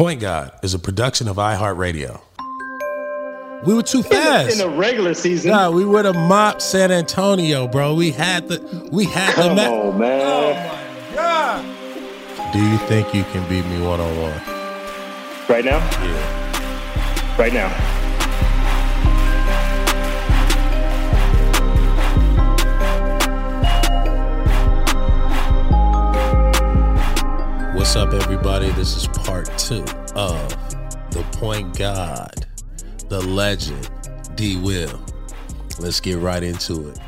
Point 0.00 0.22
God 0.22 0.58
is 0.62 0.72
a 0.72 0.78
production 0.78 1.28
of 1.28 1.36
iHeartRadio. 1.36 2.22
We 3.66 3.74
were 3.74 3.82
too 3.82 4.02
fast 4.02 4.50
in 4.50 4.56
the 4.56 4.74
regular 4.74 5.12
season. 5.12 5.50
Nah, 5.50 5.70
we 5.70 5.84
would 5.84 6.06
have 6.06 6.14
mopped 6.14 6.62
San 6.62 6.90
Antonio, 6.90 7.68
bro. 7.68 7.94
We 7.94 8.10
had 8.10 8.48
the 8.48 8.88
we 8.90 9.04
had 9.04 9.34
Come 9.34 9.56
the 9.56 9.66
on, 9.66 9.98
man. 9.98 10.22
Oh 10.22 10.54
my 10.54 11.14
god! 11.14 12.52
Do 12.54 12.66
you 12.66 12.78
think 12.88 13.14
you 13.14 13.24
can 13.24 13.46
beat 13.50 13.66
me 13.66 13.86
one 13.86 14.00
on 14.00 14.16
one? 14.16 14.40
Right 15.50 15.66
now? 15.66 15.76
Yeah. 16.02 17.36
Right 17.36 17.52
now. 17.52 17.99
What's 27.80 27.96
up, 27.96 28.12
everybody? 28.12 28.68
This 28.72 28.94
is 28.94 29.06
part 29.06 29.46
two 29.56 29.82
of 30.14 30.50
the 31.12 31.26
Point 31.32 31.78
God, 31.78 32.46
the 33.08 33.22
legend, 33.22 33.88
D. 34.34 34.58
Will. 34.58 35.02
Let's 35.78 35.98
get 35.98 36.18
right 36.18 36.42
into 36.42 36.90
it. 36.90 36.98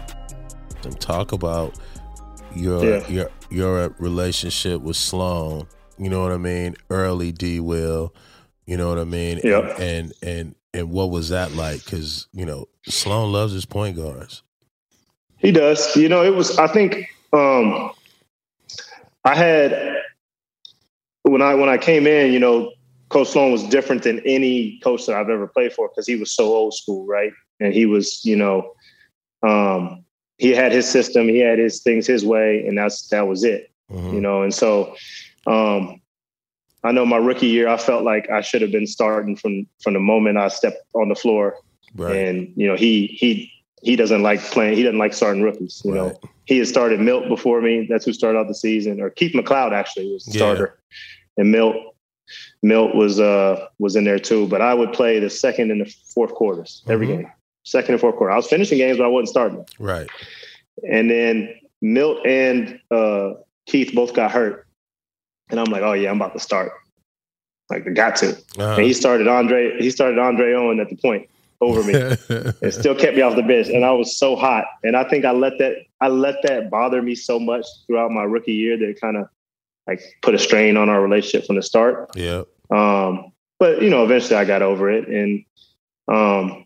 And 0.85 0.99
talk 0.99 1.33
about 1.33 1.79
your 2.55 2.83
Yeah. 2.83 3.07
your 3.07 3.31
your 3.51 3.95
relationship 3.99 4.81
with 4.81 4.97
Sloan. 4.97 5.69
You 5.99 6.09
know 6.09 6.23
what 6.23 6.33
I 6.33 6.39
mean? 6.39 6.75
Early 6.89 7.33
D. 7.33 7.61
Will. 7.61 8.15
You 8.65 8.79
know 8.79 8.89
what 8.89 8.99
I 8.99 9.05
mean? 9.05 9.41
Yep. 9.45 9.79
And 9.79 10.15
and 10.23 10.55
and 10.73 10.91
what 10.91 11.11
was 11.11 11.29
that 11.29 11.53
like? 11.53 11.85
Because 11.85 12.29
you 12.33 12.47
know 12.47 12.67
Sloan 12.87 13.31
loves 13.31 13.53
his 13.53 13.67
point 13.67 13.99
guards. 13.99 14.43
He 15.37 15.53
does. 15.53 15.95
You 15.97 16.09
know, 16.09 16.25
it 16.25 16.35
was. 16.35 16.57
I 16.59 16.67
think 16.67 17.11
um, 17.35 17.91
I 19.27 19.35
had 19.35 19.92
when 21.33 21.41
I 21.43 21.55
when 21.55 21.69
I 21.71 21.79
came 21.79 22.07
in. 22.07 22.33
You 22.33 22.39
know, 22.39 22.73
Coach 23.09 23.29
Sloan 23.29 23.51
was 23.53 23.65
different 23.65 24.03
than 24.03 24.21
any 24.27 24.79
coach 24.85 25.07
that 25.07 25.17
I've 25.17 25.31
ever 25.31 25.47
played 25.47 25.73
for 25.73 25.89
because 25.89 26.07
he 26.07 26.17
was 26.17 26.31
so 26.33 26.45
old 26.45 26.75
school, 26.75 27.07
right? 27.07 27.33
And 27.61 27.73
he 27.73 27.87
was, 27.87 28.25
you 28.25 28.37
know, 28.37 28.73
um, 29.43 30.05
he 30.39 30.51
had 30.51 30.73
his 30.73 30.89
system, 30.89 31.29
he 31.29 31.39
had 31.39 31.59
his 31.59 31.83
things 31.83 32.07
his 32.07 32.25
way, 32.25 32.65
and 32.67 32.77
that's 32.77 33.09
that 33.09 33.27
was 33.27 33.45
it. 33.45 33.71
Mhm. 33.91 34.15
You 34.15 34.21
know, 34.21 34.43
and 34.43 34.55
so 34.55 34.95
um, 35.47 36.01
I 36.85 36.93
know 36.93 37.05
my 37.07 37.17
rookie 37.17 37.47
year, 37.49 37.69
I 37.69 37.77
felt 37.77 38.05
like 38.05 38.29
I 38.31 38.41
should 38.43 38.63
have 38.63 38.73
been 38.73 38.87
starting 38.87 39.37
from 39.37 39.67
from 39.83 39.95
the 39.95 40.01
moment 40.01 40.39
I 40.39 40.49
stepped 40.49 40.79
on 40.95 41.09
the 41.09 41.15
floor. 41.15 41.57
right. 41.97 42.17
And 42.17 42.53
you 42.57 42.67
know, 42.67 42.77
he 42.77 43.07
he 43.07 43.51
he 43.83 43.97
doesn't 43.97 44.23
like 44.23 44.41
playing. 44.41 44.77
He 44.77 44.83
doesn't 44.83 44.99
like 44.99 45.13
starting 45.15 45.43
rookies. 45.43 45.81
You 45.85 45.93
Right. 45.93 45.99
know, 45.99 46.21
he 46.45 46.59
had 46.59 46.69
started 46.69 47.01
Milt 47.01 47.29
before 47.29 47.61
me. 47.61 47.87
That's 47.89 48.05
who 48.05 48.13
started 48.13 48.39
out 48.39 48.47
the 48.49 48.55
season. 48.55 49.01
Or 49.01 49.11
Keith 49.11 49.33
McLeod 49.35 49.73
actually 49.73 50.13
was 50.13 50.25
the 50.25 50.33
Yeah. 50.33 50.39
starter, 50.39 50.79
and 51.37 51.51
Milt 51.51 51.77
Milt 52.63 52.95
was 52.95 53.19
uh 53.21 53.67
was 53.79 53.97
in 53.97 54.05
there 54.05 54.19
too. 54.19 54.47
But 54.49 54.61
I 54.63 54.75
would 54.75 54.93
play 54.93 55.19
the 55.19 55.31
second 55.31 55.71
and 55.71 55.81
the 55.81 55.95
fourth 56.15 56.33
quarters 56.35 56.83
every 56.89 57.07
Mhm. 57.07 57.17
game. 57.19 57.33
Second 57.65 57.95
and 57.95 58.01
fourth 58.01 58.17
quarter. 58.17 58.33
I 58.33 58.37
was 58.37 58.47
finishing 58.49 58.79
games, 58.79 58.99
but 58.99 59.05
I 59.05 59.09
wasn't 59.09 59.29
starting. 59.29 59.65
right. 59.79 60.09
And 60.91 61.11
then 61.11 61.55
Milt 61.81 62.27
and 62.27 62.81
uh, 62.91 63.35
Keith 63.67 63.93
both 63.95 64.15
got 64.15 64.31
hurt, 64.33 64.67
and 65.51 65.61
I'm 65.61 65.71
like, 65.71 65.83
oh 65.83 65.93
yeah, 65.93 66.11
I'm 66.11 66.17
about 66.17 66.29
to 66.29 66.33
Uh-huh. 66.37 66.39
start. 66.41 66.73
Like, 67.71 67.87
I 67.87 67.91
got 67.91 68.17
to. 68.17 68.37
And 68.59 68.85
he 68.85 68.93
started 68.93 69.29
Andre. 69.29 69.79
He 69.81 69.91
started 69.91 70.19
Andre 70.19 70.53
Owen 70.55 70.81
at 70.81 70.89
the 70.89 70.97
point 70.97 71.29
over 71.61 71.83
me. 71.85 71.95
It 72.63 72.73
still 72.73 72.95
kept 72.95 73.17
me 73.17 73.23
off 73.23 73.35
the 73.37 73.43
bench, 73.43 73.69
and 73.69 73.85
I 73.85 73.93
was 73.93 74.17
so 74.17 74.37
hot. 74.37 74.65
And 74.85 74.97
I 74.97 75.05
think 75.09 75.25
I 75.25 75.31
let 75.33 75.59
that 75.59 75.75
I 76.01 76.09
let 76.09 76.37
that 76.45 76.71
bother 76.71 77.01
me 77.03 77.15
so 77.15 77.39
much 77.39 77.65
throughout 77.87 78.11
my 78.11 78.25
rookie 78.25 78.53
year 78.53 78.77
that 78.77 78.89
it 78.89 79.01
kind 79.01 79.17
of 79.17 79.27
like 79.87 80.01
put 80.23 80.35
a 80.35 80.39
strain 80.39 80.77
on 80.77 80.89
our 80.89 81.03
relationship 81.03 81.47
from 81.47 81.57
the 81.57 81.63
start. 81.63 82.11
yeah. 82.17 82.43
Um, 82.71 83.33
but 83.59 83.83
you 83.83 83.91
know, 83.91 84.03
eventually 84.05 84.37
I 84.37 84.45
got 84.45 84.63
over 84.63 84.91
it, 84.91 85.07
and 85.09 85.45
um, 86.09 86.65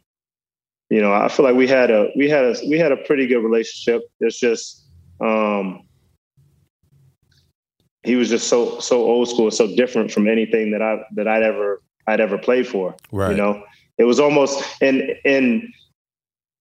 you 0.89 1.01
know, 1.01 1.13
I 1.13 1.29
feel 1.29 1.45
like 1.45 1.57
we 1.57 1.67
had 1.69 1.91
a 1.91 2.11
we 2.17 2.29
had 2.29 2.45
a 2.45 2.55
we 2.69 2.79
had 2.79 2.93
a 2.93 2.97
pretty 2.97 3.27
good 3.27 3.41
relationship. 3.43 4.03
It's 4.21 4.39
just 4.39 4.87
um, 5.21 5.83
he 8.03 8.17
was 8.17 8.29
just 8.31 8.49
so 8.49 8.79
so 8.81 9.03
old 9.05 9.29
school, 9.29 9.51
so 9.51 9.75
different 9.77 10.11
from 10.13 10.29
anything 10.29 10.71
that 10.73 10.81
I 10.83 11.03
that 11.17 11.27
I'd 11.29 11.43
ever 11.43 11.83
I'd 12.07 12.21
ever 12.21 12.39
played 12.39 12.67
for. 12.67 12.95
Right. 13.13 13.31
You 13.33 13.37
know, 13.37 13.63
it 13.99 14.05
was 14.05 14.21
almost 14.21 14.63
and 14.81 15.03
and 15.25 15.65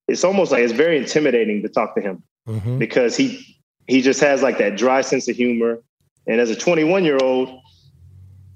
it's 0.08 0.24
almost 0.24 0.52
like 0.52 0.64
it's 0.64 0.74
very 0.74 0.98
intimidating 0.98 1.62
to 1.64 1.70
talk 1.70 1.96
to 1.96 2.02
him 2.02 2.24
Mhm. 2.48 2.78
because 2.80 3.16
he 3.16 3.44
he 3.88 4.02
just 4.02 4.20
has 4.22 4.42
like 4.42 4.58
that 4.58 4.76
dry 4.78 5.02
sense 5.02 5.28
of 5.30 5.36
humor. 5.36 5.82
And 6.28 6.42
as 6.42 6.50
a 6.50 6.56
21 6.56 7.04
year 7.06 7.18
old, 7.22 7.60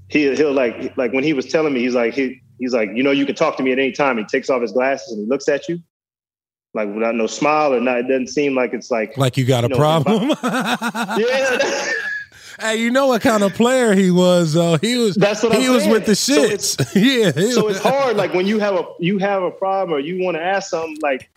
he 0.07 0.35
he'll 0.35 0.53
like 0.53 0.96
like 0.97 1.13
when 1.13 1.24
he 1.24 1.34
was 1.34 1.46
telling 1.46 1.74
me, 1.74 1.81
he's 1.81 1.94
like 1.96 2.13
he 2.13 2.41
he's 2.59 2.74
like 2.74 2.90
you 2.96 3.03
know 3.03 3.12
you 3.12 3.25
can 3.25 3.35
talk 3.35 3.57
to 3.57 3.63
me 3.63 3.72
at 3.72 3.80
any 3.80 3.91
time. 3.91 4.18
He 4.18 4.24
takes 4.25 4.50
off 4.50 4.62
his 4.62 4.72
glasses 4.72 5.12
and 5.13 5.22
he 5.22 5.28
looks 5.28 5.47
at 5.47 5.68
you 5.69 5.80
like 6.74 6.88
without 6.94 7.16
no 7.16 7.28
smile 7.28 7.74
or 7.74 7.80
not. 7.80 8.00
It 8.00 8.03
doesn't 8.03 8.28
seem 8.28 8.56
like 8.56 8.74
it's 8.74 8.90
like 8.91 9.18
Like 9.18 9.38
you 9.38 9.46
got 9.46 9.63
a 9.66 9.68
know, 9.68 9.75
problem. 9.78 10.30
yeah. 10.44 11.85
Hey, 12.59 12.75
you 12.75 12.91
know 12.91 13.07
what 13.07 13.22
kind 13.22 13.41
of 13.44 13.53
player 13.53 13.94
he 13.94 14.12
was? 14.12 14.53
though? 14.53 14.78
he 14.81 14.97
was. 14.97 15.16
That's 15.16 15.41
what 15.44 15.56
he 15.56 15.68
I'm 15.68 15.74
was 15.74 15.84
saying. 15.84 15.94
with 15.94 16.06
the 16.06 16.16
So 16.16 16.44
shits. 16.50 16.78
yeah. 16.96 17.31
so 17.53 17.69
it's 17.69 17.80
hard 17.80 18.18
like 18.18 18.34
when 18.34 18.46
you 18.47 18.59
have 18.59 18.75
a 18.75 18.84
you 19.00 19.18
have 19.19 19.44
a 19.44 19.51
problem 19.51 19.96
or 19.96 20.00
you 20.00 20.24
want 20.24 20.36
to 20.36 20.44
ask 20.44 20.69
something 20.72 20.97
like 21.01 21.30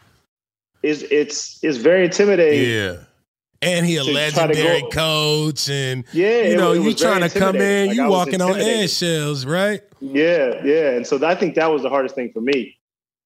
it's 0.82 1.02
it's 1.02 1.62
it's 1.62 1.76
very 1.78 2.06
intimidating 2.06 2.68
Yeah. 2.68 2.96
And 3.62 3.86
he 3.86 3.96
a 3.96 4.02
To 4.02 4.12
try 4.12 4.30
to 4.30 4.36
legendary 4.36 4.82
coach, 4.90 5.70
and 5.70 6.04
yeah 6.12 6.42
you 6.48 6.56
know 6.56 6.70
was- 6.70 6.84
you 6.84 6.94
trying 6.94 7.28
to 7.28 7.30
come 7.30 7.56
in, 7.56 7.88
Like, 7.88 7.96
you 7.96 8.08
walking 8.08 8.42
on 8.42 8.56
eggshells, 8.60 9.46
right? 9.46 9.82
Yeah, 10.00 10.60
yeah. 10.64 10.90
And 10.90 11.06
so 11.06 11.24
I 11.24 11.36
think 11.36 11.54
that 11.54 11.70
was 11.70 11.82
the 11.82 11.88
hardest 11.88 12.16
thing 12.16 12.32
for 12.32 12.40
me. 12.40 12.76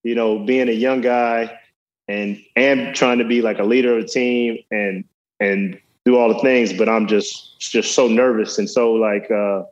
You 0.03 0.15
know, 0.15 0.39
being 0.39 0.69
a 0.69 0.73
young 0.73 1.01
guy 1.01 1.59
and 2.07 2.41
and 2.55 2.95
trying 2.95 3.19
to 3.19 3.25
be 3.25 3.41
like 3.41 3.59
a 3.59 3.65
leader 3.65 3.97
of 3.97 4.05
a 4.05 4.07
team 4.07 4.59
and 4.71 5.05
and 5.41 5.81
do 6.05 6.17
all 6.17 6.29
the 6.33 6.39
things, 6.41 6.73
but 6.73 6.89
I'm 6.89 7.07
just 7.07 7.59
just 7.59 7.95
so 7.95 8.07
nervous 8.07 8.59
and 8.59 8.69
so 8.69 8.93
like 8.93 9.31
uh 9.31 9.63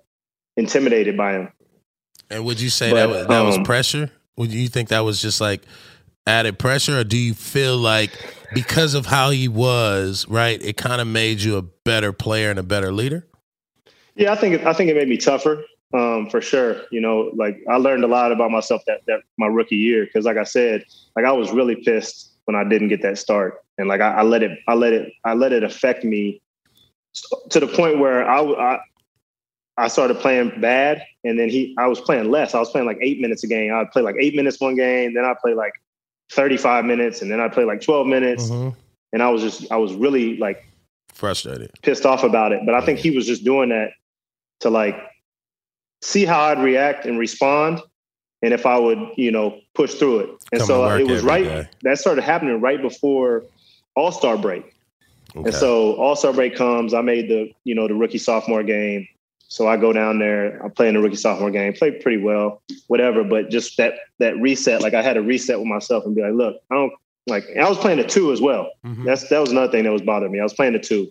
intimidated 0.57 1.17
by 1.17 1.35
him. 1.35 1.53
And 2.31 2.45
would 2.45 2.61
you 2.61 2.71
say 2.71 2.91
But, 2.91 2.97
that 2.97 3.09
was, 3.09 3.27
that 3.27 3.41
was 3.43 3.57
um, 3.59 3.65
pressure? 3.65 4.11
Would 4.37 4.53
you 4.53 4.69
think 4.69 4.89
that 4.89 5.01
was 5.01 5.21
just 5.21 5.41
like 5.41 5.63
added 6.27 6.59
pressure, 6.59 6.99
or 6.99 7.05
do 7.05 7.19
you 7.19 7.35
feel 7.35 7.77
like 7.77 8.13
because 8.55 8.95
of 8.95 9.07
how 9.07 9.31
he 9.31 9.49
was, 9.49 10.27
right, 10.29 10.63
it 10.63 10.77
kind 10.77 11.01
of 11.01 11.07
made 11.07 11.41
you 11.41 11.57
a 11.57 11.63
better 11.63 12.13
player 12.13 12.51
and 12.51 12.59
a 12.59 12.63
better 12.63 12.93
leader? 12.93 13.27
Yeah, 14.15 14.33
I 14.33 14.37
think 14.37 14.65
I 14.65 14.73
think 14.73 14.91
it 14.91 14.97
made 14.97 15.09
me 15.09 15.17
tougher, 15.17 15.65
um, 15.93 16.31
for 16.31 16.41
sure. 16.41 16.83
You 16.91 17.01
know, 17.01 17.33
like 17.35 17.57
I 17.69 17.77
learned 17.77 18.05
a 18.05 18.07
lot 18.07 18.33
about 18.33 18.51
myself 18.51 18.83
that 18.87 19.01
that 19.07 19.21
my 19.39 19.47
rookie 19.47 19.77
year 19.77 20.05
because, 20.05 20.25
like 20.25 20.37
I 20.37 20.45
said, 20.45 20.85
like 21.17 21.25
I 21.25 21.33
was 21.33 21.51
really 21.51 21.77
pissed 21.77 22.33
when 22.45 22.55
I 22.55 22.63
didn't 22.63 22.89
get 22.89 23.03
that 23.03 23.19
start, 23.19 23.65
and 23.77 23.89
like 23.89 24.01
I, 24.01 24.13
I 24.13 24.23
let 24.23 24.43
it, 24.43 24.59
I 24.69 24.75
let 24.75 24.93
it, 24.93 25.13
I 25.25 25.35
let 25.35 25.53
it 25.53 25.65
affect 25.65 26.05
me 26.05 26.41
to 27.51 27.61
the 27.61 27.67
point 27.67 27.99
where 27.99 28.29
I, 28.29 28.41
I 28.41 28.81
I 29.77 29.89
started 29.89 30.19
playing 30.21 30.61
bad, 30.61 31.03
and 31.25 31.39
then 31.39 31.49
he 31.49 31.75
I 31.79 31.89
was 31.89 32.01
playing 32.01 32.31
less. 32.31 32.55
I 32.55 32.61
was 32.61 32.71
playing 32.71 32.87
like 32.87 32.99
eight 33.03 33.21
minutes 33.21 33.43
a 33.43 33.49
game. 33.49 33.75
I'd 33.75 33.91
play 33.91 34.03
like 34.03 34.17
eight 34.21 34.37
minutes 34.37 34.61
one 34.61 34.77
game, 34.77 35.15
then 35.15 35.25
I'd 35.25 35.39
play 35.39 35.55
like 35.55 35.73
thirty 36.31 36.57
five 36.57 36.85
minutes, 36.85 37.23
and 37.23 37.31
then 37.31 37.41
I 37.41 37.49
played 37.49 37.67
like 37.67 37.81
twelve 37.81 38.07
minutes, 38.07 38.49
Mhm. 38.51 38.75
and 39.13 39.23
I 39.23 39.31
was 39.31 39.43
just 39.43 39.71
I 39.73 39.77
was 39.77 39.95
really 39.95 40.37
like 40.39 40.65
Frustrated. 41.13 41.71
pissed 41.83 42.05
off 42.07 42.25
about 42.25 42.53
it. 42.53 42.61
But 42.67 42.75
I 42.75 42.81
think 42.85 42.99
he 42.99 43.11
was 43.11 43.27
just 43.27 43.45
doing 43.45 43.69
that 43.71 43.91
to 44.61 44.71
like 44.71 44.97
see 46.03 46.25
how 46.25 46.41
I'd 46.41 46.59
react 46.63 47.07
and 47.07 47.19
respond, 47.19 47.81
and 48.43 48.53
if 48.53 48.67
I 48.67 48.79
would, 48.79 48.99
you 49.17 49.31
know, 49.31 49.59
push 49.75 49.95
through 49.95 50.21
it. 50.21 50.31
And 50.53 50.61
Come 50.61 50.67
so 50.67 50.89
it 50.97 51.07
was 51.09 51.23
right. 51.23 51.45
day. 51.45 51.69
That 51.83 51.99
started 51.99 52.23
happening 52.23 52.61
right 52.61 52.81
before 52.81 53.45
All 53.97 54.13
Star 54.13 54.37
break. 54.37 54.65
Okay. 55.37 55.47
And 55.49 55.55
so 55.55 55.95
All 55.95 56.15
Star 56.17 56.33
break 56.33 56.55
comes. 56.57 56.95
I 56.95 57.01
made 57.01 57.29
the 57.29 57.51
you 57.65 57.75
know 57.75 57.89
the 57.89 57.95
rookie 57.95 58.19
sophomore 58.19 58.63
game. 58.63 59.07
So 59.55 59.69
I 59.69 59.77
go 59.77 59.93
down 59.93 60.19
there. 60.19 60.61
I 60.65 60.69
play 60.69 60.89
in 60.89 60.95
the 60.95 61.01
rookie 61.01 61.15
sophomore 61.15 61.49
game. 61.49 61.75
play 61.75 61.93
pretty 61.93 62.21
well, 62.21 62.61
whatever. 62.89 63.23
But 63.23 63.51
just 63.51 63.77
that 63.77 63.95
that 64.19 64.37
reset, 64.41 64.83
like 64.83 64.95
I 64.95 65.01
had 65.03 65.13
to 65.13 65.23
reset 65.23 65.61
with 65.61 65.69
myself 65.69 66.05
and 66.05 66.13
be 66.13 66.23
like, 66.23 66.33
look, 66.33 66.57
I 66.73 66.75
don't 66.75 66.93
like. 67.29 67.45
I 67.57 67.69
was 67.69 67.79
playing 67.79 67.99
the 67.99 68.05
two 68.05 68.33
as 68.33 68.41
well. 68.41 68.69
Mhm. 68.85 69.05
That's 69.05 69.29
that 69.29 69.39
was 69.39 69.53
another 69.53 69.71
thing 69.71 69.85
that 69.85 69.93
was 69.93 70.03
bothering 70.03 70.33
me. 70.33 70.41
I 70.41 70.43
was 70.43 70.55
playing 70.55 70.73
the 70.73 70.81
two, 70.81 71.09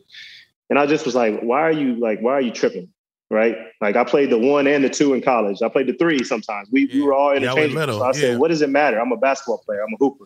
and 0.69 0.78
I 0.78 0.86
just 0.86 1.06
was 1.06 1.16
like, 1.16 1.40
"Why 1.40 1.62
are 1.62 1.72
you 1.72 1.95
like? 1.95 2.19
Why 2.19 2.34
are 2.34 2.42
you 2.42 2.51
tripping?" 2.51 2.90
Right? 3.30 3.56
Like 3.80 3.95
I 3.95 4.04
played 4.04 4.30
the 4.30 4.38
one 4.38 4.68
and 4.68 4.84
the 4.84 4.90
two 4.90 5.13
in 5.13 5.22
college. 5.22 5.62
I 5.62 5.69
played 5.69 5.88
the 5.88 5.94
three 5.94 6.22
sometimes. 6.25 6.68
We, 6.69 6.88
we 6.88 7.01
were 7.01 7.13
all 7.13 7.31
Yeah, 7.31 7.38
interchangeable. 7.44 7.94
so 8.00 8.04
I 8.04 8.07
yeah. 8.07 8.12
said, 8.12 8.40
"What 8.40 8.50
does 8.50 8.62
it 8.62 8.69
matter? 8.69 9.00
I'm 9.00 9.13
a 9.13 9.18
basketball 9.18 9.60
player. 9.60 9.81
I'm 9.88 9.94
a 9.94 9.98
hooper. 10.00 10.25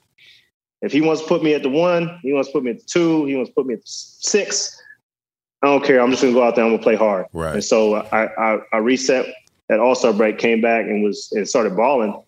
If 0.82 0.92
he 0.92 1.02
wants 1.02 1.22
to 1.22 1.28
put 1.28 1.44
me 1.44 1.54
at 1.54 1.62
the 1.62 1.70
one, 1.70 2.18
he 2.24 2.34
wants 2.34 2.50
to 2.50 2.54
put 2.54 2.64
me 2.64 2.72
at 2.72 2.80
the 2.80 2.86
two. 2.86 3.26
He 3.26 3.36
wants 3.36 3.52
to 3.52 3.54
put 3.54 3.68
me 3.68 3.76
at 3.76 3.82
the 3.82 3.88
six. 3.88 4.74
I 5.64 5.68
don't 5.68 5.84
care. 5.84 6.00
I'm 6.02 6.12
just 6.12 6.22
gonna 6.22 6.34
go 6.34 6.44
out 6.44 6.56
there. 6.56 6.64
I'm 6.66 6.72
gonna 6.72 6.84
play 6.84 6.96
hard." 6.96 7.26
Right. 7.34 7.56
And 7.56 7.64
so 7.64 7.96
I 7.96 8.26
I, 8.26 8.60
I 8.74 8.78
reset 8.78 9.26
at 9.70 9.80
All 9.80 9.96
Star 9.96 10.14
break, 10.14 10.38
came 10.38 10.62
back 10.62 10.86
and 10.86 11.04
was 11.04 11.30
and 11.34 11.48
started 11.48 11.76
balling, 11.76 12.22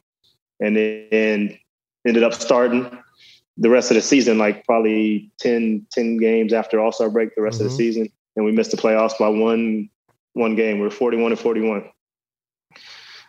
and 0.59 0.75
then 0.75 1.57
ended 2.07 2.23
up 2.23 2.33
starting 2.33 2.89
the 3.57 3.69
rest 3.69 3.91
of 3.91 3.95
the 3.95 4.01
season, 4.01 4.37
like 4.37 4.65
probably 4.65 5.29
10, 5.39 5.85
10 5.91 6.15
games 6.17 6.53
after 6.53 6.79
All 6.79 6.91
Star 6.93 7.09
break, 7.09 7.35
the 7.35 7.41
rest 7.41 7.59
of 7.59 7.67
Mhm. 7.67 7.69
the 7.71 7.75
season, 7.75 8.09
and 8.35 8.45
we 8.45 8.51
missed 8.51 8.71
the 8.71 8.77
playoffs 8.77 9.17
by 9.19 9.27
one 9.27 9.89
one 10.33 10.55
game. 10.55 10.79
We 10.79 10.87
are 10.87 10.91
forty 10.91 11.17
one 11.17 11.31
and 11.31 11.39
forty 11.39 11.61
one. 11.61 11.83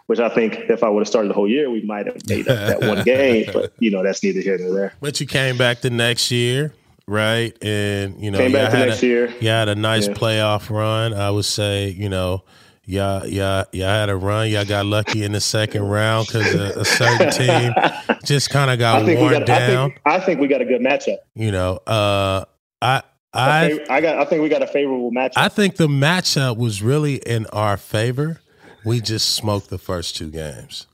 which 0.06 0.18
I 0.18 0.28
think 0.28 0.54
if 0.68 0.82
I 0.82 0.88
would 0.88 1.02
have 1.02 1.06
started 1.08 1.28
the 1.28 1.34
whole 1.34 1.48
year, 1.48 1.70
we 1.70 1.82
might 1.82 2.06
have 2.06 2.16
made 2.28 2.48
up 2.48 2.80
that 2.80 2.80
one 2.88 3.04
game. 3.04 3.48
But 3.52 3.72
you 3.78 3.92
know, 3.92 4.02
that's 4.02 4.24
neither 4.24 4.40
here 4.40 4.58
nor 4.58 4.72
there. 4.74 4.92
But 5.00 5.20
you 5.20 5.26
came 5.26 5.56
back 5.56 5.82
the 5.82 5.90
next 5.90 6.32
year, 6.32 6.72
right? 7.10 7.56
And 7.62 8.22
you 8.22 8.30
know, 8.30 8.38
came 8.38 8.52
back 8.52 8.70
the 8.72 8.78
next 8.86 9.02
a, 9.02 9.06
year. 9.06 9.34
You 9.40 9.48
had 9.48 9.68
a 9.68 9.74
nice 9.74 10.06
Yeah. 10.06 10.14
playoff 10.14 10.70
run. 10.70 11.12
I 11.12 11.30
would 11.30 11.44
say, 11.44 11.88
you 11.88 12.08
know, 12.08 12.44
y'all, 12.84 13.26
y'all, 13.26 13.64
y'all 13.72 13.88
had 13.88 14.08
a 14.08 14.16
run. 14.16 14.48
Y'all 14.48 14.64
got 14.64 14.86
lucky 14.86 15.24
in 15.24 15.32
the 15.32 15.40
second 15.40 15.82
round 15.82 16.28
because 16.28 16.54
a, 16.54 16.80
a 16.80 16.84
certain 16.84 17.30
team 17.30 17.72
just 18.24 18.50
kind 18.50 18.70
of 18.70 18.78
got 18.78 19.04
worn 19.04 19.32
got. 19.32 19.42
I 19.42 19.44
down. 19.44 19.90
think, 19.90 20.00
I 20.06 20.20
think 20.20 20.40
we 20.40 20.46
got 20.48 20.60
a 20.60 20.64
good 20.64 20.80
matchup. 20.80 21.18
You 21.34 21.50
know, 21.50 21.80
uh, 21.86 22.44
I, 22.80 23.02
I, 23.32 23.80
I, 23.90 23.96
I 23.96 24.00
got. 24.00 24.18
I 24.18 24.24
think 24.24 24.42
we 24.42 24.48
got 24.48 24.62
a 24.62 24.66
favorable 24.66 25.10
matchup. 25.10 25.32
I 25.36 25.48
think 25.48 25.76
the 25.76 25.88
matchup 25.88 26.56
was 26.56 26.82
really 26.82 27.16
in 27.16 27.46
our 27.46 27.76
favor. 27.76 28.40
We 28.84 29.00
just 29.00 29.34
smoked 29.34 29.68
the 29.68 29.78
first 29.78 30.16
two 30.16 30.30
games. 30.30 30.86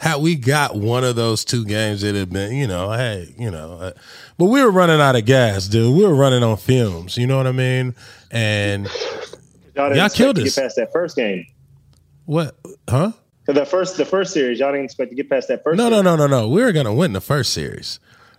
Had 0.00 0.20
we 0.22 0.36
got 0.36 0.76
one 0.76 1.02
of 1.02 1.16
those 1.16 1.44
two 1.44 1.64
games, 1.64 2.02
it'd 2.04 2.14
have 2.20 2.30
been, 2.30 2.54
you 2.54 2.68
know, 2.68 2.92
hey, 2.92 3.34
you 3.36 3.50
know, 3.50 3.72
uh, 3.80 3.92
but 4.36 4.44
we 4.46 4.62
were 4.62 4.70
running 4.70 5.00
out 5.00 5.16
of 5.16 5.24
gas, 5.24 5.66
dude. 5.66 5.96
We 5.96 6.04
were 6.04 6.14
running 6.14 6.42
on 6.44 6.56
fumes. 6.56 7.16
You 7.16 7.26
know 7.26 7.36
what 7.36 7.48
I 7.48 7.52
mean? 7.52 7.94
And 8.30 8.88
y'all 9.74 9.96
y'all 9.96 10.08
killed 10.08 10.36
to 10.36 10.42
us. 10.42 10.54
get 10.54 10.62
past 10.62 10.76
that 10.76 10.92
first 10.92 11.16
game. 11.16 11.46
what? 12.26 12.56
Huh? 12.88 13.12
So 13.46 13.54
the 13.54 13.64
first, 13.64 13.96
the 13.96 14.04
first 14.04 14.32
series, 14.34 14.60
y'all 14.60 14.70
didn't 14.72 14.84
expect 14.84 15.10
to 15.10 15.16
get 15.16 15.28
past 15.30 15.48
that 15.48 15.64
first. 15.64 15.78
No, 15.78 15.84
no, 15.88 15.96
series. 16.02 16.04
no, 16.04 16.16
no, 16.16 16.26
no. 16.26 16.48
We 16.48 16.62
were 16.62 16.72
gonna 16.72 16.94
win 16.94 17.12
the 17.12 17.20
first 17.20 17.52
series. 17.52 17.98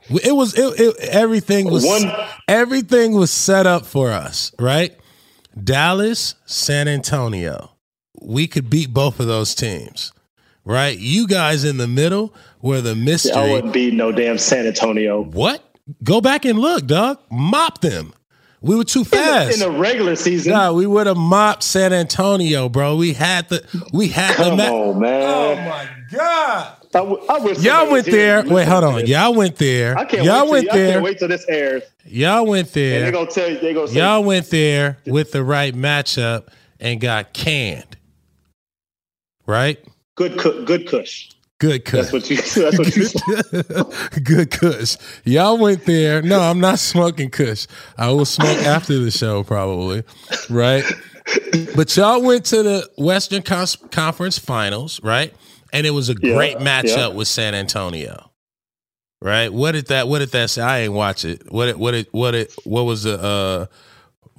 It 0.09 0.35
was 0.35 0.57
it, 0.57 0.79
it, 0.79 0.95
everything 1.09 1.69
was 1.69 1.83
One- 1.85 2.09
everything 2.47 3.13
was 3.13 3.31
set 3.31 3.67
up 3.67 3.85
for 3.85 4.11
us, 4.11 4.53
right? 4.59 4.95
Dallas, 5.61 6.35
San 6.45 6.87
Antonio. 6.87 7.71
We 8.21 8.47
could 8.47 8.69
beat 8.69 8.93
both 8.93 9.19
of 9.19 9.27
those 9.27 9.55
teams, 9.55 10.13
right? 10.69 10.97
You 10.97 11.27
guys 11.27 11.63
in 11.65 11.77
the 11.77 11.87
middle 11.87 12.33
where 12.61 12.79
the 12.81 12.95
mystery. 12.95 13.31
I 13.33 13.35
mystery. 13.37 13.51
wouldn't 13.53 13.73
beat 13.73 13.93
no 13.93 14.11
damn 14.11 14.37
San 14.37 14.65
Antonio. 14.67 15.23
what? 15.23 15.63
Go 16.03 16.21
back 16.21 16.45
and 16.45 16.59
look, 16.59 16.85
dog. 16.85 17.17
Mop 17.31 17.81
them. 17.81 18.13
We 18.61 18.75
were 18.75 18.83
too 18.83 18.99
In 18.99 19.03
the, 19.05 19.09
fast. 19.09 19.53
in 19.53 19.59
the 19.73 19.79
regular 19.79 20.15
season, 20.17 20.51
Nah, 20.53 20.71
we 20.73 20.85
would 20.85 21.07
have 21.07 21.15
mopped 21.17 21.63
San 21.63 21.93
Antonio, 21.93 22.67
bro. 22.69 22.95
We 22.97 23.13
had 23.13 23.47
the 23.49 23.63
we 23.93 24.09
had 24.09 24.31
the 24.37 24.43
come 24.43 24.57
ma- 24.57 24.63
on, 24.65 24.99
man. 24.99 25.23
Oh 25.23 25.55
my 25.55 25.87
god. 26.11 26.75
I, 26.93 26.97
w- 26.99 27.25
I 27.29 27.39
wish 27.39 27.59
Y'all 27.59 27.89
went 27.89 28.05
there. 28.07 28.43
to 28.43 28.53
Wait, 28.53 28.67
hold 28.67 28.83
on. 28.83 29.07
Y'all 29.07 29.33
went 29.33 29.55
there. 29.57 29.97
I 29.97 30.03
can't 30.05 30.23
Y'all 30.25 30.43
wait 30.45 30.51
went 30.51 30.65
till, 30.65 30.73
I 30.73 30.77
there. 30.77 30.91
can't 30.93 31.03
wait 31.03 31.19
till 31.19 31.27
this 31.29 31.45
airs, 31.47 31.83
Y'all 32.05 32.45
went 32.45 32.67
and 32.67 32.73
there. 32.75 32.99
they're 33.01 33.11
gonna 33.11 33.31
tell 33.31 33.49
you. 33.49 33.59
They're 33.59 33.73
gonna 33.73 33.87
say, 33.87 33.95
Y'all 33.99 34.23
went 34.23 34.49
there 34.49 34.97
with 35.07 35.31
the 35.31 35.43
right 35.43 35.73
matchup 35.73 36.47
and 36.79 36.99
got 36.99 37.31
canned. 37.33 37.95
Right? 39.47 39.79
"Good, 40.19 40.37
cu- 40.39 40.65
good 40.65 40.87
Kush." 40.87 41.29
Good 41.59 41.83
That's 41.85 42.11
cuss. 42.11 42.13
what 42.13 42.29
you. 42.29 42.37
That's 42.37 42.77
what 42.77 42.95
you. 42.95 43.03
said. 44.13 44.23
Good 44.23 44.49
kush. 44.51 44.95
Y'all 45.25 45.57
went 45.57 45.83
there. 45.85 46.21
No, 46.21 46.39
I'm 46.39 46.61
not 46.61 46.79
smoking 46.79 47.29
kush. 47.29 47.67
I 47.97 48.11
will 48.11 48.23
smoke 48.23 48.59
after 48.59 48.97
the 48.97 49.11
show, 49.11 49.43
probably. 49.43 50.03
Right? 50.49 50.85
But 51.75 51.93
y'all 51.97 52.21
went 52.23 52.45
to 52.45 52.63
the 52.63 52.89
Western 52.97 53.41
Conference 53.41 54.39
Finals, 54.39 55.01
right? 55.03 55.33
And 55.73 55.85
it 55.85 55.89
was 55.91 56.07
a 56.09 56.15
Yeah, 56.21 56.33
great 56.35 56.57
matchup 56.59 56.95
yeah. 56.95 57.07
with 57.09 57.27
San 57.27 57.53
Antonio. 57.53 58.31
Right? 59.21 59.51
What 59.51 59.73
did 59.73 59.87
that 59.87 60.07
what 60.07 60.19
did 60.19 60.29
that 60.31 60.49
say? 60.49 60.61
I 60.61 60.79
ain't 60.83 60.93
watch 60.93 61.25
it. 61.25 61.51
What 61.51 61.67
it 61.67 61.77
what 61.77 61.93
it 61.93 62.07
what 62.13 62.35
it 62.35 62.53
what 62.63 62.83
was 62.83 63.03
the 63.03 63.21
uh 63.21 63.65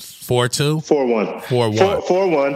four 0.01 0.49
two? 0.49 0.81
Four 0.81 1.07
one. 1.07 1.41
Four 1.43 1.69
one. 1.69 1.77
Four, 1.79 2.03
four 2.03 2.29
one. 2.29 2.53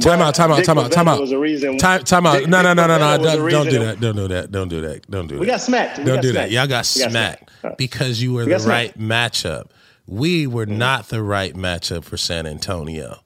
Time 0.00 0.20
out, 0.20 0.34
time 0.34 0.50
out, 0.50 0.56
Dick 0.58 0.66
time 0.66 0.78
out, 0.78 0.90
time 0.92 1.06
Bavetta 1.06 1.08
out. 1.08 1.20
Was 1.20 1.32
a 1.32 1.38
reason. 1.38 1.78
Time, 1.78 2.02
time 2.04 2.26
out. 2.26 2.40
Dick- 2.40 2.48
No, 2.48 2.62
no, 2.62 2.74
no, 2.74 2.86
no, 2.86 2.98
no. 2.98 3.04
Bavetta 3.04 3.18
was 3.18 3.32
the 3.32 3.50
Don't, 3.50 3.50
don't 3.50 3.68
do 3.70 3.78
that. 3.78 4.00
Don't 4.00 4.16
do 4.16 4.28
that. 4.28 4.50
Don't 4.52 4.68
do 4.68 4.80
that. 4.80 4.80
Don't 4.80 4.80
do 4.80 4.80
that. 4.80 5.10
Don't 5.10 5.26
do 5.28 5.34
that. 5.36 5.40
We 5.40 5.46
got 5.46 5.60
smacked. 5.60 5.98
We 5.98 6.04
Don't 6.04 6.16
got 6.16 6.22
do 6.22 6.30
smacked. 6.32 6.50
that. 6.50 6.54
Y'all 6.54 6.66
got 6.66 6.92
We 6.96 7.02
got 7.02 7.10
smacked 7.10 7.50
smacked. 7.60 7.78
because 7.78 8.22
you 8.22 8.32
were 8.32 8.44
We 8.44 8.52
the 8.52 8.58
got 8.58 8.66
right 8.66 8.98
matchup. 8.98 9.70
We 10.06 10.46
were 10.46 10.66
mm-hmm. 10.66 10.78
not 10.78 11.08
the 11.08 11.22
right 11.22 11.54
matchup 11.54 12.04
for 12.04 12.16
San 12.16 12.46
Antonio. 12.46 13.18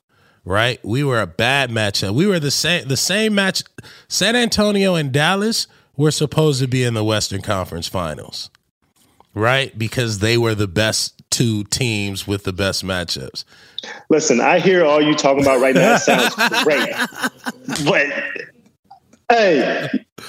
Right? 0.44 0.78
We 0.84 1.02
were 1.02 1.20
a 1.20 1.26
bad 1.26 1.70
matchup. 1.70 2.14
We 2.14 2.26
were 2.26 2.38
the 2.38 2.52
same 2.52 2.86
the 2.86 2.96
same 2.96 3.34
match 3.34 3.62
San 4.08 4.36
Antonio 4.36 4.94
and 4.94 5.10
Dallas 5.10 5.66
were 5.96 6.12
supposed 6.12 6.60
to 6.60 6.68
be 6.68 6.84
in 6.84 6.94
the 6.94 7.02
Western 7.02 7.42
Conference 7.42 7.88
Finals. 7.88 8.50
Right? 9.34 9.76
Because 9.76 10.20
they 10.20 10.38
were 10.38 10.54
the 10.54 10.68
best 10.68 11.15
two 11.36 11.64
teams 11.64 12.26
with 12.26 12.44
the 12.44 12.52
best 12.52 12.84
matchups. 12.84 13.44
Listen, 14.08 14.40
I 14.40 14.58
hear 14.58 14.84
all 14.84 15.00
you 15.02 15.14
talking 15.14 15.42
about 15.42 15.60
right 15.60 15.74
now. 15.74 15.94
It 15.94 15.98
sounds 16.00 16.34
great, 16.64 16.92
but 17.84 18.06
hey, 19.30 19.88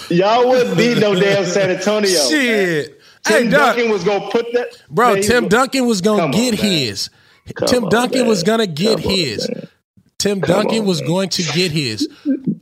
y'all 0.10 0.48
wouldn't 0.50 0.78
beat 0.78 0.98
no 1.00 1.16
damn 1.20 1.46
San 1.46 1.70
Antonio. 1.72 2.10
Shit. 2.30 3.00
Tim 3.24 3.46
hey, 3.46 3.50
Duncan 3.50 3.90
was 3.90 4.04
gonna 4.04 4.30
put 4.32 4.46
that, 4.54 4.68
Bro, 4.90 5.16
Man, 5.16 5.24
Tim 5.24 5.48
Duncan 5.48 5.86
was 5.86 6.02
gonna 6.02 6.24
on, 6.24 6.32
get 6.32 6.54
man. 6.62 6.72
his. 6.72 7.10
Come 7.56 7.68
Tim 7.68 7.84
on, 7.86 7.90
Duncan 7.90 8.20
man. 8.22 8.28
was 8.28 8.44
gonna 8.44 8.68
get 8.68 9.02
Come 9.02 9.12
his. 9.12 9.50
man. 9.50 9.68
Tim 10.18 10.40
Duncan 10.40 10.80
on, 10.80 10.86
was 10.86 11.02
man. 11.02 11.08
going 11.10 11.30
to 11.30 11.44
get 11.44 11.72
his. 11.72 12.08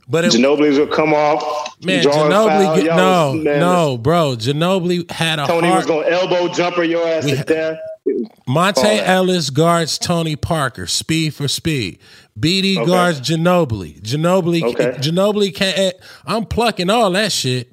But 0.08 0.24
it, 0.24 0.32
Ginobili's 0.32 0.78
will 0.78 0.86
come 0.88 1.12
off. 1.14 1.76
man, 1.84 2.02
Ginobili, 2.04 2.82
get, 2.82 2.96
no, 2.96 3.32
was- 3.34 3.44
man, 3.44 3.60
no, 3.60 3.98
bro, 3.98 4.34
Ginobili 4.36 5.10
had 5.10 5.38
a 5.40 5.46
Tony 5.46 5.70
was 5.70 5.86
gonna 5.86 6.06
elbow 6.08 6.48
jumper 6.52 6.82
your 6.84 7.06
ass 7.06 7.24
We 7.24 7.32
to 7.36 7.44
death. 7.44 7.78
Monte. 8.46 8.80
Ellis 8.86 9.50
guards 9.50 9.98
Tony 9.98 10.36
Parker, 10.36 10.86
speed 10.86 11.34
for 11.34 11.48
speed. 11.48 11.98
BD 12.38 12.76
Okay. 12.78 12.86
guards 12.86 13.20
Ginobili. 13.20 14.00
Ginobili, 14.02 14.62
Okay. 14.62 14.92
Ginobili 15.00 15.54
can't. 15.54 15.94
I'm 16.26 16.44
plucking 16.44 16.90
all 16.90 17.10
that 17.12 17.32
shit. 17.32 17.72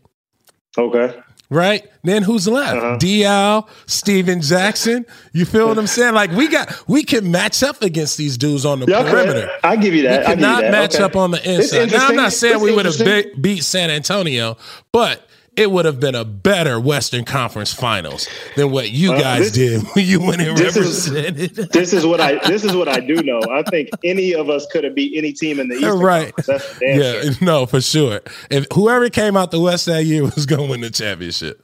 Okay. 0.78 1.14
right? 1.50 1.84
Then 2.04 2.24
who's 2.24 2.48
left? 2.48 2.78
Uh-huh. 2.78 2.98
DL, 2.98 3.68
Stephen 3.86 4.42
Jackson. 4.42 5.06
You 5.34 5.46
feel 5.46 5.68
what 5.68 5.78
I'm 5.78 5.86
saying? 5.98 6.16
Like 6.16 6.32
we 6.32 6.48
got, 6.48 6.84
we 6.88 7.04
can 7.04 7.30
match 7.30 7.62
up 7.62 7.84
against 7.84 8.18
these 8.18 8.40
dudes 8.40 8.66
on 8.66 8.80
the 8.80 8.88
Y'all 8.88 9.04
perimeter. 9.04 9.42
could. 9.42 9.50
I 9.64 9.76
give 9.76 9.94
you 9.94 10.02
We 10.02 10.08
that. 10.08 10.22
You 10.30 10.36
cannot 10.36 10.62
that. 10.62 10.72
match 10.72 10.96
Okay. 10.96 11.04
up 11.04 11.16
on 11.16 11.30
the 11.30 11.48
inside. 11.48 11.92
Now, 11.92 12.08
I'm 12.08 12.16
not 12.16 12.34
saying 12.34 12.60
we 12.60 12.74
would 12.74 12.86
have 12.86 12.98
be- 12.98 13.32
beat 13.40 13.64
San 13.64 13.92
Antonio, 13.92 14.58
but 14.92 15.28
it 15.56 15.70
would 15.70 15.86
have 15.86 16.00
been 16.00 16.16
a 16.16 16.26
better 16.26 16.80
Western 16.80 17.24
Conference 17.26 17.72
Finals 17.74 18.28
than 18.56 18.72
what 18.72 18.90
you 18.92 19.14
Uh, 19.14 19.20
guys 19.20 19.52
this- 19.52 19.82
did 19.82 19.82
when 19.96 20.06
you 20.06 20.20
went 20.20 20.42
and 20.42 20.58
this 20.58 20.76
is- 20.76 21.10
represented. 21.12 21.56
This 21.72 21.94
is 21.94 22.06
what 22.06 22.20
I. 22.20 22.40
This 22.48 22.64
is 22.64 22.76
what 22.76 22.88
I 22.88 23.00
do 23.00 23.16
know. 23.22 23.40
I 23.52 23.62
think 23.70 23.90
any 24.04 24.34
of 24.34 24.50
us 24.50 24.66
could 24.72 24.84
have 24.84 24.96
beat 24.96 25.14
any 25.16 25.32
team 25.34 25.60
in 25.60 25.68
the 25.68 25.76
Eastern 25.76 26.00
right. 26.00 26.34
Yeah, 26.82 27.22
sure. 27.22 27.32
no, 27.42 27.66
for 27.66 27.82
sure. 27.82 28.22
If 28.50 28.66
whoever 28.74 29.10
came 29.10 29.38
out 29.38 29.52
the 29.52 29.60
West 29.60 29.86
that 29.86 30.06
year 30.06 30.24
was 30.36 30.46
going 30.46 30.62
to 30.64 30.68
win 30.70 30.82
the 30.82 30.90
championship. 30.90 31.64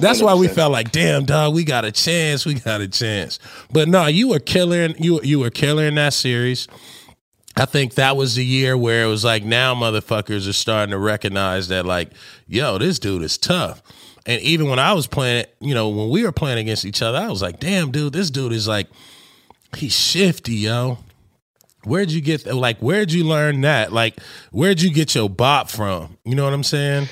That's 0.00 0.20
why 0.20 0.34
we 0.34 0.48
felt 0.48 0.72
like, 0.72 0.90
damn, 0.90 1.24
dog, 1.24 1.54
we 1.54 1.62
got 1.62 1.84
a 1.84 1.92
chance. 1.92 2.44
We 2.44 2.54
got 2.54 2.80
a 2.80 2.88
chance. 2.88 3.38
But 3.70 3.86
no, 3.86 4.06
you 4.08 4.26
were 4.28 4.40
killer. 4.40 4.88
You 4.98 5.20
you 5.22 5.38
were 5.38 5.50
killer 5.50 5.84
in 5.84 5.94
that 5.94 6.14
series. 6.14 6.66
I 7.58 7.64
think 7.64 7.94
that 7.94 8.16
was 8.16 8.36
the 8.36 8.44
year 8.44 8.76
where 8.76 9.04
it 9.04 9.08
was 9.08 9.24
like 9.24 9.44
now 9.44 9.74
motherfuckers 9.74 10.48
are 10.48 10.52
starting 10.52 10.92
to 10.92 10.98
recognize 10.98 11.68
that 11.68 11.84
like, 11.84 12.12
yo, 12.46 12.78
this 12.78 12.98
dude 12.98 13.22
is 13.22 13.36
tough. 13.36 13.82
And 14.26 14.40
even 14.42 14.68
when 14.68 14.78
I 14.78 14.92
was 14.92 15.06
playing, 15.06 15.46
you 15.60 15.74
know, 15.74 15.88
when 15.88 16.08
we 16.10 16.22
were 16.22 16.32
playing 16.32 16.58
against 16.58 16.84
each 16.84 17.02
other, 17.02 17.18
I 17.18 17.28
was 17.28 17.42
like, 17.42 17.58
damn, 17.58 17.90
dude, 17.90 18.12
this 18.12 18.30
dude 18.30 18.52
is 18.52 18.68
like, 18.68 18.88
he's 19.76 19.98
shifty, 19.98 20.54
yo. 20.54 20.98
Where'd 21.84 22.10
you 22.10 22.20
get 22.20 22.46
like? 22.46 22.78
Where'd 22.80 23.12
you 23.12 23.24
learn 23.24 23.62
that? 23.62 23.92
Like, 23.92 24.20
where'd 24.50 24.82
you 24.82 24.92
get 24.92 25.14
your 25.14 25.30
bop 25.30 25.70
from? 25.70 26.18
You 26.24 26.34
know 26.34 26.44
what 26.44 26.52
I'm 26.52 26.64
saying? 26.64 27.08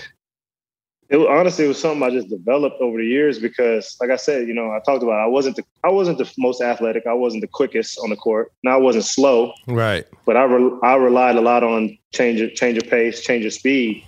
It 1.08 1.18
honestly, 1.18 1.64
it 1.64 1.68
was 1.68 1.80
something 1.80 2.02
I 2.02 2.10
just 2.10 2.28
developed 2.28 2.80
over 2.80 2.98
the 2.98 3.06
years 3.06 3.38
because, 3.38 3.96
like 4.00 4.10
I 4.10 4.16
said, 4.16 4.48
you 4.48 4.54
know, 4.54 4.72
I 4.72 4.80
talked 4.84 5.04
about 5.04 5.20
it, 5.20 5.24
I 5.24 5.26
wasn't 5.26 5.54
the 5.56 5.64
I 5.84 5.88
wasn't 5.90 6.18
the 6.18 6.28
most 6.38 6.60
athletic. 6.60 7.06
I 7.06 7.12
wasn't 7.12 7.42
the 7.42 7.48
quickest 7.48 7.98
on 8.02 8.10
the 8.10 8.16
court. 8.16 8.50
Now 8.64 8.72
I 8.74 8.76
wasn't 8.78 9.04
slow, 9.04 9.52
Right. 9.68 10.04
but 10.24 10.36
I 10.36 10.42
re, 10.44 10.70
I 10.82 10.96
relied 10.96 11.36
a 11.36 11.40
lot 11.40 11.62
on 11.62 11.96
change 12.12 12.40
of 12.40 12.54
change 12.54 12.76
of 12.78 12.88
pace, 12.90 13.20
change 13.20 13.44
of 13.44 13.52
speed 13.52 14.04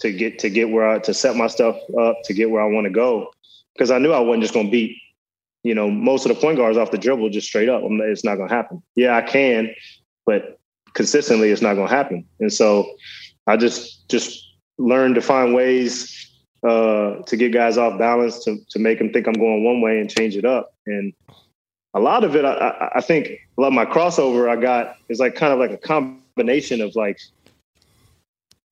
to 0.00 0.12
get 0.12 0.38
to 0.40 0.50
get 0.50 0.70
where 0.70 0.86
I 0.88 0.98
to 0.98 1.14
set 1.14 1.36
my 1.36 1.46
stuff 1.46 1.76
up 1.98 2.16
to 2.24 2.34
get 2.34 2.50
where 2.50 2.60
I 2.62 2.66
want 2.66 2.84
to 2.84 2.90
go 2.90 3.32
because 3.72 3.90
I 3.90 3.98
knew 3.98 4.12
I 4.12 4.20
wasn't 4.20 4.42
just 4.42 4.52
going 4.54 4.66
to 4.66 4.72
beat 4.72 4.96
you 5.62 5.74
know 5.74 5.90
most 5.90 6.26
of 6.26 6.34
the 6.34 6.40
point 6.40 6.58
guards 6.58 6.76
off 6.76 6.90
the 6.90 6.98
dribble 6.98 7.30
just 7.30 7.46
straight 7.46 7.70
up. 7.70 7.82
I'm- 7.82 8.00
It's 8.02 8.24
not 8.24 8.36
going 8.36 8.48
to 8.50 8.54
happen. 8.54 8.82
Yeah, 8.94 9.16
I 9.16 9.22
can, 9.22 9.74
but 10.26 10.58
consistently, 10.92 11.50
it's 11.50 11.62
not 11.62 11.74
going 11.74 11.88
to 11.88 11.94
happen. 11.94 12.26
And 12.40 12.52
so 12.52 12.94
I 13.46 13.56
just 13.56 14.06
just 14.10 14.46
learned 14.76 15.14
to 15.14 15.22
find 15.22 15.54
ways 15.54 16.28
uh, 16.66 17.22
to 17.22 17.36
get 17.36 17.52
guys 17.52 17.76
off 17.78 17.98
balance 17.98 18.44
to 18.44 18.58
to 18.70 18.78
make 18.78 18.98
them 18.98 19.12
think 19.12 19.26
I'm 19.26 19.34
going 19.34 19.64
one 19.64 19.80
way 19.80 19.98
and 20.00 20.08
change 20.10 20.36
it 20.36 20.44
up. 20.44 20.74
And 20.86 21.12
a 21.94 22.00
lot 22.00 22.24
of 22.24 22.34
it, 22.36 22.44
I, 22.44 22.90
I, 22.94 23.00
think, 23.02 23.26
a 23.58 23.60
lot 23.60 23.66
of 23.68 23.72
my 23.74 23.84
crossover 23.84 24.48
I 24.48 24.56
got 24.60 24.96
is 25.10 25.18
like 25.18 25.34
kind 25.34 25.52
of 25.52 25.58
like 25.58 25.70
a 25.72 25.76
combination 25.76 26.80
of 26.80 26.96
like 26.96 27.18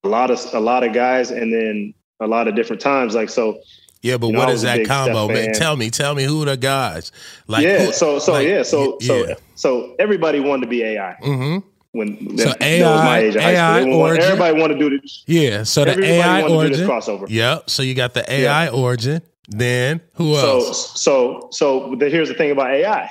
a 0.05 0.09
lot 0.09 0.31
of 0.31 0.41
a 0.55 0.61
lot 0.61 0.85
of 0.85 0.93
guys 0.95 1.31
and 1.31 1.53
then 1.53 1.93
a 2.21 2.27
lot 2.27 2.49
of 2.49 2.55
different 2.55 2.81
times. 2.81 3.15
Like 3.15 3.29
so, 3.29 3.61
Yeah, 4.03 4.17
but 4.17 4.29
You 4.29 4.33
know, 4.35 4.39
what 4.39 4.49
is 4.51 4.63
that 4.63 4.87
combo, 4.87 5.29
man? 5.29 5.53
Tell 5.53 5.77
me, 5.77 5.91
tell 5.91 6.15
me 6.15 6.25
who 6.25 6.45
the 6.47 6.57
guys. 6.57 7.13
Like, 7.47 7.65
yeah. 7.65 7.87
who- 7.87 7.93
So 7.93 8.19
so 8.19 8.33
like, 8.33 8.47
yeah. 8.49 8.63
So 8.63 8.93
y- 9.01 9.07
so 9.07 9.35
so 9.57 9.97
everybody 9.99 10.41
wanted 10.41 10.63
to 10.63 10.69
be 10.71 10.83
AI. 10.83 11.17
Mm-hmm. 11.23 11.69
When 11.93 12.39
So 12.39 12.45
that, 12.45 12.59
that 12.61 12.63
AI 12.63 12.91
was 12.93 13.05
my 13.05 13.19
age 13.19 13.37
of 13.37 13.43
AI 13.43 13.81
school. 13.81 13.93
They 13.93 13.99
origin. 13.99 14.25
everybody 14.25 14.61
want 14.61 14.73
to 14.73 14.79
do 14.79 15.01
this. 15.01 15.25
Yeah. 15.27 15.63
So 15.65 15.85
the 15.85 15.91
Everybody 15.93 16.13
AI 16.15 16.43
wanna 16.49 16.69
do 16.69 16.77
this 16.77 16.89
origin. 16.89 16.89
crossover. 16.89 17.27
Yep. 17.29 17.71
So 17.71 17.83
you 17.83 17.95
got 17.95 18.15
the 18.15 18.31
AI 18.33 18.69
origin. 18.69 19.23
Then 19.49 20.01
who 20.15 20.37
else? 20.37 20.93
So 21.01 21.49
so 21.49 21.49
so 21.51 21.95
the, 21.97 22.09
here's 22.09 22.29
the 22.29 22.35
thing 22.35 22.51
about 22.53 22.71
AI. 22.71 23.11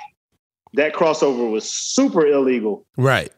That 0.74 0.94
crossover 0.94 1.52
was 1.52 1.70
super 1.70 2.26
illegal. 2.26 2.86
right. 2.98 3.32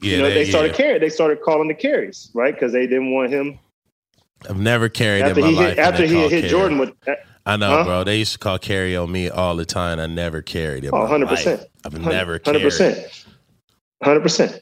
Yeah. 0.00 0.16
you 0.16 0.22
know, 0.22 0.30
they 0.30 0.42
yeah. 0.44 0.50
started 0.50 0.74
carry. 0.74 0.98
They 0.98 1.10
started 1.10 1.42
calling 1.42 1.68
the 1.68 1.74
carries, 1.74 2.30
right? 2.34 2.52
Because 2.52 2.72
they 2.72 2.88
didn't 2.88 3.12
want 3.12 3.30
him 3.30 3.60
I've 4.50 4.58
never 4.58 4.88
carried 4.88 5.22
after 5.22 5.38
in 5.38 5.44
my 5.44 5.50
he 5.50 5.56
life. 5.56 5.68
hit, 5.68 5.78
after 5.78 6.04
he 6.06 6.28
hit 6.28 6.30
carry. 6.30 6.48
Jordan 6.48 6.78
with. 6.78 6.90
Uh, 7.06 7.12
I 7.46 7.56
know, 7.56 7.68
Huh? 7.70 7.84
bro. 7.84 8.04
They 8.04 8.18
used 8.18 8.32
to 8.32 8.38
call 8.40 8.58
carry 8.58 8.96
on 8.96 9.12
me 9.12 9.28
all 9.28 9.54
the 9.54 9.64
time. 9.64 10.00
I 10.00 10.06
never 10.06 10.42
carried 10.42 10.84
it. 10.84 10.90
Oh, 10.92 11.06
100%. 11.06 11.28
life. 11.46 11.64
I've 11.84 11.92
never 12.00 12.38
carried. 12.40 12.46
Hundred 12.46 12.58
carried. 12.78 12.94
percent, 13.04 13.24
hundred 14.02 14.20
percent. 14.22 14.60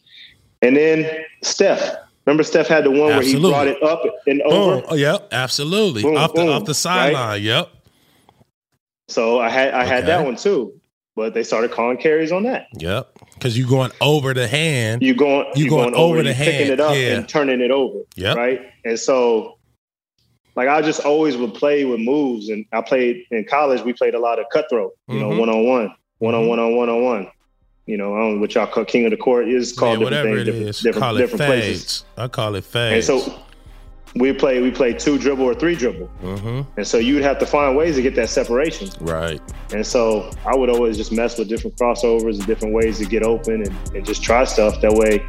And 0.62 0.76
then 0.76 1.24
Steph. 1.42 1.96
Remember, 2.26 2.42
Steph 2.44 2.68
had 2.68 2.84
the 2.84 2.90
one 2.90 3.12
Absolutely. 3.12 3.50
where 3.50 3.66
he 3.66 3.74
brought 3.74 3.78
it 3.78 3.82
up 3.82 4.02
and 4.26 4.42
over. 4.42 4.80
Boom. 4.82 4.86
Oh, 4.90 4.94
yep. 4.94 5.28
Absolutely. 5.32 6.02
Boom, 6.02 6.16
off 6.16 6.34
the 6.34 6.46
off 6.46 6.64
the 6.64 6.74
sideline. 6.74 7.42
Yep. 7.42 7.70
So 9.08 9.40
I 9.40 9.48
had 9.48 9.74
I 9.74 9.84
had 9.84 10.06
that 10.06 10.24
one 10.24 10.36
too, 10.36 10.78
but 11.16 11.34
they 11.34 11.42
started 11.42 11.70
calling 11.72 11.96
carries 11.96 12.30
on 12.30 12.44
that. 12.44 12.66
Yep. 12.74 13.10
Because 13.34 13.58
you're 13.58 13.68
going 13.68 13.90
over 14.00 14.34
the 14.34 14.46
hand. 14.46 15.02
You're 15.02 15.14
going 15.16 15.46
You 15.56 15.64
you 15.64 15.70
going 15.70 15.84
going, 15.92 15.94
over 15.94 16.14
over, 16.18 16.22
the 16.22 16.28
you 16.30 16.34
picking 16.34 16.54
hand, 16.54 16.70
it 16.70 16.80
up 16.80 16.94
yeah. 16.94 17.16
and 17.16 17.28
turning 17.28 17.60
it 17.60 17.70
over. 17.70 18.00
Yep. 18.16 18.36
Right. 18.36 18.60
And 18.84 18.98
so, 18.98 19.58
like 20.56 20.68
I 20.68 20.82
just 20.82 21.00
always 21.00 21.36
would 21.38 21.54
play 21.54 21.84
with 21.86 22.00
moves, 22.00 22.48
and 22.50 22.64
I 22.72 22.82
played 22.82 23.24
in 23.30 23.44
college. 23.46 23.80
We 23.82 23.94
played 23.94 24.14
a 24.14 24.20
lot 24.20 24.38
of 24.38 24.44
cutthroat. 24.52 24.92
You 25.08 25.18
know, 25.20 25.30
Mhm. 25.30 25.38
one 25.40 25.48
on 25.48 25.64
one, 25.66 25.94
one 26.18 26.34
on 26.34 26.46
one 26.46 26.58
on 26.58 26.76
one 26.76 26.88
on 26.90 27.02
one. 27.02 27.30
You 27.90 27.96
know, 27.96 28.14
I 28.14 28.18
don't 28.20 28.34
know 28.36 28.40
what 28.40 28.54
y'all 28.54 28.66
call 28.68 28.84
king 28.84 29.04
of 29.04 29.10
the 29.10 29.16
court 29.16 29.48
is 29.48 29.72
Yeah, 29.72 29.80
called 29.80 29.98
different 29.98 30.04
whatever 30.04 30.28
things, 30.36 30.40
it 30.40 30.44
different, 30.44 30.68
is. 30.68 30.80
different, 30.80 31.02
call 31.02 31.16
it 31.16 31.20
different 31.20 31.38
fades. 31.40 31.66
places. 31.66 32.04
I 32.16 32.28
call 32.28 32.54
it 32.54 32.64
And 32.76 33.04
so 33.04 33.42
we 34.16 34.32
play 34.32 34.60
we 34.62 34.70
play 34.70 34.92
two 34.92 35.18
dribble 35.18 35.44
or 35.44 35.54
three 35.54 35.74
dribble. 35.74 36.06
hmm 36.06 36.60
And 36.76 36.86
so 36.86 36.98
you'd 36.98 37.22
have 37.22 37.38
to 37.40 37.46
find 37.46 37.76
ways 37.76 37.96
to 37.96 38.02
get 38.02 38.14
that 38.14 38.28
separation. 38.28 38.90
Right. 39.00 39.40
And 39.72 39.84
so 39.86 40.30
I 40.46 40.54
would 40.56 40.70
always 40.70 40.96
just 40.96 41.10
mess 41.12 41.36
with 41.38 41.48
different 41.48 41.76
crossovers 41.76 42.34
and 42.38 42.46
different 42.46 42.74
ways 42.74 42.98
to 42.98 43.04
get 43.06 43.22
open 43.24 43.62
and, 43.62 43.94
and 43.94 44.06
just 44.06 44.22
try 44.22 44.44
stuff. 44.44 44.80
That 44.82 44.92
way 44.92 45.24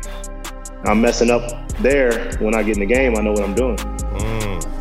I'm 0.86 1.02
messing 1.02 1.32
up 1.32 1.68
there. 1.80 2.36
When 2.40 2.54
I 2.56 2.64
get 2.64 2.78
in 2.78 2.88
the 2.88 2.94
game, 2.94 3.18
I 3.18 3.22
know 3.22 3.32
what 3.34 3.44
I'm 3.44 3.56
doing. 3.56 3.78
Mm. 3.78 4.81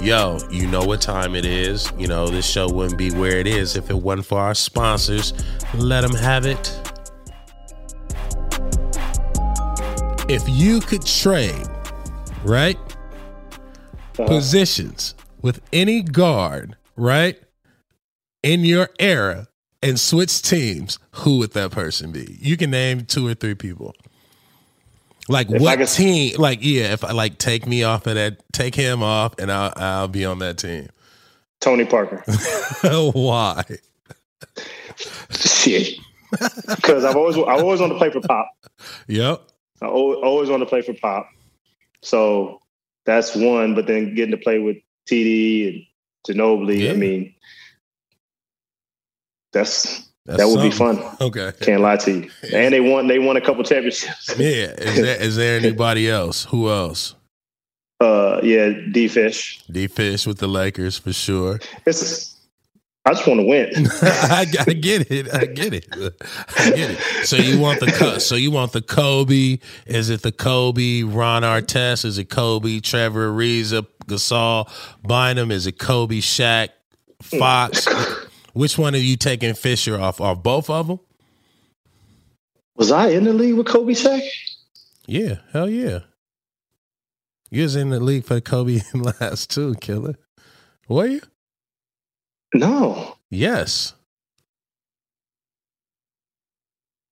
Yo, 0.00 0.38
you 0.48 0.64
know 0.68 0.84
what 0.84 1.00
time 1.00 1.34
it 1.34 1.44
is. 1.44 1.92
You 1.98 2.06
know, 2.06 2.28
this 2.28 2.48
show 2.48 2.68
wouldn't 2.70 2.96
be 2.96 3.10
where 3.10 3.38
it 3.38 3.48
is 3.48 3.74
if 3.74 3.90
it 3.90 3.96
wasn't 3.96 4.26
for 4.26 4.38
our 4.38 4.54
sponsors. 4.54 5.32
Let 5.74 6.02
them 6.02 6.14
have 6.14 6.46
it. 6.46 6.72
If 10.28 10.48
you 10.48 10.80
could 10.80 11.04
trade, 11.04 11.66
right? 12.44 12.78
Uh-huh. 14.18 14.26
Positions 14.26 15.16
with 15.42 15.60
any 15.72 16.02
guard, 16.02 16.76
right? 16.96 17.40
In 18.44 18.64
your 18.64 18.90
era 19.00 19.48
and 19.82 19.98
switch 19.98 20.42
teams, 20.42 21.00
who 21.10 21.38
would 21.38 21.54
that 21.54 21.72
person 21.72 22.12
be? 22.12 22.38
You 22.40 22.56
can 22.56 22.70
name 22.70 23.04
two 23.04 23.26
or 23.26 23.34
three 23.34 23.56
people. 23.56 23.96
Like 25.28 25.50
If 25.50 25.60
what 25.60 25.78
could- 25.78 25.88
team? 25.88 26.36
Like 26.38 26.58
yeah, 26.62 26.92
if 26.92 27.04
I 27.04 27.12
like 27.12 27.38
take 27.38 27.66
me 27.66 27.82
off 27.84 28.06
of 28.06 28.14
that, 28.14 28.42
take 28.52 28.74
him 28.74 29.02
off, 29.02 29.34
and 29.38 29.50
I'll 29.52 29.72
I'll 29.76 30.08
be 30.08 30.24
on 30.24 30.38
that 30.40 30.58
team. 30.58 30.88
Tony 31.60 31.84
Parker. 31.84 32.22
Why? 33.12 33.64
Shit. 35.30 35.98
Because 36.30 37.04
I've 37.04 37.16
always 37.16 37.36
I 37.36 37.40
always 37.58 37.80
want 37.80 37.92
to 37.92 37.98
play 37.98 38.10
for 38.10 38.20
Pop. 38.20 38.50
Yep. 39.08 39.42
I 39.82 39.86
always, 39.86 40.18
always 40.22 40.48
want 40.50 40.60
to 40.62 40.66
play 40.66 40.82
for 40.82 40.94
Pop. 40.94 41.28
So 42.02 42.60
that's 43.06 43.34
one. 43.34 43.74
But 43.74 43.86
then 43.86 44.14
getting 44.14 44.32
to 44.32 44.36
play 44.42 44.58
with 44.58 44.76
TD 45.10 45.68
and 45.68 46.36
Ginobili, 46.38 46.80
Yeah. 46.84 46.90
I 46.92 46.94
mean, 46.94 47.34
that's 49.52 50.07
That's 50.28 50.42
that 50.42 50.48
would 50.48 50.60
be 50.62 50.70
fun. 50.70 51.02
Okay. 51.22 51.52
Can't 51.62 51.80
lie 51.80 51.96
to 51.96 52.12
you. 52.12 52.30
And 52.52 52.74
they 52.74 52.80
won. 52.80 53.06
They 53.06 53.18
won 53.18 53.38
a 53.38 53.40
couple 53.40 53.64
championships. 53.64 54.38
Yeah. 54.38 54.72
Is 54.76 54.96
there 54.96 55.22
is 55.22 55.36
there 55.36 55.58
anybody 55.58 56.10
else? 56.10 56.44
Who 56.44 56.70
else? 56.70 57.14
Uh, 58.00 58.38
yeah, 58.44 58.70
D 58.92 59.08
Fish. 59.08 59.60
D 59.68 59.88
Fish 59.88 60.24
with 60.24 60.38
the 60.38 60.46
Lakers 60.46 60.96
for 60.96 61.12
sure. 61.12 61.58
It's. 61.84 62.36
I 63.04 63.12
just 63.12 63.26
want 63.26 63.40
to 63.40 63.44
win. 63.44 63.72
I, 64.02 64.46
I 64.68 64.72
get 64.72 65.10
it. 65.10 65.34
I 65.34 65.46
get 65.46 65.74
it. 65.74 65.88
I 65.92 66.70
get 66.70 66.90
it. 66.92 67.26
So 67.26 67.34
you 67.34 67.58
want 67.58 67.80
the 67.80 68.20
so 68.20 68.36
you 68.36 68.52
want 68.52 68.70
the 68.70 68.82
Kobe? 68.82 69.58
Is 69.86 70.10
it 70.10 70.22
the 70.22 70.30
Kobe 70.30 71.02
Ron 71.02 71.42
Artest? 71.42 72.04
Is 72.04 72.18
it 72.18 72.30
Kobe 72.30 72.78
Trevor 72.78 73.32
Ariza 73.32 73.84
Gasol 74.06 74.70
Bynum? 75.02 75.50
Is 75.50 75.66
it 75.66 75.80
Kobe 75.80 76.18
Shaq 76.18 76.68
Fox? 77.20 77.88
Which 78.58 78.76
one 78.76 78.92
are 78.96 78.98
you 78.98 79.16
taking 79.16 79.54
Fisher 79.54 80.00
off? 80.00 80.20
Off 80.20 80.42
both 80.42 80.68
of 80.68 80.88
them? 80.88 80.98
Was 82.74 82.90
I 82.90 83.10
in 83.10 83.22
the 83.22 83.32
league 83.32 83.54
with 83.54 83.68
Kobe 83.68 83.92
Shaq? 83.92 84.20
Yeah, 85.06 85.36
hell 85.52 85.70
yeah. 85.70 86.00
You 87.50 87.62
was 87.62 87.76
in 87.76 87.90
the 87.90 88.00
league 88.00 88.24
for 88.24 88.40
Kobe 88.40 88.80
in 88.92 89.02
last 89.20 89.50
two, 89.50 89.76
killer. 89.76 90.16
Were 90.88 91.06
you? 91.06 91.20
No, 92.52 93.16
Yes. 93.30 93.94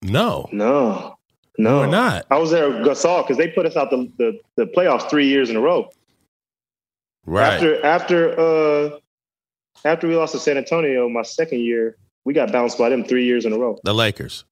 No, 0.01 0.49
no, 0.51 1.15
no. 1.57 1.79
we're 1.79 1.87
not. 1.87 2.25
I 2.29 2.39
was 2.39 2.51
there 2.51 2.69
with 2.69 2.85
Gasol 2.85 3.23
because 3.23 3.37
they 3.37 3.47
put 3.47 3.65
us 3.65 3.77
out 3.77 3.89
the, 3.89 4.11
the, 4.17 4.37
the 4.57 4.65
playoffs 4.65 5.09
three 5.09 5.29
years 5.29 5.49
in 5.49 5.55
a 5.55 5.61
row. 5.61 5.89
Right. 7.25 7.53
After 7.53 7.85
after 7.85 8.39
uh 8.39 8.99
after 9.85 10.07
we 10.07 10.15
lost 10.15 10.33
to 10.33 10.39
San 10.39 10.57
Antonio, 10.57 11.07
my 11.09 11.21
second 11.23 11.59
year, 11.61 11.97
we 12.25 12.33
got 12.33 12.51
bounced 12.51 12.77
by 12.77 12.89
them 12.89 13.03
three 13.03 13.25
years 13.25 13.45
in 13.45 13.53
a 13.53 13.57
row. 13.57 13.77
the 13.83 13.93
Lakers. 13.93 14.43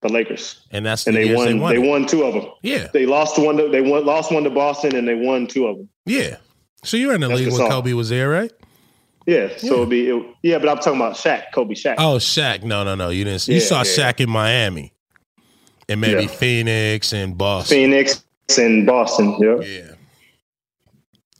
The 0.00 0.08
Lakers, 0.08 0.60
And 0.70 0.86
that's 0.86 1.02
the 1.02 1.10
and 1.10 1.16
they 1.16 1.24
years 1.24 1.36
won. 1.36 1.46
they 1.46 1.54
won. 1.58 1.74
They 1.74 1.88
won 1.88 2.06
two 2.06 2.22
of 2.22 2.32
them. 2.34 2.44
Yeah. 2.62 2.86
They 2.92 3.04
lost 3.04 3.36
one. 3.36 3.56
To, 3.56 3.68
they 3.68 3.80
won. 3.82 4.06
Lost 4.06 4.30
one 4.30 4.44
to 4.44 4.50
Boston, 4.50 4.94
and 4.94 5.08
they 5.08 5.16
won 5.16 5.48
two 5.48 5.66
of 5.66 5.76
them. 5.76 5.88
Yeah. 6.06 6.36
So 6.84 6.96
you 6.96 7.08
were 7.08 7.14
in 7.16 7.20
the 7.20 7.26
That's 7.26 7.40
league 7.40 7.52
when. 7.52 7.68
Kobe 7.68 7.92
was 7.94 8.08
there, 8.08 8.28
right? 8.30 8.52
Yeah. 9.26 9.48
So 9.56 9.66
Yeah. 9.66 9.72
it'd 9.74 9.88
be. 9.88 10.08
It, 10.08 10.26
yeah, 10.44 10.58
but 10.58 10.68
I'm 10.68 10.76
talking 10.76 11.00
about 11.00 11.14
Shaq, 11.16 11.46
Kobe 11.52 11.74
Shaq. 11.74 11.96
Oh, 11.98 12.18
Shaq. 12.18 12.62
No, 12.62 12.84
no, 12.84 12.94
no. 12.94 13.08
You 13.08 13.24
didn't. 13.24 13.48
You 13.48 13.58
saw 13.58 13.78
yeah. 13.78 13.82
Shaq 14.12 14.20
in 14.20 14.30
Miami, 14.30 14.92
and 15.88 16.00
maybe 16.00 16.22
Yeah. 16.22 16.28
Phoenix 16.28 17.12
and 17.12 17.36
Boston. 17.36 17.76
Phoenix 17.76 18.22
and 18.56 18.86
Boston. 18.86 19.36
Yeah. 19.40 19.56
Yeah. 19.62 19.90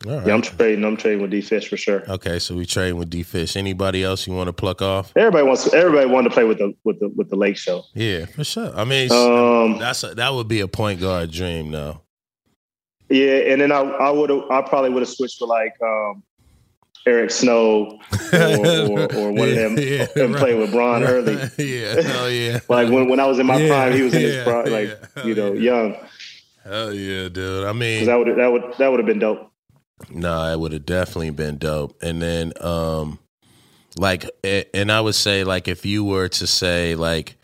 Right. 0.05 0.27
Yeah, 0.27 0.35
I'm 0.35 0.43
trading. 0.43 0.85
I'm 0.85 0.97
trading 0.97 1.21
with 1.23 1.31
D 1.33 1.41
Fish 1.41 1.69
for 1.69 1.77
sure. 1.77 2.09
okay, 2.09 2.39
so 2.39 2.55
we 2.55 2.65
trading 2.67 2.97
with 2.99 3.11
D 3.11 3.25
Fish. 3.25 3.57
Anybody 3.57 4.05
else 4.05 4.27
you 4.29 4.33
want 4.33 4.47
to 4.47 4.53
pluck 4.53 4.81
off? 4.81 5.13
Everybody 5.17 5.45
wants. 5.47 5.73
Everybody 5.75 6.07
wanted 6.09 6.29
to 6.29 6.35
play 6.35 6.45
with 6.45 6.59
the 6.59 6.73
with 6.85 7.01
the 7.01 7.09
with 7.17 7.31
the 7.31 7.37
Lake 7.37 7.57
Show. 7.57 7.83
Yeah, 7.95 8.27
for 8.27 8.45
sure. 8.45 8.73
I 8.77 8.85
mean, 8.85 9.11
Um, 9.11 9.79
that's 9.79 10.05
a, 10.05 10.15
that 10.15 10.33
would 10.35 10.47
be 10.47 10.61
a 10.61 10.69
point 10.69 11.01
guard 11.01 11.33
dream, 11.33 11.73
though. 11.73 12.01
yeah, 13.09 13.53
and 13.53 13.61
then 13.61 13.73
I 13.73 13.81
I 13.81 14.11
would 14.11 14.31
I 14.31 14.63
probably 14.63 14.91
would 14.91 15.01
have 15.03 15.09
switched 15.09 15.39
for 15.41 15.49
like 15.49 15.75
um, 15.83 16.23
Eric 17.05 17.33
Snow 17.33 17.99
or, 18.33 18.39
or, 18.39 19.15
or 19.17 19.33
one 19.33 19.49
of 19.49 19.55
them 19.57 19.79
Yeah, 19.79 20.07
and 20.17 20.33
play 20.37 20.55
with 20.55 20.71
Bron 20.71 21.03
right. 21.03 21.11
Early. 21.11 21.35
yeah, 21.59 22.01
hell 22.03 22.31
yeah. 22.31 22.61
Like 22.69 22.89
when, 22.89 23.09
when 23.09 23.19
I 23.19 23.27
was 23.27 23.41
in 23.41 23.47
my 23.47 23.57
Yeah, 23.57 23.69
prime, 23.69 23.93
he 23.97 24.03
was 24.03 24.15
in 24.15 24.21
his 24.23 24.45
prime, 24.45 24.67
like 24.71 24.97
yeah. 25.17 25.25
you 25.25 25.35
know, 25.35 25.53
Yeah. 25.55 25.73
young. 25.73 25.97
Hell 26.63 26.93
yeah, 26.95 27.29
dude. 27.31 27.65
I 27.65 27.73
mean, 27.73 28.05
That 28.07 28.17
would 28.17 28.37
that 28.37 28.53
would 28.53 28.63
that 28.79 28.89
would 28.91 29.01
have 29.01 29.07
been 29.07 29.19
dope. 29.19 29.48
No, 30.11 30.53
it 30.53 30.59
would 30.59 30.73
have 30.73 30.87
definitely 30.87 31.31
been 31.31 31.59
dope. 31.59 32.01
And 32.03 32.23
then, 32.23 32.53
um, 32.61 33.19
like, 33.97 34.29
and 34.45 34.93
I 34.93 35.01
would 35.01 35.15
say, 35.15 35.45
like, 35.45 35.69
if 35.69 35.85
you 35.85 36.05
were 36.05 36.29
to 36.29 36.47
say, 36.47 36.95
like, 36.95 37.37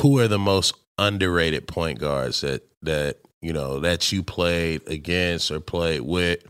who 0.00 0.18
are 0.18 0.28
the 0.28 0.38
most 0.38 0.74
underrated 0.98 1.66
point 1.66 1.98
guards 1.98 2.40
that 2.40 2.62
that 2.82 3.16
you 3.40 3.52
know 3.52 3.80
that 3.80 4.10
you 4.12 4.22
played 4.22 4.86
against 4.88 5.50
or 5.50 5.60
played 5.60 6.02
with, 6.02 6.42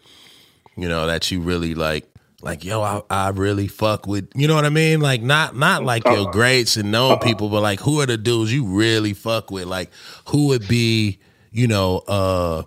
you 0.76 0.88
know, 0.88 1.06
that 1.06 1.30
you 1.30 1.40
really 1.40 1.74
like, 1.74 2.06
like, 2.42 2.64
yo, 2.64 2.82
I, 2.82 3.02
I 3.10 3.28
really 3.30 3.68
fuck 3.68 4.06
with, 4.06 4.30
you 4.34 4.48
know 4.48 4.54
what 4.54 4.64
I 4.64 4.70
mean? 4.70 5.00
Like, 5.00 5.22
not 5.22 5.56
not 5.56 5.84
like 5.84 6.04
your 6.04 6.30
greats 6.30 6.76
and 6.76 6.90
known 6.90 7.18
people, 7.18 7.48
but 7.48 7.62
like, 7.62 7.80
who 7.80 8.00
are 8.00 8.06
the 8.06 8.16
dudes 8.16 8.52
you 8.52 8.64
really 8.66 9.14
fuck 9.14 9.50
with? 9.50 9.66
Like, 9.66 9.90
who 10.28 10.48
would 10.48 10.66
be, 10.68 11.18
you 11.50 11.66
know, 11.66 11.98
uh 12.08 12.62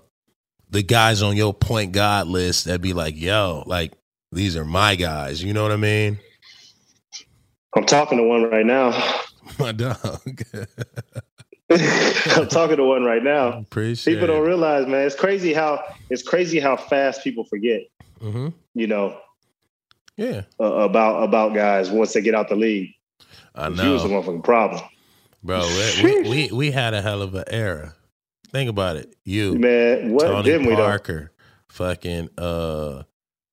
the 0.71 0.81
guys 0.81 1.21
on 1.21 1.35
your 1.35 1.53
point 1.53 1.91
guard 1.91 2.27
list 2.27 2.65
that 2.65 2.81
be 2.81 2.93
like, 2.93 3.15
yo, 3.19 3.63
like 3.67 3.91
these 4.31 4.55
are 4.55 4.65
my 4.65 4.95
guys. 4.95 5.43
You 5.43 5.53
know 5.53 5.63
what 5.63 5.71
I 5.71 5.77
mean? 5.77 6.17
I'm 7.75 7.85
talking 7.85 8.17
to 8.17 8.23
one 8.23 8.43
right 8.43 8.65
now. 8.65 8.91
My 9.59 9.71
dog. 9.71 9.97
I'm 11.69 12.47
talking 12.47 12.77
to 12.77 12.83
one 12.83 13.03
right 13.03 13.23
now. 13.23 13.59
Appreciate 13.59 14.13
People 14.13 14.27
don't 14.27 14.45
realize, 14.45 14.87
man. 14.87 15.05
It's 15.05 15.15
crazy 15.15 15.53
how 15.53 15.83
it's 16.09 16.21
crazy 16.21 16.59
how 16.59 16.77
fast 16.77 17.23
people 17.23 17.43
forget. 17.45 17.81
hmm 18.19 18.49
You 18.75 18.87
know 18.87 19.17
Yeah, 20.15 20.43
uh, 20.59 20.63
about 20.65 21.23
about 21.23 21.53
guys 21.53 21.89
once 21.89 22.13
they 22.13 22.21
get 22.21 22.35
out 22.35 22.49
the 22.49 22.55
league. 22.55 22.91
I 23.55 23.69
know. 23.69 23.83
He 23.83 23.89
was 23.89 24.03
the 24.03 24.09
know. 24.09 24.21
motherfucking 24.21 24.43
problem. 24.43 24.81
bro. 25.43 25.67
We, 26.03 26.21
we 26.21 26.51
we 26.51 26.71
had 26.71 26.93
a 26.93 27.01
hell 27.01 27.21
of 27.21 27.35
an 27.35 27.45
era. 27.47 27.95
Think 28.51 28.69
about 28.69 28.97
it. 28.97 29.15
You, 29.23 29.55
man, 29.57 30.11
what 30.11 30.25
Tony 30.27 30.43
didn't 30.43 30.67
we 30.67 30.75
though? 30.75 30.83
Parker, 30.85 31.31
fucking 31.69 32.29
uh 32.37 33.03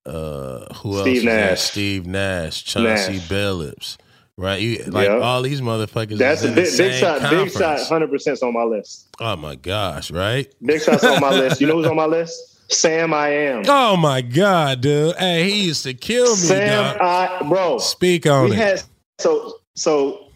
uh 0.06 0.74
who 0.74 1.00
Steve 1.00 1.16
else? 1.18 1.24
Nash. 1.24 1.60
Steve 1.60 2.06
Nash, 2.06 2.64
Chauncey 2.64 3.12
Nash. 3.14 3.28
Billups. 3.28 3.96
Right, 4.36 4.60
you 4.60 4.84
like 4.84 5.08
Yep. 5.08 5.20
all 5.22 5.42
these 5.42 5.60
motherfuckers. 5.60 6.16
That's 6.16 6.44
a 6.44 6.52
big, 6.52 6.68
big 6.76 6.94
shot. 6.94 7.28
Big 7.28 7.50
shot. 7.50 7.80
Hundred 7.88 8.08
percent 8.08 8.40
on 8.42 8.52
my 8.54 8.62
list. 8.62 9.08
Oh 9.20 9.34
my 9.34 9.56
gosh! 9.56 10.12
Right? 10.12 10.52
Big 10.62 10.80
shots 10.80 11.02
on 11.02 11.20
my 11.20 11.30
list. 11.30 11.60
You 11.60 11.66
know 11.66 11.74
who's 11.74 11.86
on 11.86 11.96
my 11.96 12.06
list? 12.18 12.72
Sam, 12.72 13.12
I 13.12 13.30
am. 13.30 13.64
Oh 13.66 13.96
my 13.96 14.20
god, 14.20 14.80
dude! 14.80 15.16
Hey, 15.16 15.50
he 15.50 15.64
used 15.66 15.82
to 15.84 15.94
kill 15.94 16.30
me. 16.30 16.36
Sam, 16.36 16.98
dog. 16.98 17.00
I 17.00 17.48
bro. 17.48 17.78
Speak 17.78 18.26
on 18.28 18.44
we 18.44 18.52
it. 18.52 18.56
had 18.58 18.82
so 19.18 19.54
so 19.74 20.28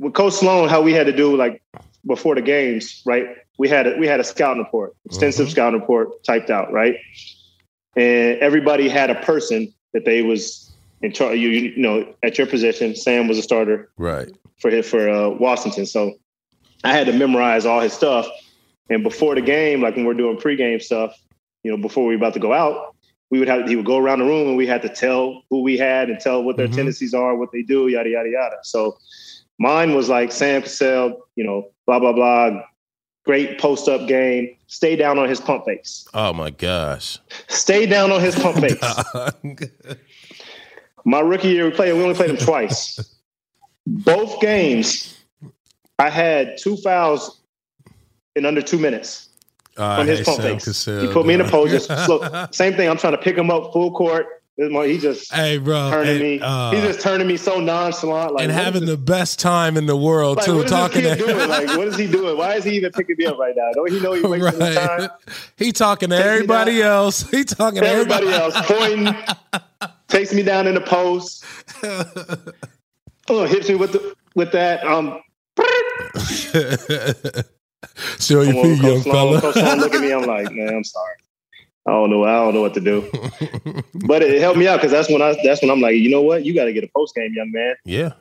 with 0.00 0.14
Coach 0.14 0.32
Sloan, 0.32 0.68
how 0.68 0.82
we 0.82 0.92
had 0.92 1.06
to 1.06 1.12
do 1.12 1.36
like 1.36 1.62
before 2.06 2.34
the 2.34 2.42
games, 2.42 3.02
right? 3.06 3.26
We 3.58 3.68
had 3.68 3.86
a, 3.86 3.96
we 3.98 4.06
had 4.06 4.20
a 4.20 4.24
scouting 4.24 4.62
report, 4.62 4.94
extensive 5.06 5.48
Mhm. 5.48 5.50
scouting 5.52 5.80
report 5.80 6.24
typed 6.24 6.50
out, 6.50 6.72
right? 6.72 6.96
And 7.96 8.38
everybody 8.38 8.88
had 8.88 9.10
a 9.10 9.14
person 9.16 9.72
that 9.92 10.04
they 10.04 10.22
was 10.22 10.72
in 11.02 11.12
charge. 11.12 11.38
You, 11.38 11.48
you 11.48 11.76
know, 11.76 12.14
at 12.22 12.38
your 12.38 12.46
position, 12.46 12.96
Sam 12.96 13.28
was 13.28 13.38
a 13.38 13.42
starter 13.42 13.90
right. 13.98 14.30
for 14.58 14.70
his, 14.70 14.88
for 14.88 15.08
uh, 15.08 15.28
Washington, 15.30 15.86
so 15.86 16.14
I 16.84 16.92
had 16.92 17.06
to 17.06 17.12
memorize 17.12 17.66
all 17.66 17.80
his 17.80 17.92
stuff. 17.92 18.26
And 18.90 19.02
before 19.02 19.34
the 19.34 19.40
game, 19.42 19.80
like 19.80 19.94
when 19.96 20.04
we're 20.04 20.14
doing 20.14 20.38
pregame 20.38 20.82
stuff, 20.82 21.14
you 21.62 21.70
know, 21.70 21.76
before 21.76 22.04
we 22.04 22.14
were 22.14 22.20
about 22.20 22.34
to 22.34 22.40
go 22.40 22.52
out, 22.52 22.94
we 23.30 23.38
would 23.38 23.48
have 23.48 23.68
he 23.68 23.76
would 23.76 23.86
go 23.86 23.96
around 23.98 24.18
the 24.18 24.24
room 24.24 24.48
and 24.48 24.56
we 24.56 24.66
had 24.66 24.82
to 24.82 24.88
tell 24.88 25.42
who 25.48 25.62
we 25.62 25.78
had 25.78 26.10
and 26.10 26.18
tell 26.20 26.42
what 26.42 26.56
their 26.56 26.68
Mhm. 26.68 26.74
tendencies 26.74 27.14
are, 27.14 27.36
what 27.36 27.50
they 27.52 27.62
do, 27.62 27.88
yada 27.88 28.10
yada 28.10 28.28
yada. 28.28 28.56
So 28.62 28.96
mine 29.62 29.94
was 29.94 30.08
like 30.08 30.32
Sam 30.32 30.62
Cassell, 30.62 31.16
you 31.36 31.44
know, 31.44 31.70
blah 31.86 32.00
blah 32.00 32.12
blah. 32.12 32.60
Great 33.24 33.58
post 33.60 33.88
up 33.88 34.08
game. 34.08 34.56
Stay 34.66 34.96
down 34.96 35.16
on 35.18 35.28
his 35.28 35.40
pump 35.40 35.64
fakes. 35.64 36.08
Oh 36.12 36.32
my 36.32 36.50
gosh. 36.50 37.18
Stay 37.46 37.86
down 37.86 38.10
on 38.10 38.20
his 38.20 38.34
pump 38.34 38.58
fakes. 38.60 38.84
My 41.04 41.20
rookie 41.20 41.48
year, 41.48 41.64
we 41.64 41.70
played. 41.70 41.92
We 41.94 42.02
only 42.02 42.14
played 42.16 42.30
him 42.30 42.36
twice. 42.36 42.98
Both 43.86 44.40
games, 44.40 45.16
I 46.00 46.10
had 46.10 46.56
two 46.58 46.76
fouls 46.76 47.40
in 48.34 48.44
under 48.44 48.62
two 48.62 48.78
minutes. 48.78 49.28
I 49.78 50.00
on 50.00 50.06
his 50.08 50.18
hate 50.18 50.26
pump 50.26 50.42
Sam 50.42 50.52
fakes. 50.54 50.64
Cassell, 50.64 51.06
He 51.06 51.12
put 51.12 51.24
me 51.26 51.34
in 51.34 51.40
dog. 51.40 51.50
pose. 51.50 51.86
Same 52.56 52.74
thing. 52.74 52.88
I'm 52.88 52.98
trying 52.98 53.12
to 53.14 53.18
pick 53.22 53.36
him 53.36 53.50
up 53.50 53.72
full 53.72 53.92
court. 53.92 54.41
He 54.56 54.98
just 54.98 55.32
Hey, 55.32 55.56
bro. 55.56 55.88
turning 55.90 56.10
and, 56.10 56.20
me. 56.22 56.40
uh, 56.40 56.72
He's 56.72 56.82
just 56.82 57.00
turning 57.00 57.26
me 57.26 57.36
so 57.38 57.58
nonchalant. 57.58 58.34
Like 58.34 58.42
and 58.44 58.52
having 58.52 58.84
the 58.84 58.98
best 58.98 59.38
time 59.40 59.78
in 59.78 59.86
the 59.86 59.96
world 59.96 60.36
like, 60.36 60.44
too. 60.46 60.56
what 60.56 60.66
is 60.66 60.70
talking 60.70 61.02
to 61.02 61.16
doing? 61.16 61.36
Like, 61.48 61.68
what 61.76 61.88
is 61.88 61.96
he 61.96 62.06
doing? 62.06 62.36
Why 62.36 62.54
is 62.56 62.64
he 62.64 62.76
even 62.76 62.92
picking 62.92 63.16
me 63.18 63.24
up 63.26 63.38
right 63.38 63.54
now? 63.56 63.70
Don't 63.74 63.90
he 63.90 63.98
know 64.00 64.12
he's 64.12 64.22
wasting 64.24 64.60
his 64.60 64.76
time? 64.76 65.08
He 65.56 65.72
talking 65.72 66.10
to 66.10 66.16
Takes 66.16 66.26
everybody 66.28 66.82
else. 66.82 67.28
He 67.30 67.44
talking 67.44 67.80
to 67.80 67.86
Everybody 67.88 68.28
everybody, 68.28 68.54
else 68.54 68.66
pointing, 68.70 69.14
takes 70.08 70.34
me 70.34 70.42
down 70.42 70.66
in 70.66 70.74
the 70.74 70.80
post. 70.82 71.44
Oh, 73.30 73.44
hits 73.46 73.68
me 73.70 73.74
with 73.76 73.92
the 73.92 74.14
with 74.34 74.52
that. 74.52 74.84
Um, 74.84 75.18
Show 78.20 78.42
your 78.42 78.52
feet, 78.52 78.82
young 78.82 78.96
Coach 78.96 79.02
Sloan, 79.04 79.40
Coach 79.40 79.54
Sloan 79.54 79.66
fella. 79.66 79.76
look 79.80 79.94
at 79.94 80.00
me. 80.00 80.12
I'm 80.12 80.22
like, 80.24 80.52
man, 80.52 80.74
I'm 80.74 80.84
sorry. 80.84 81.14
I 81.86 81.90
don't 81.90 82.10
know. 82.10 82.24
I 82.24 82.32
don't 82.44 82.54
know 82.54 82.60
what 82.60 82.74
to 82.74 82.80
do. 82.80 83.10
But 84.06 84.22
it 84.22 84.40
helped 84.40 84.58
me 84.58 84.66
out 84.68 84.76
because 84.78 84.90
that's 84.92 85.08
when 85.10 85.22
I 85.22 85.36
that's 85.44 85.62
when 85.62 85.70
I'm 85.70 85.80
like, 85.80 85.94
you 85.96 86.10
know 86.10 86.22
what? 86.22 86.44
You 86.44 86.54
got 86.54 86.64
to 86.64 86.72
get 86.72 86.82
a 86.84 86.88
post 86.94 87.14
game, 87.14 87.32
young 87.34 87.50
man. 87.52 87.74
yeah, 87.84 88.12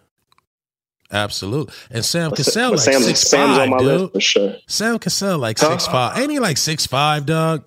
absolutely. 1.12 1.74
And 1.90 2.04
Sam 2.06 2.32
Cassell 2.32 2.72
like 2.72 2.80
Sam's, 2.80 3.06
six 3.06 3.22
Sam's 3.22 3.58
five, 3.58 3.62
on 3.64 3.70
my 3.72 3.78
dude. 3.80 4.02
list 4.02 4.14
for 4.14 4.20
sure. 4.22 4.56
Sam 4.68 5.00
Cassell 5.00 5.38
like 5.38 5.60
Huh? 5.60 5.72
six 5.72 5.88
five. 5.88 6.18
Ain't 6.20 6.32
he 6.32 6.40
like 6.40 6.58
six 6.58 6.86
five, 6.86 7.26
dog? 7.26 7.64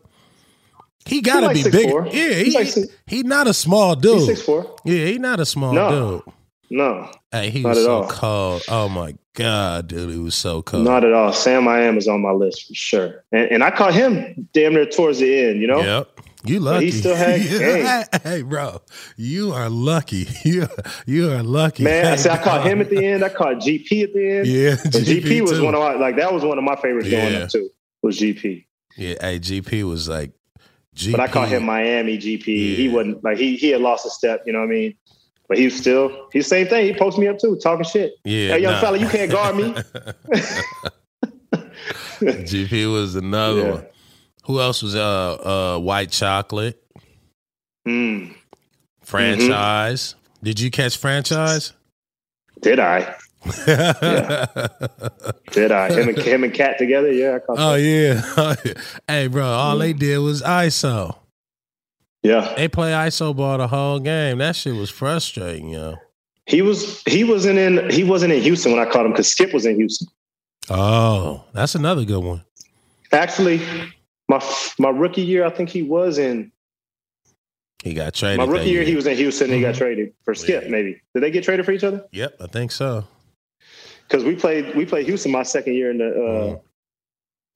He 1.06 1.20
gotta 1.20 1.46
like 1.46 1.56
be 1.56 1.62
6'4". 1.64 1.72
bigger. 1.72 2.06
Yeah, 2.06 2.34
he, 2.34 2.44
He's 2.44 2.54
like 2.54 2.66
six- 2.68 2.88
he 3.06 3.22
not 3.22 3.46
a 3.46 3.54
small 3.54 3.94
dude. 3.94 4.16
He's 4.18 4.26
six 4.26 4.42
four. 4.42 4.74
Yeah, 4.84 5.04
he 5.06 5.18
not 5.18 5.38
a 5.40 5.46
small 5.46 5.72
No. 5.72 6.22
dude. 6.24 6.33
No, 6.70 7.10
Hey, 7.30 7.50
he 7.50 7.62
was 7.62 7.82
so 7.84 8.02
all. 8.02 8.08
cold. 8.08 8.62
Oh 8.68 8.88
my 8.88 9.14
god, 9.34 9.88
dude, 9.88 10.10
he 10.10 10.18
was 10.18 10.34
so 10.34 10.62
cold. 10.62 10.84
not 10.84 11.04
at 11.04 11.12
all. 11.12 11.32
Sam 11.32 11.68
I 11.68 11.80
am 11.82 11.96
is 11.98 12.08
on 12.08 12.22
my 12.22 12.30
list 12.32 12.66
for 12.68 12.74
sure. 12.74 13.24
And, 13.32 13.50
and 13.52 13.64
I 13.64 13.70
caught 13.70 13.94
him 13.94 14.48
damn 14.52 14.74
near 14.74 14.86
towards 14.86 15.18
the 15.18 15.38
end. 15.46 15.60
You 15.60 15.66
know, 15.66 15.80
Yep. 15.80 16.08
You 16.46 16.60
lucky. 16.60 16.86
he 16.86 16.90
still 16.90 17.16
had 17.16 17.40
game. 17.48 17.84
hey, 17.84 18.04
hey, 18.22 18.42
bro, 18.42 18.80
you 19.16 19.52
are 19.52 19.68
lucky. 19.70 20.26
You 20.44 20.66
you 21.06 21.30
are 21.32 21.42
lucky. 21.42 21.84
man. 21.84 22.06
I 22.06 22.10
Hey, 22.10 22.16
said 22.18 22.32
I 22.32 22.42
caught 22.42 22.66
him 22.66 22.80
at 22.80 22.90
the 22.90 23.04
end. 23.04 23.24
I 23.24 23.28
caught 23.30 23.56
GP 23.56 24.02
at 24.04 24.12
the 24.12 24.30
end. 24.30 24.46
Yeah, 24.46 24.70
And 24.70 24.92
GP, 25.06 25.40
was 25.42 25.52
too. 25.52 25.64
one 25.64 25.74
of 25.74 25.80
my 25.80 25.94
like 25.94 26.16
that 26.16 26.32
was 26.32 26.44
one 26.44 26.58
of 26.58 26.64
my 26.64 26.76
favorites 26.76 27.08
going 27.10 27.34
up 27.36 27.48
too. 27.50 27.70
Was 28.02 28.18
GP. 28.18 28.64
Yeah, 28.96 29.14
hey, 29.20 29.38
GP 29.38 29.88
was 29.88 30.08
like. 30.08 30.32
GP, 30.94 31.10
But 31.12 31.20
I 31.20 31.26
caught 31.28 31.48
him 31.48 31.64
Miami 31.64 32.18
GP. 32.18 32.44
He 32.76 32.88
wasn't 32.88 33.24
like 33.24 33.36
he 33.38 33.56
he 33.56 33.70
had 33.70 33.80
lost 33.80 34.06
a 34.06 34.10
step, 34.10 34.42
you 34.46 34.52
know 34.52 34.60
what 34.60 34.66
I 34.66 34.72
mean? 34.72 34.94
But 35.48 35.58
he's 35.58 35.78
still 35.78 36.28
he's 36.32 36.44
the 36.46 36.48
same 36.48 36.66
thing. 36.68 36.86
He 36.86 36.94
posted 36.98 37.20
me 37.20 37.28
up 37.28 37.38
too, 37.38 37.56
talking 37.62 37.84
shit. 37.84 38.14
Yeah, 38.24 38.54
Hey, 38.54 38.62
young 38.62 38.72
nah. 38.72 38.80
fella, 38.80 38.98
you 38.98 39.08
can't 39.08 39.30
guard 39.30 39.56
me. 39.56 39.74
GP 42.20 42.92
was 42.92 43.14
another 43.14 43.60
Yeah. 43.60 43.70
one. 43.72 43.86
Who 44.46 44.60
else 44.60 44.82
was 44.82 44.94
uh 44.94 45.74
uh 45.76 45.78
White 45.80 46.10
Chocolate 46.10 46.80
Mm, 47.86 48.34
franchise? 49.02 50.14
Did 50.42 50.58
you 50.60 50.70
catch 50.70 50.96
franchise? 50.96 51.72
did 52.60 52.78
I? 52.80 53.14
Did 55.52 55.70
I? 55.70 55.92
Him 55.92 56.08
and 56.08 56.18
him 56.18 56.44
and 56.44 56.54
Cat 56.54 56.78
together? 56.78 57.12
Yeah, 57.12 57.34
I 57.36 57.38
caught 57.40 57.58
oh 57.58 57.74
that. 57.76 58.58
yeah. 58.66 58.72
hey, 59.08 59.26
bro, 59.26 59.44
all 59.44 59.76
they 59.76 59.92
did 59.92 60.16
was 60.18 60.40
ISO. 60.42 61.16
Yeah. 62.24 62.54
They 62.56 62.68
play 62.68 62.90
ISO 62.92 63.36
ball 63.36 63.58
the 63.58 63.68
whole 63.68 64.00
game. 64.00 64.38
That 64.38 64.56
shit 64.56 64.74
was 64.74 64.90
frustrating, 64.90 65.68
yo. 65.68 65.96
He 66.46 66.62
was 66.62 67.02
he 67.06 67.22
wasn't 67.22 67.58
in 67.58 67.88
he 67.90 68.02
wasn't 68.02 68.32
in 68.32 68.42
Houston 68.42 68.72
when 68.72 68.80
I 68.80 68.90
caught 68.90 69.04
him 69.06 69.12
because 69.12 69.28
Skip 69.28 69.52
was 69.54 69.64
in 69.66 69.76
Houston. 69.76 70.08
Oh, 70.70 71.44
that's 71.52 71.74
another 71.74 72.04
good 72.04 72.24
one. 72.24 72.42
Actually, 73.12 73.60
my 74.28 74.42
my 74.78 74.88
rookie 74.88 75.22
year, 75.22 75.44
I 75.44 75.50
think 75.50 75.68
he 75.68 75.82
was 75.82 76.18
in 76.18 76.50
He 77.82 77.92
got 77.94 78.14
traded. 78.14 78.38
my 78.38 78.44
rookie 78.46 78.70
year. 78.70 78.82
He 78.82 78.94
was 78.96 79.06
in 79.06 79.16
Houston. 79.16 79.46
and 79.50 79.54
He 79.56 79.60
got 79.60 79.74
Mhm. 79.74 79.78
traded 79.78 80.12
for 80.24 80.34
Skip. 80.34 80.64
Yeah. 80.64 80.68
Maybe 80.70 81.00
did 81.14 81.22
they 81.22 81.30
get 81.30 81.44
traded 81.44 81.64
for 81.66 81.72
each 81.72 81.84
other? 81.84 82.04
Yep, 82.12 82.36
I 82.40 82.46
think 82.46 82.72
so. 82.72 83.04
Because 84.08 84.24
we 84.24 84.34
played 84.34 84.74
we 84.74 84.86
played 84.86 85.06
Houston 85.06 85.30
my 85.32 85.42
second 85.44 85.74
year 85.74 85.90
in 85.90 85.98
the 85.98 86.08
uh, 86.08 86.10
Mhm. 86.56 86.60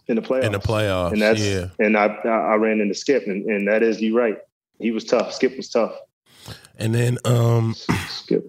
in 0.09 0.17
the 0.17 0.23
playoffs. 0.23 0.45
In 0.45 0.53
the 0.53 0.59
playoffs, 0.61 1.13
and 1.13 1.23
that's 1.23 1.41
yeah. 1.41 1.69
and 1.79 1.97
I 1.97 2.07
I 2.25 2.29
I 2.29 2.55
ran 2.57 2.81
into 2.81 2.95
Skip, 2.95 3.27
and, 3.27 3.45
and 3.47 3.67
that 3.69 3.83
is 3.83 4.01
you 4.01 4.17
right. 4.17 4.39
He 4.79 4.91
was 4.91 5.05
tough. 5.05 5.33
Skip 5.33 5.57
was 5.57 5.69
tough. 5.69 5.93
And 6.79 6.95
then 6.95 7.19
um 7.25 7.75
Skip. 8.09 8.45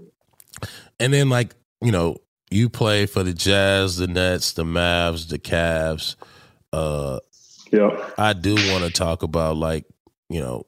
and 1.00 1.14
then 1.14 1.30
like, 1.30 1.56
you 1.82 1.92
know, 1.92 2.18
you 2.52 2.70
play 2.70 3.06
for 3.06 3.24
the 3.24 3.34
Jazz, 3.34 3.98
the 3.98 4.08
Nets, 4.08 4.54
the 4.54 4.64
Mavs, 4.64 5.30
the 5.30 5.40
Cavs. 5.40 6.16
Uh 6.72 7.20
Yeah. 7.72 8.12
I 8.18 8.34
do 8.34 8.56
want 8.72 8.86
to 8.86 8.92
talk 8.92 9.24
about 9.24 9.58
like, 9.58 9.86
you 10.30 10.40
know, 10.42 10.66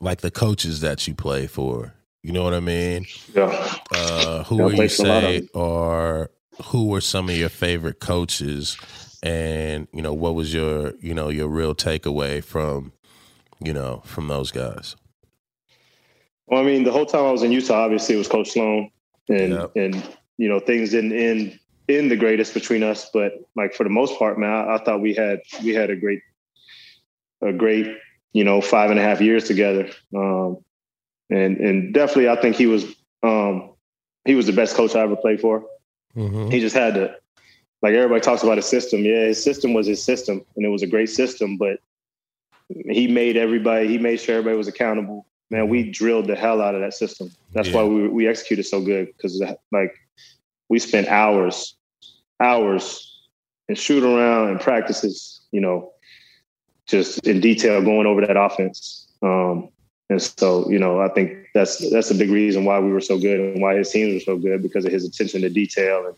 like 0.00 0.20
the 0.20 0.30
coaches 0.30 0.80
that 0.80 1.06
you 1.06 1.14
play 1.14 1.46
for. 1.46 1.94
You 2.22 2.32
know 2.32 2.42
what 2.42 2.54
I 2.54 2.60
mean? 2.60 3.06
Yeah. 3.34 3.78
Uh 3.94 4.42
who 4.44 4.58
Yeah, 4.58 4.68
you 4.68 4.74
played 4.76 4.92
for 4.92 5.06
a 5.06 5.08
lot 5.08 5.24
of 5.24 5.30
say 5.30 5.48
are 5.54 6.30
who 6.66 6.88
were 6.88 7.00
some 7.00 7.28
of 7.28 7.36
your 7.36 7.48
favorite 7.50 8.00
coaches 8.00 8.76
and, 9.22 9.88
you 9.92 10.02
know, 10.02 10.12
what 10.14 10.34
was 10.34 10.52
your, 10.52 10.94
you 11.00 11.14
know, 11.14 11.28
your 11.28 11.48
real 11.48 11.74
takeaway 11.74 12.42
from, 12.42 12.92
you 13.60 13.72
know, 13.72 14.02
from 14.04 14.28
those 14.28 14.50
guys? 14.50 14.96
Well, 16.46 16.60
I 16.60 16.64
mean, 16.64 16.84
the 16.84 16.92
whole 16.92 17.06
time 17.06 17.24
I 17.24 17.32
was 17.32 17.42
in 17.42 17.52
Utah, 17.52 17.84
obviously 17.84 18.14
it 18.14 18.18
was 18.18 18.28
Coach 18.28 18.50
Sloan, 18.52 18.90
and 19.28 19.52
Yep. 19.52 19.72
and 19.76 20.16
you 20.38 20.48
know 20.48 20.60
things 20.60 20.90
didn't 20.90 21.12
end 21.12 21.58
in 21.88 22.08
the 22.08 22.16
greatest 22.16 22.54
between 22.54 22.82
us, 22.82 23.10
but 23.12 23.32
like 23.54 23.74
for 23.74 23.84
the 23.84 23.90
most 23.90 24.18
part, 24.18 24.38
man, 24.38 24.50
I, 24.50 24.74
I 24.74 24.78
thought 24.78 25.00
we 25.00 25.14
had 25.14 25.40
we 25.62 25.74
had 25.74 25.90
a 25.90 25.96
great 25.96 26.20
a 27.42 27.52
great 27.52 27.96
you 28.32 28.44
know 28.44 28.60
five 28.60 28.90
and 28.90 28.98
a 28.98 29.02
half 29.02 29.20
years 29.20 29.44
together, 29.44 29.90
um, 30.14 30.58
and 31.30 31.58
and 31.58 31.94
definitely 31.94 32.28
I 32.28 32.40
think 32.40 32.56
he 32.56 32.66
was 32.66 32.84
um, 33.22 33.72
he 34.24 34.34
was 34.34 34.46
the 34.46 34.52
best 34.52 34.76
coach 34.76 34.94
I 34.94 35.00
ever 35.00 35.16
played 35.16 35.40
for. 35.40 35.64
Mm-hmm. 36.16 36.50
He 36.50 36.60
just 36.60 36.76
had 36.76 36.94
to 36.94 37.16
like 37.82 37.94
everybody 37.94 38.20
talks 38.20 38.42
about 38.42 38.56
his 38.56 38.66
system. 38.66 39.04
Yeah, 39.04 39.26
his 39.26 39.42
system 39.42 39.74
was 39.74 39.86
his 39.86 40.02
system, 40.02 40.44
and 40.56 40.64
it 40.64 40.68
was 40.68 40.82
a 40.82 40.86
great 40.86 41.10
system, 41.10 41.56
but 41.56 41.78
he 42.68 43.06
made 43.08 43.36
everybody 43.36 43.86
he 43.88 43.98
made 43.98 44.20
sure 44.20 44.36
everybody 44.36 44.56
was 44.56 44.68
accountable 44.68 45.26
man, 45.50 45.68
we 45.68 45.90
drilled 45.90 46.26
the 46.26 46.34
hell 46.34 46.60
out 46.60 46.74
of 46.74 46.80
that 46.80 46.94
system. 46.94 47.30
That's 47.54 47.68
Yeah. 47.68 47.76
why 47.76 47.84
we 47.84 48.08
we 48.08 48.26
executed 48.26 48.64
so 48.64 48.80
good 48.80 49.06
because 49.06 49.40
like 49.72 49.94
we 50.68 50.78
spent 50.78 51.06
hours, 51.08 51.76
hours, 52.40 53.00
and 53.68 53.78
shoot 53.78 54.02
around 54.02 54.50
and 54.50 54.60
practices. 54.60 55.40
You 55.52 55.60
know, 55.60 55.92
just 56.86 57.26
in 57.26 57.40
detail 57.40 57.80
going 57.82 58.06
over 58.06 58.26
that 58.26 58.36
offense. 58.36 59.06
Um, 59.22 59.68
and 60.10 60.20
so, 60.20 60.68
you 60.70 60.78
know, 60.78 61.00
I 61.00 61.08
think 61.08 61.32
that's 61.54 61.88
that's 61.90 62.10
a 62.10 62.14
big 62.14 62.30
reason 62.30 62.64
why 62.64 62.78
we 62.80 62.90
were 62.90 63.00
so 63.00 63.18
good 63.18 63.40
and 63.40 63.62
why 63.62 63.76
his 63.76 63.90
teams 63.90 64.14
were 64.14 64.20
so 64.34 64.36
good 64.38 64.62
because 64.62 64.84
of 64.84 64.92
his 64.92 65.04
attention 65.04 65.42
to 65.42 65.48
detail 65.48 66.06
and 66.06 66.14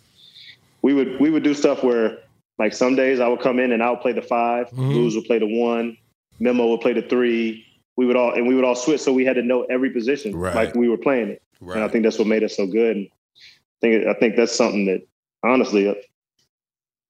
we 0.83 0.95
would 0.95 1.21
we 1.21 1.31
would 1.31 1.43
do 1.43 1.55
stuff 1.55 1.83
where 1.83 2.19
like 2.59 2.73
some 2.73 2.97
days 2.97 3.21
I 3.21 3.29
would 3.29 3.41
come 3.41 3.59
in 3.59 3.73
and 3.73 3.83
I 3.83 3.91
would 3.91 4.01
play 4.01 4.13
the 4.13 4.23
5 4.23 4.71
Mhm. 4.71 4.95
Luz 4.95 5.15
would 5.15 5.25
play 5.25 5.39
the 5.39 5.47
one, 5.47 5.97
Memo 6.39 6.67
would 6.69 6.81
play 6.81 6.93
the 6.93 7.03
three. 7.03 7.65
We 7.97 8.07
would 8.07 8.17
all 8.17 8.33
and 8.33 8.47
we 8.47 8.55
would 8.55 8.65
all 8.65 8.77
switch, 8.77 9.01
so 9.01 9.13
we 9.13 9.25
had 9.25 9.35
to 9.37 9.43
know 9.43 9.63
every 9.65 9.91
position 9.91 10.35
Right. 10.37 10.55
like 10.55 10.75
we 10.75 10.89
were 10.89 10.97
playing 10.99 11.29
it. 11.31 11.43
Right. 11.61 11.77
And 11.77 11.85
I 11.85 11.89
think 11.89 12.05
that's 12.05 12.19
what 12.19 12.29
made 12.29 12.45
us 12.45 12.57
so 12.57 12.67
good. 12.67 12.97
And 12.97 13.09
I 13.09 13.79
think 13.81 14.07
I 14.07 14.15
think 14.15 14.37
that's 14.37 14.55
something 14.55 14.87
that 14.87 15.03
honestly 15.43 15.89
uh, 15.89 15.95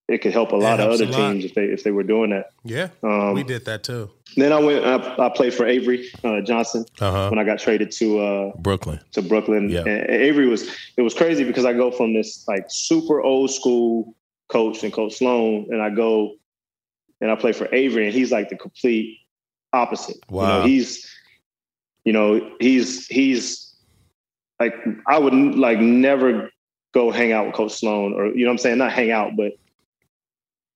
it 0.09 0.23
could 0.23 0.33
help 0.33 0.53
a 0.53 0.57
lot 0.57 0.81
of 0.81 0.91
other 0.91 1.05
teams 1.07 1.45
if 1.45 1.55
they 1.55 1.65
if 1.65 1.85
they 1.85 1.91
were 1.91 2.03
doing 2.03 2.31
that. 2.31 2.47
yeah, 2.65 2.89
Um, 3.03 3.35
we 3.35 3.43
did 3.43 3.67
that 3.67 3.85
too. 3.85 4.11
Then 4.37 4.53
I 4.55 4.59
went. 4.59 4.83
I, 4.85 5.27
I 5.27 5.29
played 5.29 5.53
for 5.53 5.67
Avery 5.67 6.09
uh, 6.25 6.41
Johnson 6.41 6.87
Uh 7.01 7.11
huh. 7.13 7.29
when 7.29 7.39
I 7.39 7.45
got 7.45 7.59
traded 7.59 7.91
to 7.93 8.19
uh, 8.21 8.53
Brooklyn. 8.59 9.01
to 9.13 9.21
Brooklyn. 9.21 9.69
Yeah. 9.69 9.81
And 9.85 10.09
Avery 10.11 10.47
was 10.49 10.71
it 10.97 11.03
was 11.03 11.13
crazy 11.13 11.45
because 11.45 11.67
I 11.67 11.75
go 11.75 11.91
from 11.91 12.15
this 12.15 12.47
like 12.49 12.65
super 12.71 13.21
old 13.21 13.51
school 13.51 14.15
coach 14.49 14.83
and 14.83 14.91
Coach 14.91 15.17
Sloan, 15.19 15.67
and 15.71 15.83
I 15.83 15.91
go 15.91 16.37
and 17.21 17.31
I 17.31 17.35
play 17.37 17.53
for 17.53 17.69
Avery, 17.75 18.05
and 18.07 18.15
he's 18.15 18.31
like 18.33 18.49
the 18.49 18.57
complete 18.57 19.19
opposite. 19.73 20.17
You 20.31 20.37
Wow. 20.37 20.61
know, 20.61 20.67
he's 20.67 21.07
you 22.05 22.13
know 22.13 22.53
he's 22.61 23.07
he's 23.07 23.73
like 24.61 24.75
I 25.07 25.19
would 25.19 25.35
like 25.35 25.79
never 25.81 26.51
go 26.95 27.11
hang 27.11 27.33
out 27.33 27.47
with 27.47 27.55
Coach 27.55 27.73
Sloan 27.75 28.15
or 28.15 28.27
you 28.27 28.45
know 28.45 28.51
what 28.51 28.53
I'm 28.55 28.59
saying 28.59 28.79
not 28.79 28.93
hang 28.93 29.11
out, 29.11 29.37
but 29.37 29.53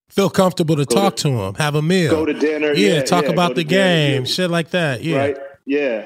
Feel 0.08 0.28
comfortable 0.28 0.76
to 0.76 0.84
talk 0.84 1.16
to- 1.16 1.22
to 1.22 1.28
him, 1.30 1.54
have 1.54 1.74
a 1.74 1.80
meal. 1.80 2.10
go 2.10 2.26
to 2.26 2.34
dinner. 2.34 2.74
yeah, 2.74 2.96
Yeah, 2.96 3.02
talk 3.02 3.24
yeah, 3.24 3.30
about 3.30 3.54
the 3.54 3.64
to 3.64 3.68
dinner, 3.70 4.16
game, 4.18 4.24
shit 4.26 4.50
like 4.50 4.70
that. 4.72 5.02
Yeah. 5.02 5.16
Right. 5.18 5.36
Yeah. 5.64 6.04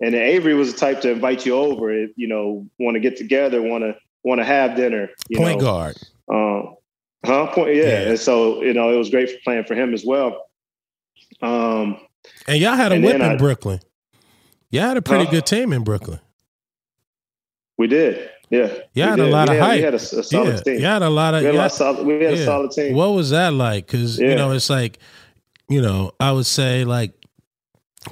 And 0.00 0.12
Avery 0.16 0.54
was 0.54 0.72
the 0.72 0.78
type 0.80 1.00
to 1.02 1.12
invite 1.12 1.46
you 1.46 1.54
over 1.54 1.92
if, 1.92 2.10
you 2.16 2.26
know, 2.26 2.66
want 2.80 2.96
to 2.96 3.00
get 3.00 3.16
together, 3.16 3.62
want 3.62 3.84
to 3.84 3.94
want 4.24 4.40
to 4.40 4.44
have 4.44 4.74
dinner. 4.74 5.08
You 5.28 5.38
Point 5.38 5.60
know? 5.60 5.64
guard. 5.66 5.96
Um, 6.28 6.74
huh? 7.24 7.46
Point. 7.52 7.74
Yeah. 7.76 7.82
Yeah. 7.84 8.08
And 8.10 8.18
so 8.18 8.62
you 8.62 8.74
know, 8.74 8.92
it 8.92 8.96
was 8.96 9.10
great 9.10 9.30
for 9.30 9.36
playing 9.44 9.64
for 9.64 9.74
him 9.74 9.92
as 9.94 10.04
well. 10.04 10.46
Um, 11.42 11.98
And 12.46 12.58
y'all 12.58 12.74
had 12.74 12.92
a 12.92 13.00
whip 13.00 13.16
in 13.16 13.22
I- 13.22 13.36
Brooklyn. 13.36 13.80
Y'all 14.70 14.88
had 14.88 14.96
a 14.96 15.02
pretty 15.02 15.24
Huh? 15.26 15.30
good 15.30 15.46
team 15.46 15.72
in 15.72 15.84
Brooklyn. 15.84 16.20
we 17.78 17.86
did. 17.86 18.30
Yeah. 18.50 18.72
We 18.94 19.00
had 19.02 19.18
a 19.18 19.26
lot 19.26 19.48
we 19.48 19.56
of 19.56 19.60
had, 19.60 19.68
hype. 19.70 19.76
We 19.78 19.82
had 19.82 19.94
a, 19.94 19.96
a 19.96 19.98
solid 20.00 20.54
Yeah, 20.54 20.60
team. 20.60 20.78
you 20.80 20.84
had 20.86 21.02
a 21.02 21.10
lot 21.10 21.34
of. 21.34 21.40
we 21.40 21.46
had, 21.46 21.54
a, 21.56 21.62
had- 21.62 21.72
solid, 21.72 22.06
we 22.06 22.12
had 22.14 22.22
yeah. 22.22 22.28
a 22.40 22.44
solid 22.44 22.70
team. 22.70 22.94
What 22.94 23.08
was 23.10 23.30
that 23.30 23.52
like? 23.52 23.86
Because 23.86 24.18
you 24.18 24.34
know, 24.34 24.52
it's 24.52 24.70
like, 24.70 24.98
you 25.68 25.80
know, 25.82 26.12
I 26.20 26.30
would 26.32 26.46
say 26.46 26.84
like 26.84 27.12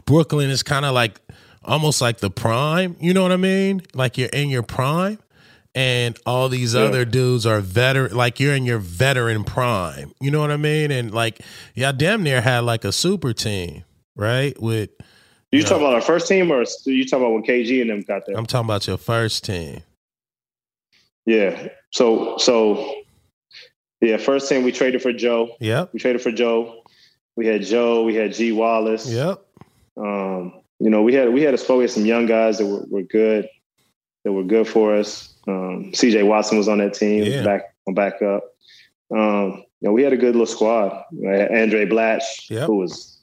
Brooklyn 0.04 0.50
is 0.50 0.62
kind 0.62 0.84
of 0.84 0.94
like 0.94 1.20
almost 1.64 2.00
like 2.00 2.18
the 2.18 2.30
prime. 2.30 2.96
You 3.00 3.14
know 3.14 3.22
what 3.22 3.32
I 3.32 3.36
mean? 3.36 3.82
Like 3.94 4.18
you're 4.18 4.28
in 4.30 4.48
your 4.48 4.62
prime, 4.64 5.18
and 5.74 6.18
all 6.26 6.48
these 6.48 6.74
Yeah. 6.74 6.82
other 6.82 7.04
dudes 7.04 7.46
are 7.46 7.60
veteran. 7.60 8.14
Like 8.16 8.38
you're 8.40 8.54
in 8.54 8.64
your 8.64 8.78
veteran 8.78 9.44
prime. 9.44 10.12
You 10.20 10.30
know 10.30 10.40
what 10.40 10.50
I 10.50 10.56
mean? 10.56 10.90
And 10.90 11.12
like, 11.12 11.40
y'all 11.74 11.92
damn 11.92 12.22
near 12.22 12.40
had 12.40 12.60
like 12.60 12.84
a 12.84 12.92
super 12.92 13.32
team, 13.32 13.84
right? 14.16 14.60
With 14.60 14.90
you 15.50 15.60
Yeah. 15.60 15.66
talking 15.66 15.84
about 15.84 15.94
our 15.94 16.00
first 16.00 16.28
team, 16.28 16.50
or 16.50 16.64
you 16.86 17.04
talking 17.06 17.24
about 17.24 17.32
when 17.34 17.42
KG 17.42 17.80
and 17.80 17.90
them 17.90 18.00
got 18.02 18.22
there? 18.26 18.36
I'm 18.36 18.46
talking 18.46 18.66
about 18.66 18.86
your 18.86 18.98
first 18.98 19.44
team. 19.44 19.82
yeah. 21.26 21.68
So 21.90 22.36
so 22.38 22.94
yeah, 24.00 24.16
first 24.16 24.48
team 24.48 24.64
we 24.64 24.72
traded 24.72 25.00
for 25.02 25.12
Joe. 25.12 25.56
Yep. 25.60 25.90
We 25.92 26.00
traded 26.00 26.22
for 26.22 26.32
Joe. 26.32 26.82
We 27.36 27.46
had 27.46 27.62
Joe. 27.62 28.02
We 28.02 28.14
had 28.14 28.32
G 28.34 28.52
Wallace. 28.52 29.08
Yep. 29.10 29.40
Um, 29.96 30.60
you 30.80 30.90
know, 30.90 31.02
we 31.02 31.14
had 31.14 31.32
we 31.32 31.42
had 31.42 31.54
exposed 31.54 31.94
some 31.94 32.04
young 32.06 32.26
guys 32.26 32.58
that 32.58 32.66
were, 32.66 32.84
were 32.90 33.02
good, 33.02 33.48
that 34.24 34.32
were 34.32 34.44
good 34.44 34.68
for 34.68 34.94
us. 34.96 35.32
Um, 35.48 35.90
CJ 35.92 36.26
Watson 36.26 36.58
was 36.58 36.68
on 36.68 36.78
that 36.78 36.94
team, 36.94 37.24
Yeah. 37.24 37.42
back 37.44 37.74
on 37.86 37.94
backup. 37.94 38.44
Um, 39.10 39.64
you 39.80 39.88
know, 39.88 39.92
we 39.92 40.02
had 40.02 40.12
a 40.12 40.16
good 40.16 40.34
little 40.34 40.46
squad. 40.46 41.04
Andray 41.12 41.90
Blatche, 41.90 42.48
Yep. 42.50 42.66
who 42.68 42.76
was 42.76 43.18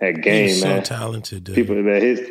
He's 0.00 0.18
game, 0.18 0.54
so 0.54 0.66
man. 0.68 0.82
talented, 0.82 1.44
dude. 1.44 1.54
People, 1.54 1.76
man, 1.76 2.02
his, 2.02 2.28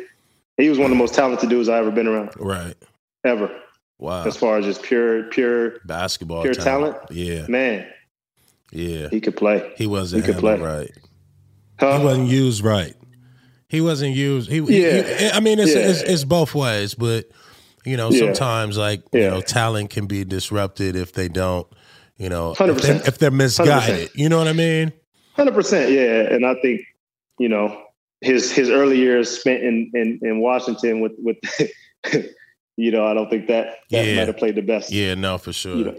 he 0.58 0.68
was 0.68 0.78
one 0.78 0.86
of 0.86 0.90
the 0.90 0.96
most 1.02 1.14
talented 1.14 1.48
dudes 1.48 1.68
I 1.68 1.78
ever 1.78 1.90
been 1.90 2.06
around, 2.06 2.30
right. 2.36 2.76
ever, 3.24 3.50
Wow. 3.98 4.24
as 4.26 4.36
far 4.36 4.58
as 4.58 4.66
just 4.66 4.82
pure, 4.82 5.24
pure 5.24 5.78
Basketball 5.86 6.42
pure 6.42 6.54
talent. 6.54 6.94
talent? 6.96 7.10
Yeah. 7.12 7.46
man. 7.48 7.86
Yeah. 8.70 9.08
He 9.08 9.20
could 9.20 9.36
play. 9.36 9.72
He 9.76 9.86
wasn't 9.86 10.24
He 10.26 10.32
could 10.32 10.40
play. 10.40 10.58
right. 10.58 10.90
Huh? 11.80 11.98
He 11.98 12.04
wasn't 12.04 12.28
used 12.28 12.62
right. 12.62 12.94
He 13.68 13.80
wasn't 13.80 14.14
used. 14.14 14.50
He, 14.50 14.60
he- 14.64 14.82
Yeah. 14.82 15.02
he- 15.18 15.30
I 15.30 15.40
mean, 15.40 15.58
it's, 15.58 15.74
Yeah. 15.74 15.88
it's 15.88 16.02
it's 16.02 16.24
both 16.24 16.54
ways, 16.54 16.94
but 16.94 17.26
you 17.84 17.96
know, 17.96 18.10
Yeah. 18.10 18.18
sometimes 18.34 18.76
like 18.78 19.02
you 19.12 19.20
know, 19.20 19.40
talent 19.40 19.90
can 19.90 20.06
be 20.06 20.24
disrupted 20.24 20.96
if 20.96 21.12
they 21.12 21.28
don't, 21.28 21.66
you 22.16 22.28
know, 22.28 22.52
if 22.52 22.58
they're, 22.58 22.68
100%. 22.74 23.08
if 23.08 23.18
they're 23.18 23.30
misguided. 23.30 24.08
100%. 24.10 24.10
You 24.14 24.28
know 24.28 24.38
what 24.38 24.48
I 24.48 24.52
mean? 24.52 24.92
Hundred 25.34 25.54
percent, 25.54 25.90
yeah. 25.90 26.32
And 26.32 26.46
I 26.46 26.54
think 26.62 26.80
you 27.38 27.48
know 27.48 27.82
his 28.20 28.52
his 28.52 28.70
early 28.70 28.96
years 28.98 29.28
spent 29.30 29.62
in 29.62 29.90
in, 29.94 30.18
in 30.22 30.40
Washington 30.40 31.00
with 31.00 31.12
with 31.18 31.36
you 32.76 32.90
know 32.90 33.04
I 33.04 33.14
don't 33.14 33.28
think 33.30 33.48
that 33.48 33.78
that 33.90 34.06
Yeah. 34.06 34.16
might 34.16 34.28
have 34.28 34.36
played 34.36 34.54
the 34.54 34.62
best. 34.62 34.92
Yeah, 34.92 35.14
no, 35.14 35.38
for 35.38 35.52
sure. 35.52 35.76
You 35.76 35.84
know, 35.86 35.96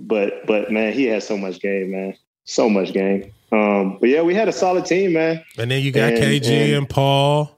but 0.00 0.46
but 0.46 0.70
man, 0.72 0.92
he 0.94 1.04
has 1.06 1.26
so 1.26 1.36
much 1.36 1.60
game, 1.60 1.90
man, 1.92 2.14
so 2.44 2.68
much 2.70 2.92
game. 2.92 3.30
Um, 3.52 3.98
but 4.00 4.08
yeah, 4.08 4.22
we 4.22 4.34
had 4.34 4.48
a 4.48 4.52
solid 4.52 4.84
team, 4.86 5.12
man. 5.12 5.44
And 5.58 5.70
then 5.70 5.82
you 5.82 5.92
got 5.92 6.14
And- 6.14 6.22
KG 6.22 6.48
and, 6.50 6.72
and- 6.76 6.88
Paul, 6.88 7.56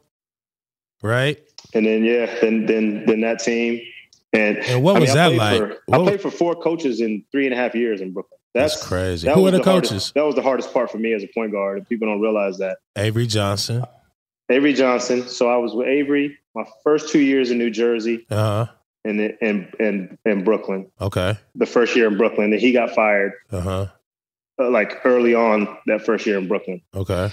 right? 1.03 1.39
And 1.75 1.87
then 1.87 2.05
yeah, 2.05 2.27
then 2.41 2.67
then 2.67 3.05
then 3.07 3.21
that 3.23 3.39
team. 3.41 3.81
And, 4.33 4.59
And 4.59 4.83
what 4.83 4.97
I 4.97 5.01
was 5.01 5.15
that 5.15 5.33
like? 5.33 5.59
for- 5.59 5.79
I 5.93 5.99
played 5.99 6.21
for 6.21 6.31
four 6.31 6.55
coaches 6.57 7.01
in 7.01 7.25
three 7.33 7.47
and 7.47 7.55
a 7.55 7.57
half 7.57 7.75
years 7.75 8.01
in 8.03 8.13
Brooklyn. 8.13 8.39
That's, 8.55 8.75
That's 8.75 8.87
crazy. 8.87 9.27
that 9.29 9.35
Who 9.37 9.43
were 9.43 9.51
the 9.51 9.63
hardest- 9.63 9.93
coaches? 9.93 10.13
that 10.15 10.25
was 10.25 10.35
the 10.35 10.43
hardest 10.43 10.73
part 10.75 10.91
for 10.91 10.99
me 10.99 11.13
as 11.15 11.23
a 11.23 11.29
point 11.29 11.53
guard. 11.53 11.79
and 11.79 11.89
People 11.89 12.09
don't 12.09 12.21
realize 12.21 12.59
that. 12.59 12.79
Avery 12.97 13.27
Johnson. 13.27 13.85
Avery 14.51 14.73
Johnson. 14.75 15.29
So 15.29 15.49
I 15.49 15.57
was 15.57 15.75
with 15.75 15.87
Avery 15.87 16.37
my 16.55 16.65
first 16.85 17.09
two 17.11 17.21
years 17.21 17.51
in 17.51 17.59
New 17.59 17.71
Jersey 17.71 18.27
Uh 18.31 18.37
huh. 18.67 18.67
and 19.05 19.21
then 19.41 20.17
and 20.25 20.45
Brooklyn. 20.45 20.91
Okay. 21.01 21.39
The 21.55 21.67
first 21.67 21.95
year 21.97 22.07
in 22.09 22.17
Brooklyn, 22.19 22.53
and 22.53 22.61
he 22.61 22.73
got 22.73 22.95
fired 22.95 23.33
Uh 23.51 23.61
huh. 23.61 23.87
uh, 24.61 24.71
like 24.71 25.01
early 25.05 25.35
on 25.35 25.77
that 25.87 26.05
first 26.05 26.27
year 26.27 26.37
in 26.39 26.47
Brooklyn. 26.49 26.81
Okay. 26.95 27.31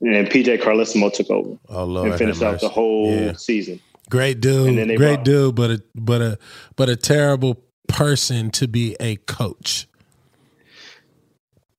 And 0.00 0.28
PJ 0.28 0.58
Carlesimo 0.62 1.12
took 1.12 1.30
over 1.30 1.56
Oh 1.68 2.04
and 2.04 2.14
finished 2.18 2.42
out 2.42 2.60
the 2.60 2.68
whole 2.68 3.10
Yeah. 3.14 3.32
season. 3.32 3.80
Great 4.10 4.34
And 4.36 4.42
then 4.44 4.74
dude, 4.76 4.88
they 4.90 4.96
great 4.96 5.14
brought- 5.16 5.24
dude, 5.24 5.54
but 5.54 5.70
a 5.70 5.82
but 5.94 6.20
a 6.22 6.38
but 6.76 6.88
a 6.88 6.96
terrible 6.96 7.62
person 7.88 8.50
to 8.52 8.68
be 8.68 8.94
a 9.00 9.16
coach. 9.16 9.86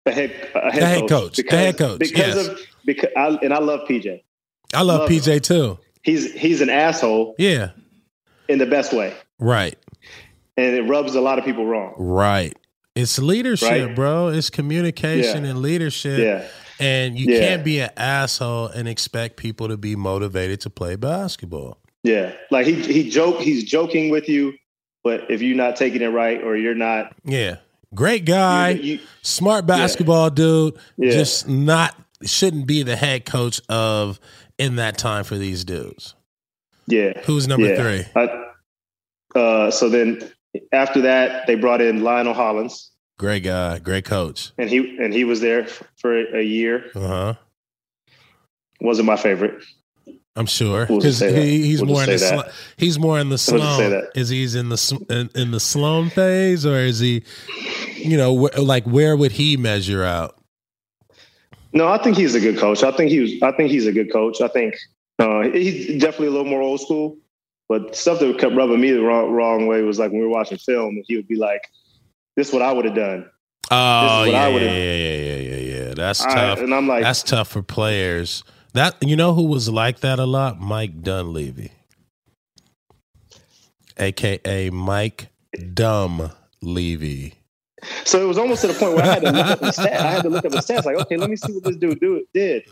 The 0.06 0.12
head, 0.14 0.32
a 0.56 0.72
head, 0.72 0.82
The 0.82 0.86
head 0.86 1.00
coach. 1.02 1.10
coach. 1.10 1.36
The 1.50 1.56
head 1.58 1.78
coach, 1.78 2.00
Because 2.00 2.18
yes. 2.36 2.48
of 2.48 2.60
because 2.86 3.10
I, 3.18 3.28
and 3.42 3.54
I 3.54 3.60
love 3.60 3.82
PJ. 3.88 4.22
I 4.74 4.82
love, 4.82 5.02
Love 5.02 5.10
PJ 5.10 5.42
too. 5.44 5.78
He's 6.04 6.34
he's 6.34 6.62
an 6.62 6.70
asshole 6.70 7.36
Yeah, 7.38 7.72
in 8.48 8.60
the 8.60 8.66
best 8.66 8.94
way, 8.94 9.14
right, 9.40 9.78
and 10.56 10.76
it 10.76 10.84
rubs 10.84 11.16
a 11.16 11.22
lot 11.22 11.38
of 11.40 11.46
people 11.46 11.66
wrong. 11.66 11.94
right. 11.98 12.56
It's 12.96 13.20
leadership, 13.20 13.70
Right. 13.70 13.96
bro. 13.96 14.30
It's 14.30 14.50
communication 14.50 15.44
Yeah. 15.44 15.52
and 15.52 15.62
leadership. 15.62 16.20
Yeah, 16.20 16.48
And 16.80 17.18
you 17.18 17.34
Yeah. 17.34 17.40
can't 17.40 17.64
be 17.64 17.80
an 17.80 17.90
asshole 17.98 18.68
and 18.68 18.88
expect 18.88 19.38
people 19.38 19.68
to 19.70 19.78
be 19.78 19.96
motivated 19.96 20.62
to 20.62 20.70
play 20.70 20.96
basketball. 20.96 21.78
yeah. 22.04 22.34
Like 22.52 22.66
he 22.68 22.76
he 22.82 23.10
joke 23.10 23.42
he's 23.42 23.64
joking 23.64 24.10
with 24.10 24.30
you, 24.30 24.54
but 25.04 25.30
if 25.30 25.42
you're 25.42 25.58
not 25.58 25.76
taking 25.76 26.02
it 26.02 26.08
right 26.10 26.42
or 26.44 26.56
you're 26.56 26.76
not, 26.76 27.14
Yeah. 27.26 27.58
Great 27.96 28.26
guy, 28.26 28.70
you, 28.72 28.84
you- 28.96 29.00
smart 29.22 29.66
basketball 29.66 30.30
dude, 30.30 30.76
Yeah. 30.98 31.12
just 31.12 31.48
not 31.48 31.96
shouldn't 32.24 32.66
be 32.68 32.84
the 32.84 32.96
head 32.96 33.26
coach 33.26 33.62
of 33.70 34.20
in 34.58 34.76
that 34.78 34.98
time 34.98 35.24
for 35.24 35.38
these 35.38 35.64
dudes. 35.64 36.16
yeah. 36.88 37.14
Who's 37.26 37.48
number 37.48 37.68
Yeah. 37.68 37.82
three? 37.82 38.06
I, 38.16 39.40
uh, 39.40 39.72
so 39.72 39.90
then 39.90 40.22
after 40.72 41.02
that, 41.02 41.46
they 41.48 41.56
brought 41.56 41.82
in 41.82 42.04
Lionel 42.04 42.34
Hollins, 42.34 42.92
Great 43.20 43.44
guy, 43.44 43.80
great 43.80 44.06
coach. 44.06 44.52
and 44.58 44.70
he 44.70 44.98
and 44.98 45.14
he 45.14 45.24
was 45.24 45.42
there 45.42 45.66
for 45.98 46.16
a 46.36 46.42
year. 46.44 46.86
Uh 46.96 47.00
huh. 47.08 47.34
Wasn't 48.80 49.08
my 49.08 49.16
favorite. 49.18 49.64
I'm 50.36 50.46
sure 50.46 50.86
We'll 50.88 51.00
because 51.00 51.20
he, 51.20 51.64
he's 51.64 51.82
We'll 51.82 51.94
more 51.94 52.04
in 52.04 52.10
the 52.12 52.20
sl- 52.20 52.50
he's 52.78 53.00
more 53.00 53.20
in 53.20 53.30
the 53.30 53.34
We'll 53.34 53.38
Sloan. 53.40 53.90
that. 53.90 54.12
Is 54.14 54.30
he's 54.30 54.54
in 54.54 54.70
the 54.70 55.06
in, 55.10 55.42
in 55.42 55.50
the 55.52 55.60
Sloan 55.60 56.12
phase 56.12 56.64
or 56.64 56.76
is 56.78 57.00
he, 57.00 57.24
you 57.96 58.18
know, 58.18 58.38
wh- 58.48 58.60
like 58.60 58.86
where 58.86 59.18
would 59.18 59.32
he 59.32 59.58
measure 59.58 60.04
out? 60.04 60.40
No, 61.74 61.88
I 61.88 61.98
think 62.02 62.18
he's 62.18 62.36
a 62.36 62.40
good 62.40 62.58
coach. 62.60 62.84
I 62.84 62.92
think 62.92 63.10
he 63.10 63.20
was. 63.20 63.32
I 63.42 63.52
think 63.54 63.72
he's 63.72 63.88
a 63.88 63.92
good 63.92 64.12
coach. 64.14 64.40
I 64.42 64.48
think 64.48 64.76
uh, 65.18 65.42
he's 65.50 66.00
definitely 66.00 66.28
a 66.28 66.32
little 66.32 66.46
more 66.46 66.62
old 66.62 66.82
school. 66.82 67.18
But 67.68 67.96
stuff 67.96 68.20
that 68.20 68.38
kept 68.40 68.56
rubbing 68.56 68.80
me 68.80 68.92
the 68.92 69.02
wrong, 69.02 69.32
wrong 69.32 69.66
way 69.68 69.82
was 69.82 69.98
like 70.00 70.12
when 70.12 70.20
we 70.22 70.26
were 70.28 70.32
watching 70.32 70.58
film, 70.60 71.02
he 71.08 71.16
would 71.18 71.28
be 71.28 71.36
like, 71.36 71.62
"This 72.38 72.48
is 72.48 72.54
what 72.54 72.62
I 72.62 72.72
would 72.72 72.86
have 72.86 72.96
done." 72.96 73.30
Oh 73.70 74.20
what 74.20 74.32
yeah, 74.32 74.48
yeah, 74.48 74.60
yeah, 74.60 74.72
yeah, 74.72 75.16
yeah, 75.16 75.36
yeah, 75.36 75.56
yeah. 75.58 75.94
That's 75.94 76.24
tough. 76.24 76.60
and 76.60 76.74
I'm 76.74 76.88
like, 76.88 77.04
That's 77.04 77.22
tough 77.24 77.50
for 77.50 77.62
players. 77.62 78.46
That 78.74 78.96
you 79.02 79.18
know 79.18 79.34
who 79.34 79.44
was 79.44 79.68
like 79.68 80.00
that 80.00 80.20
a 80.20 80.26
lot? 80.26 80.62
Mike 80.62 81.02
Dunleavy, 81.02 81.72
aka 83.98 84.70
Mike 84.70 85.28
Dumb 85.74 86.32
Levy. 86.62 87.34
So 88.06 88.22
it 88.22 88.26
was 88.26 88.38
almost 88.38 88.62
to 88.62 88.68
the 88.68 88.74
point 88.74 88.96
where 88.96 89.04
I 89.04 89.08
had 89.08 89.22
to 89.24 89.32
look 89.32 89.46
up 89.48 89.60
the 89.60 89.66
stats. 89.72 90.00
I 90.00 90.12
had 90.12 90.24
to 90.24 90.30
look 90.30 90.46
up 90.46 90.52
the 90.52 90.58
stats. 90.60 90.86
Like, 90.86 90.98
okay, 90.98 91.18
let 91.18 91.30
me 91.30 91.36
see 91.36 91.54
what 91.54 91.64
this 91.64 91.76
dude 91.76 92.00
do, 92.00 92.26
did. 92.34 92.64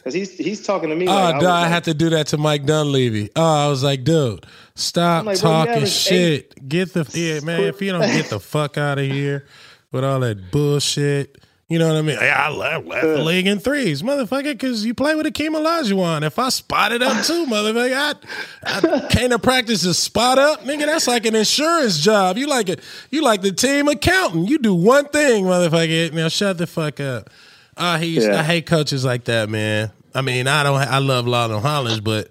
Because 0.00 0.14
he's 0.14 0.36
he's 0.38 0.62
talking 0.64 0.88
to 0.88 0.96
me. 0.96 1.06
Oh, 1.06 1.12
like, 1.12 1.40
dude, 1.40 1.48
I, 1.48 1.58
I, 1.58 1.62
was 1.64 1.72
had 1.72 1.84
to 1.84 1.94
do 1.94 2.08
that 2.10 2.28
to 2.28 2.38
Mike 2.38 2.64
Dunleavy. 2.64 3.28
Oh, 3.36 3.66
I 3.66 3.68
was 3.68 3.84
like, 3.84 4.02
dude, 4.02 4.46
stop 4.74 5.26
like, 5.26 5.38
talking 5.38 5.74
averaged 5.74 5.92
shit. 5.92 6.68
Get 6.68 6.94
the 6.94 7.08
yeah, 7.12 7.40
man. 7.44 7.60
If 7.64 7.82
you 7.82 7.92
don't 7.92 8.00
get 8.00 8.30
the 8.30 8.40
fuck 8.40 8.78
out 8.78 8.98
of 8.98 9.04
here 9.04 9.46
with 9.92 10.04
all 10.04 10.20
that 10.20 10.50
bullshit. 10.50 11.36
You 11.68 11.78
know 11.78 11.86
what 11.86 11.98
I 11.98 12.02
mean? 12.02 12.18
Hey, 12.18 12.30
I 12.30 12.48
left, 12.48 12.86
left 12.88 13.06
the 13.06 13.22
league 13.22 13.46
in 13.46 13.60
threes, 13.60 14.02
motherfucker, 14.02 14.42
because 14.42 14.84
you 14.84 14.92
play 14.92 15.14
with 15.14 15.24
Akeem 15.26 15.50
Olajuwon. 15.50 16.24
If 16.24 16.36
I 16.36 16.48
spot 16.48 16.90
it 16.90 17.00
up 17.00 17.24
too, 17.24 17.46
motherfucker, 17.46 18.16
I, 18.64 19.04
I 19.04 19.08
came 19.08 19.30
to 19.30 19.38
practice 19.38 19.82
to 19.82 19.94
spot 19.94 20.36
up, 20.36 20.62
nigga. 20.62 20.86
That's 20.86 21.06
like 21.06 21.26
an 21.26 21.36
insurance 21.36 22.00
job. 22.00 22.38
You 22.38 22.48
like 22.48 22.68
it? 22.68 22.80
You 23.10 23.22
like 23.22 23.42
the 23.42 23.52
team 23.52 23.86
accountant? 23.86 24.48
You 24.48 24.58
do 24.58 24.74
one 24.74 25.04
thing, 25.10 25.44
motherfucker. 25.44 26.12
Now 26.12 26.26
shut 26.26 26.58
the 26.58 26.66
fuck 26.66 26.98
up. 26.98 27.30
Uh, 27.76 27.98
he's, 27.98 28.24
Yeah. 28.26 28.40
I 28.40 28.42
hate 28.42 28.66
coaches 28.66 29.04
like 29.04 29.24
that, 29.24 29.48
man. 29.48 29.90
I 30.14 30.22
mean, 30.22 30.46
I 30.48 30.62
don't. 30.62 30.76
I 30.76 30.98
love 30.98 31.26
Lionel 31.26 31.60
Hollins, 31.60 32.00
but 32.00 32.28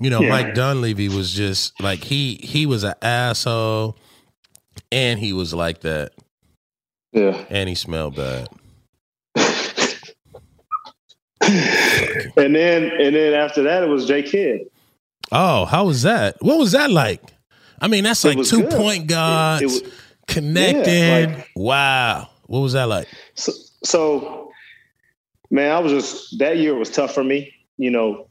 you 0.00 0.10
know, 0.10 0.20
Yeah. 0.22 0.28
Mike 0.30 0.54
Dunleavy 0.54 1.08
was 1.08 1.32
just 1.32 1.80
like 1.80 2.02
he 2.02 2.36
he 2.42 2.66
was 2.66 2.82
an 2.84 2.94
asshole, 3.02 3.96
and 4.90 5.20
he 5.20 5.32
was 5.32 5.52
like 5.54 5.80
that, 5.82 6.12
yeah. 7.12 7.44
and 7.50 7.68
he 7.68 7.74
smelled 7.74 8.16
bad. 8.16 8.48
And 12.36 12.54
then 12.54 12.84
and 12.84 13.14
then 13.16 13.34
after 13.34 13.62
that, 13.64 13.82
it 13.82 13.88
was 13.88 14.06
Jay 14.06 14.22
Kidd. 14.22 14.62
Oh, 15.32 15.64
how 15.64 15.86
was 15.86 16.02
that? 16.02 16.36
What 16.40 16.58
was 16.58 16.72
that 16.72 16.90
like? 16.90 17.20
I 17.80 17.88
mean, 17.88 18.04
that's 18.04 18.24
like 18.24 18.42
two 18.44 18.62
good. 18.62 18.70
point 18.70 19.06
guards 19.08 19.62
It- 19.62 19.66
it 19.66 19.84
was- 19.84 19.92
connected. 20.28 21.30
like- 21.30 21.48
wow, 21.56 22.28
what 22.46 22.60
was 22.60 22.74
that 22.74 22.84
like? 22.88 23.08
So, 23.34 23.52
so, 23.84 24.51
man, 25.52 25.70
I 25.70 25.78
was 25.78 25.92
just 25.92 26.38
that 26.40 26.56
year 26.56 26.74
was 26.74 26.90
tough 26.90 27.14
for 27.14 27.22
me, 27.22 27.52
you 27.76 27.90
know, 27.92 28.26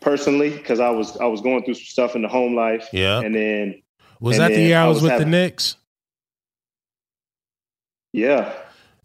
personally, 0.00 0.48
because 0.50 0.80
I 0.80 0.88
was 0.88 1.16
I 1.18 1.26
was 1.26 1.42
going 1.42 1.62
through 1.64 1.74
some 1.74 1.84
stuff 1.84 2.16
in 2.16 2.22
the 2.22 2.28
home 2.28 2.54
life, 2.54 2.88
Yeah, 2.92 3.20
and 3.20 3.34
then 3.34 3.82
was 4.20 4.38
and 4.38 4.44
that 4.50 4.54
the 4.56 4.62
year 4.62 4.78
I 4.78 4.84
I 4.84 4.88
was, 4.88 4.96
was 4.96 5.02
with 5.02 5.10
the 5.10 5.18
having- 5.18 5.30
Knicks? 5.32 5.76
yeah, 8.12 8.52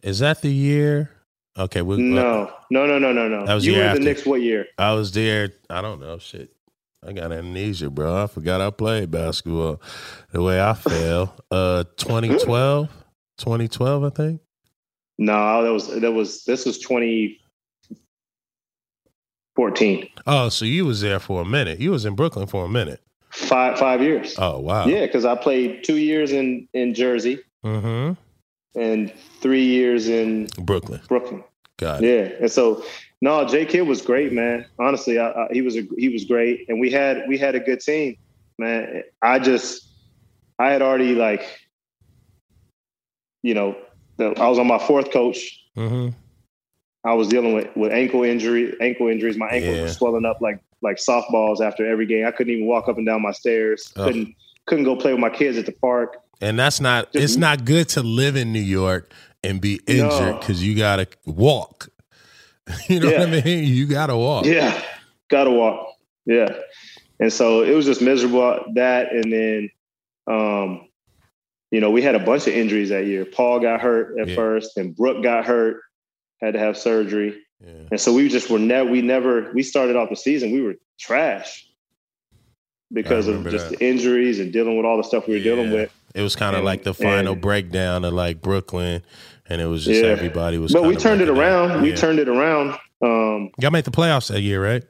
Is 0.01 0.19
that 0.19 0.41
the 0.41 0.51
year? 0.51 1.11
Okay, 1.57 1.81
we, 1.81 1.97
no, 1.97 2.51
no, 2.69 2.85
no, 2.85 2.99
no, 2.99 3.11
no, 3.11 3.27
no. 3.27 3.45
That 3.45 3.55
was 3.55 3.65
you 3.65 3.73
year 3.73 3.87
were 3.89 3.93
the. 3.95 3.99
Knicks 4.01 4.25
what 4.25 4.41
year? 4.41 4.67
I 4.77 4.93
was 4.93 5.11
there. 5.11 5.53
I 5.69 5.81
don't 5.81 5.99
know. 5.99 6.19
Shit. 6.19 6.51
I 7.07 7.13
got 7.13 7.31
amnesia, 7.31 7.89
bro. 7.89 8.23
I 8.23 8.27
forgot 8.27 8.59
I 8.61 8.69
played 8.69 9.09
basketball 9.11 9.81
the 10.31 10.41
way 10.41 10.61
I 10.61 10.73
fell. 10.73 11.35
Uh 11.49 11.83
2012. 11.95 12.89
2012, 13.39 14.03
I 14.03 14.09
think. 14.09 14.41
No, 15.17 15.63
that 15.63 15.71
was 15.73 15.87
that 15.99 16.11
was 16.11 16.43
this 16.43 16.65
was 16.65 16.77
twenty 19.57 20.01
fourteen. 20.01 20.09
Oh, 20.25 20.49
so 20.49 20.65
you 20.65 20.85
was 20.85 21.01
there 21.01 21.19
for 21.19 21.41
a 21.41 21.45
minute. 21.45 21.79
You 21.79 21.91
was 21.91 22.05
in 22.05 22.15
Brooklyn 22.15 22.47
for 22.47 22.65
a 22.65 22.69
minute. 22.69 23.01
Five 23.31 23.77
five 23.77 24.01
years. 24.01 24.35
Oh, 24.37 24.59
wow. 24.59 24.85
Yeah, 24.85 25.05
because 25.05 25.25
I 25.25 25.35
played 25.35 25.83
two 25.83 25.97
years 25.97 26.31
in 26.31 26.67
in 26.73 26.93
Jersey 26.93 27.39
Mm-hmm. 27.65 28.79
and 28.79 29.13
three 29.41 29.65
years 29.65 30.07
in 30.07 30.47
Brooklyn. 30.59 31.01
Brooklyn. 31.07 31.43
Got 31.77 32.03
it. 32.03 32.07
Yeah, 32.07 32.37
and 32.43 32.51
so 32.51 32.83
no, 33.21 33.45
J 33.45 33.65
Kidd 33.65 33.87
was 33.87 34.01
great, 34.01 34.31
man. 34.31 34.65
Honestly, 34.79 35.19
I, 35.19 35.31
I, 35.31 35.47
he 35.51 35.61
was 35.61 35.75
a, 35.75 35.83
he 35.97 36.09
was 36.09 36.23
great, 36.25 36.69
and 36.69 36.79
we 36.79 36.89
had 36.91 37.23
we 37.27 37.37
had 37.37 37.55
a 37.55 37.59
good 37.59 37.81
team, 37.81 38.15
man. 38.57 39.03
I 39.21 39.39
just 39.39 39.87
I 40.59 40.69
had 40.69 40.81
already 40.81 41.13
like, 41.15 41.43
you 43.41 43.53
know, 43.53 43.75
the, 44.17 44.39
I 44.39 44.47
was 44.47 44.59
on 44.59 44.67
my 44.67 44.79
fourth 44.79 45.11
coach. 45.11 45.59
Mm-hmm. 45.75 46.15
I 47.07 47.13
was 47.13 47.27
dealing 47.27 47.53
with, 47.53 47.67
with 47.75 47.91
ankle 47.91 48.23
injury, 48.23 48.75
ankle 48.81 49.07
injuries. 49.07 49.37
My 49.37 49.47
ankles 49.47 49.75
Yeah. 49.75 49.81
were 49.83 49.87
swelling 49.89 50.25
up 50.25 50.41
like 50.41 50.59
like 50.81 50.97
softballs 50.97 51.59
after 51.61 51.89
every 51.89 52.05
game. 52.05 52.25
I 52.27 52.31
couldn't 52.31 52.53
even 52.53 52.67
walk 52.67 52.87
up 52.87 52.97
and 52.97 53.05
down 53.05 53.21
my 53.21 53.31
stairs. 53.31 53.91
Ugh. 53.95 54.05
Couldn't 54.07 54.35
couldn't 54.65 54.83
go 54.85 54.95
play 54.95 55.11
with 55.13 55.21
my 55.21 55.29
kids 55.29 55.57
at 55.57 55.65
the 55.65 55.71
park. 55.71 56.17
And 56.41 56.59
that's 56.59 56.79
not 56.81 57.11
Just- 57.13 57.23
it's 57.23 57.35
not 57.37 57.65
good 57.65 57.89
to 57.89 58.03
live 58.03 58.35
in 58.35 58.51
New 58.53 58.59
York 58.59 59.11
and 59.43 59.61
be 59.61 59.79
injured 59.87 60.09
No. 60.33 60.37
because 60.39 60.63
you 60.63 60.75
gotta 60.75 61.07
walk. 61.25 61.89
You 62.89 62.99
know 62.99 63.07
what 63.11 63.21
I 63.21 63.41
mean? 63.41 63.63
You 63.63 63.85
gotta 63.87 64.15
walk. 64.17 64.45
Yeah, 64.45 64.79
gotta 65.29 65.51
walk. 65.51 65.87
Yeah, 66.25 66.49
and 67.21 67.31
so 67.31 67.61
it 67.63 67.71
was 67.73 67.85
just 67.85 68.01
miserable 68.01 68.59
that, 68.75 69.13
and 69.13 69.31
then, 69.31 69.69
um, 70.27 70.89
you 71.71 71.79
know, 71.79 71.89
we 71.91 72.01
had 72.01 72.15
a 72.15 72.19
bunch 72.19 72.45
of 72.47 72.53
injuries 72.53 72.89
that 72.89 73.05
year. 73.05 73.23
Paul 73.23 73.61
got 73.61 73.79
hurt 73.79 74.19
at 74.19 74.27
Yeah. 74.27 74.35
first, 74.35 74.75
and 74.77 74.93
Brook 74.93 75.23
got 75.23 75.45
hurt, 75.45 75.81
had 76.41 76.53
to 76.53 76.59
have 76.59 76.77
surgery, 76.77 77.35
Yeah. 77.63 77.71
and 77.91 77.99
so 78.01 78.13
we 78.13 78.27
just 78.29 78.49
were 78.49 78.59
never. 78.59 78.89
We 78.89 79.01
never. 79.01 79.51
We 79.53 79.63
started 79.63 79.95
off 79.95 80.09
the 80.09 80.15
season. 80.15 80.51
We 80.51 80.61
were 80.61 80.75
trash 80.99 81.65
because 82.93 83.27
of 83.27 83.43
just 83.49 83.69
that. 83.69 83.79
the 83.79 83.85
injuries 83.85 84.39
and 84.39 84.51
dealing 84.53 84.77
with 84.77 84.85
all 84.85 84.97
the 84.97 85.03
stuff 85.03 85.27
we 85.27 85.33
were 85.35 85.43
dealing 85.43 85.71
with. 85.71 85.91
It 86.15 86.21
was 86.21 86.35
kind 86.35 86.55
of 86.55 86.63
like 86.63 86.83
the 86.83 86.93
final 86.93 87.33
and- 87.33 87.41
breakdown 87.41 88.05
of 88.05 88.13
like 88.13 88.41
Brooklyn, 88.41 89.03
and 89.47 89.61
it 89.61 89.65
was 89.65 89.85
just 89.85 90.03
Yeah. 90.03 90.09
everybody 90.09 90.57
was. 90.57 90.73
But 90.73 90.83
we 90.83 90.95
turned 90.95 91.21
it 91.21 91.29
around. 91.29 91.81
We 91.81 91.93
turned 91.93 92.19
it 92.19 92.29
around. 92.29 92.77
Um, 93.01 93.51
Y'all 93.59 93.71
made 93.71 93.85
the 93.85 93.91
playoffs 93.91 94.29
that 94.29 94.41
year, 94.41 94.63
right? 94.63 94.83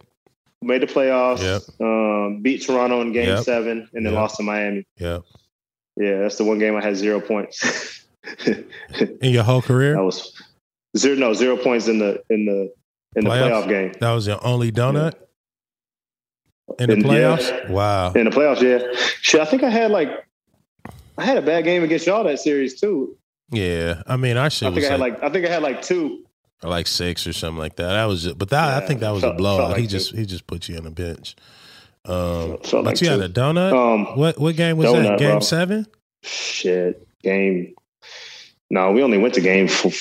made 0.62 0.82
the 0.82 0.88
playoffs. 0.88 1.42
Yep. 1.42 1.62
Um, 1.80 2.42
beat 2.42 2.64
Toronto 2.64 3.02
in 3.02 3.12
Game 3.14 3.28
Yep. 3.28 3.44
Seven, 3.44 3.88
and 3.94 4.06
then 4.06 4.14
Yep. 4.14 4.20
lost 4.22 4.38
to 4.38 4.44
Miami. 4.44 4.86
Yeah. 5.00 5.20
Yeah, 5.98 6.20
that's 6.20 6.38
the 6.38 6.44
one 6.44 6.60
game 6.60 6.76
I 6.76 6.82
had 6.82 6.96
zero 6.96 7.20
points. 7.20 8.06
In 8.46 9.32
your 9.34 9.44
whole 9.44 9.62
career, 9.62 9.98
I 9.98 10.02
was 10.02 10.34
zero 10.96 11.16
no 11.18 11.34
zero 11.34 11.58
points 11.58 11.88
in 11.88 12.00
the 12.00 12.22
in 12.30 12.46
the 12.46 12.72
in 13.16 13.24
the 13.26 13.30
Playoffs? 13.30 13.64
playoff 13.66 13.68
game. 13.70 13.94
that 14.00 14.12
was 14.12 14.28
your 14.28 14.40
only 14.46 14.72
donut 14.72 15.14
in 16.80 16.88
the 16.90 16.94
In- 16.96 17.02
yeah. 17.02 17.08
playoffs. 17.08 17.70
Wow. 17.70 18.12
In 18.14 18.26
the 18.26 18.32
playoffs, 18.32 18.62
yeah. 18.62 18.88
Shit, 19.22 19.42
I 19.42 19.46
think 19.46 19.64
I 19.64 19.70
had 19.70 19.92
like 19.92 20.10
I 21.18 21.26
had 21.26 21.38
a 21.38 21.42
bad 21.42 21.64
game 21.64 21.84
against 21.84 22.06
y'all 22.06 22.24
that 22.26 22.40
series 22.40 22.80
too. 22.80 23.18
Yeah, 23.50 24.04
I 24.06 24.18
mean, 24.18 24.36
our 24.38 24.50
shit 24.50 24.68
I 24.70 24.74
think 24.74 24.86
I 24.86 24.90
had 24.92 25.00
like, 25.00 25.14
like 25.22 25.24
I 25.24 25.30
think 25.34 25.46
I 25.46 25.50
had 25.50 25.64
like 25.64 25.82
two. 25.82 26.24
like 26.64 26.86
six 26.88 27.26
or 27.26 27.34
something 27.34 27.58
like 27.60 27.78
that. 27.78 27.88
That 27.94 28.06
was, 28.06 28.24
just, 28.24 28.38
but 28.38 28.50
that 28.50 28.84
I 28.84 28.86
think 28.86 29.00
that 29.00 29.12
was 29.12 29.24
a 29.24 29.28
felt- 29.28 29.38
blowout. 29.38 29.58
felt 29.60 29.72
like 29.72 29.80
he 29.82 29.88
two. 29.88 29.92
just 29.92 30.16
he 30.16 30.26
just 30.26 30.46
put 30.48 30.68
you 30.68 30.78
on 30.78 30.84
the 30.84 30.92
bench. 30.92 31.36
Um, 32.06 32.58
Felt 32.60 32.72
but 32.72 32.86
like 32.86 33.02
you 33.02 33.10
had 33.10 33.20
a 33.22 33.28
donut. 33.30 33.74
Um 33.74 34.18
what 34.18 34.38
what 34.40 34.56
game 34.56 34.78
was 34.78 34.92
that? 34.94 35.18
Game 35.20 35.30
bro. 35.32 35.40
seven. 35.40 35.88
shit. 36.24 37.06
Game 37.24 37.74
No, 38.70 38.92
we 38.92 39.02
only 39.02 39.18
went 39.18 39.34
to 39.36 39.42
game 39.42 39.68
four, 39.68 39.92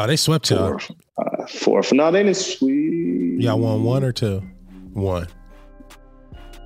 Oh, 0.00 0.06
they 0.06 0.16
swept 0.16 0.50
y'all. 0.50 0.78
four, 0.78 0.96
uh, 1.18 1.46
four. 1.46 1.82
No, 1.92 2.10
they 2.10 2.22
didn't 2.22 2.38
sweep. 2.38 3.42
Y'all 3.42 3.58
won 3.58 3.84
one 3.84 4.02
or 4.02 4.12
two. 4.12 4.42
One. 4.94 5.28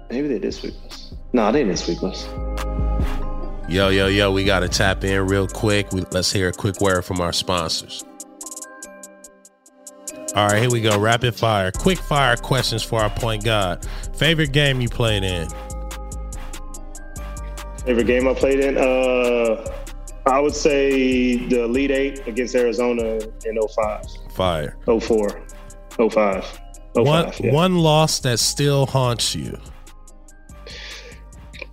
Maybe 0.08 0.28
they 0.28 0.38
did 0.38 0.54
sweep 0.54 0.74
us. 0.86 1.14
No, 1.32 1.50
they 1.50 1.64
didn't 1.64 1.80
sweep 1.80 2.00
us. 2.04 2.28
Yo, 3.68 3.88
yo, 3.88 4.06
yo, 4.06 4.30
we 4.30 4.44
got 4.44 4.60
to 4.60 4.68
tap 4.68 5.02
in 5.02 5.26
real 5.26 5.48
quick. 5.48 5.90
We, 5.90 6.02
let's 6.12 6.30
hear 6.30 6.48
a 6.48 6.52
quick 6.52 6.80
word 6.80 7.04
from 7.04 7.20
our 7.20 7.32
sponsors. 7.32 8.04
All 10.36 10.46
right, 10.46 10.60
here 10.60 10.70
we 10.70 10.80
go. 10.80 10.96
Rapid 10.96 11.34
fire. 11.34 11.72
Quick 11.72 11.98
fire 11.98 12.36
questions 12.36 12.84
for 12.84 13.00
our 13.00 13.10
point 13.10 13.42
guard. 13.42 13.84
Favorite 14.16 14.52
game 14.52 14.80
you 14.80 14.88
played 14.88 15.24
in? 15.24 15.48
Favorite 17.84 18.06
game 18.06 18.28
I 18.28 18.34
played 18.34 18.60
in? 18.60 18.78
Uh, 18.78 19.74
I 20.26 20.40
would 20.40 20.54
say 20.54 21.36
the 21.48 21.64
Elite 21.64 21.90
Eight 21.90 22.26
against 22.26 22.54
Arizona 22.54 23.18
in 23.44 23.58
05, 23.60 24.04
Fire. 24.34 24.76
04, 24.86 25.46
05. 25.98 26.10
05 26.10 26.60
one 26.94 27.32
yeah. 27.40 27.52
one 27.52 27.76
loss 27.78 28.20
that 28.20 28.38
still 28.38 28.86
haunts 28.86 29.34
you. 29.34 29.58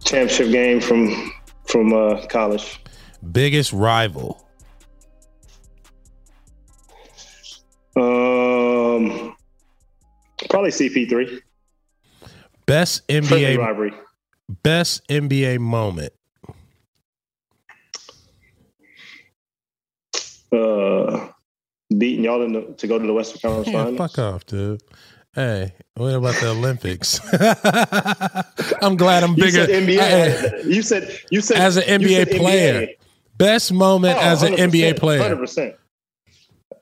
championship 0.04 0.52
game 0.52 0.82
from 0.82 1.32
from 1.66 1.94
uh, 1.94 2.26
college. 2.28 2.80
Biggest 3.32 3.72
rival. 3.72 4.46
Um, 7.96 9.36
probably 10.50 10.72
CP3. 10.72 11.40
Best 12.66 13.04
Friendly 13.08 13.42
NBA 13.42 13.58
rivalry. 13.58 13.94
best 14.64 15.08
NBA 15.08 15.60
moment. 15.60 16.14
Uh, 20.52 21.28
beating 21.98 22.24
y'all 22.26 22.42
in 22.44 22.54
the, 22.54 22.62
to 22.78 22.88
go 22.88 22.98
to 23.00 23.06
the 23.06 23.14
Western 23.14 23.40
Conference 23.42 23.68
Yeah, 23.68 23.84
Finals. 23.86 23.98
fuck 23.98 24.20
off, 24.20 24.46
dude. 24.46 24.82
Hey, 25.34 25.74
what 25.96 26.14
about 26.16 26.36
the 26.36 26.50
Olympics? 26.50 27.20
I'm 28.82 28.98
glad 28.98 29.24
I'm 29.24 29.32
You 29.36 29.44
bigger. 29.46 29.66
said 29.66 29.70
NBA. 29.70 30.00
Hey, 30.00 30.62
you 30.66 30.82
said 30.82 31.20
you 31.30 31.40
said 31.42 31.58
As 31.58 31.78
an 31.78 31.84
NBA 31.84 32.16
said 32.28 32.32
player. 32.32 32.88
best 33.38 33.72
moment 33.72 34.18
Oh, 34.18 34.22
as 34.22 34.44
an 34.44 34.54
NBA 34.54 35.00
player. 35.00 35.22
Hundred 35.22 35.38
percent. 35.38 35.76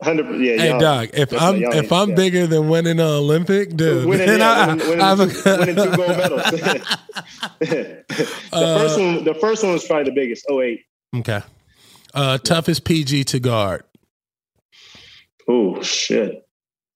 Hundred. 0.02 0.40
Yeah. 0.42 0.58
Hey 0.58 0.80
dog, 0.80 1.10
if 1.14 1.32
I'm 1.40 1.62
if 1.62 1.92
I'm 1.92 2.10
yeah. 2.10 2.16
bigger 2.16 2.48
than 2.48 2.70
winning 2.70 3.00
an 3.00 3.06
Olympic, 3.06 3.76
dude, 3.76 4.08
winning, 4.08 4.26
then 4.28 4.40
yeah, 4.40 4.52
I, 4.52 4.68
winning, 4.74 4.88
winning, 4.88 5.30
two, 5.30 5.58
winning 5.60 5.76
two 5.76 5.96
gold 5.98 6.18
medals. 6.18 6.42
the 7.60 8.06
Uh, 8.52 8.78
first 8.80 9.00
one, 9.00 9.24
the 9.26 9.34
first 9.36 9.64
one 9.64 9.74
was 9.74 9.86
probably 9.86 10.06
the 10.06 10.16
biggest. 10.16 10.46
Oh 10.50 10.62
eight. 10.62 10.86
okay. 11.18 11.42
Uh, 12.14 12.38
toughest 12.38 12.86
PG 12.86 13.26
to 13.26 13.40
guard. 13.40 13.84
Oh 15.48 15.82
shit. 15.82 16.48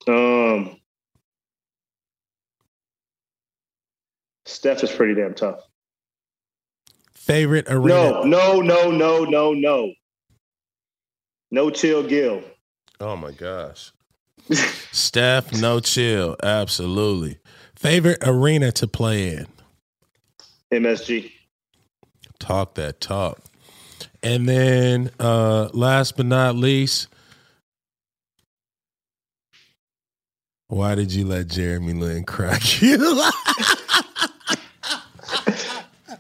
Um, 0.08 0.78
Steph 4.46 4.84
is 4.84 4.92
pretty 4.92 5.16
damn 5.16 5.34
tough. 5.34 5.60
Favorite 7.14 7.66
arena? 7.70 8.26
No, 8.26 8.60
no, 8.60 8.62
no, 8.62 8.92
no, 8.92 9.24
no, 9.24 9.54
no. 9.54 9.94
No 11.52 11.70
chill, 11.70 12.04
Gil. 12.04 12.44
Oh 13.00 13.16
my 13.16 13.32
gosh. 13.32 13.92
Steph, 14.92 15.54
no 15.54 15.80
chill. 15.80 16.36
Absolutely. 16.44 17.40
Favorite 17.76 18.18
arena 18.24 18.72
to 18.74 18.88
play 18.88 19.36
in? 19.36 19.48
MSG. 20.72 21.32
Talk 22.40 22.76
that 22.76 23.00
talk. 23.00 23.40
And 24.24 24.48
then 24.48 25.12
uh 25.20 25.70
last 25.74 26.16
but 26.18 26.26
not 26.26 26.56
least, 26.56 27.08
why 30.70 30.96
did 30.96 31.12
you 31.14 31.26
let 31.28 31.48
Jeremy 31.48 31.94
Lin 31.94 32.24
crack 32.24 32.82
you? 32.82 32.98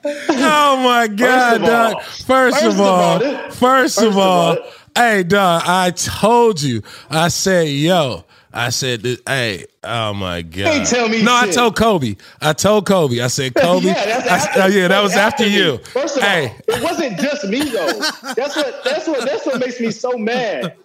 oh 0.06 0.82
my 0.84 1.08
God, 1.08 1.62
First 1.62 1.63
of 1.63 1.70
all- 1.70 2.00
First, 2.02 2.63
of 2.63 2.80
all, 2.82 3.20
first, 3.52 4.02
of 4.02 4.18
all. 4.18 4.58
hey, 4.96 5.24
Doc, 5.24 5.63
I 5.66 5.92
told 5.92 6.62
you. 6.62 6.82
I 7.10 7.30
said, 7.30 7.68
yo, 7.70 8.26
I 8.54 8.70
said, 8.70 9.04
hey, 9.28 9.66
oh 9.84 10.13
my 10.13 10.44
God. 10.44 10.68
Ain't 10.68 10.88
tell 10.88 11.10
me 11.10 11.24
No, 11.24 11.36
I 11.36 11.50
told 11.50 11.76
Kobe. 11.76 12.16
I 12.39 12.54
told 12.54 12.86
Kobe. 12.86 13.20
I 13.20 13.28
said, 13.28 13.56
Kobe. 13.56 13.88
Yeah, 13.88 14.20
that's 14.22 14.58
I- 14.58 14.63
oh, 14.63 14.68
yeah, 14.68 14.88
that 14.88 15.02
was 15.02 15.13
after, 15.16 15.48
you. 15.48 15.78
First 15.80 16.18
of 16.18 16.24
hey, 16.24 16.50
all, 16.50 16.76
it 16.76 16.84
wasn't 16.84 17.20
just 17.20 17.46
me 17.48 17.63
though. 17.63 18.00
That's 18.36 18.56
what 18.56 18.84
that's 18.84 19.08
what 19.08 19.26
that's 19.26 19.46
what 19.46 19.60
makes 19.60 19.80
me 19.80 19.92
so 19.92 20.18
mad. 20.18 20.76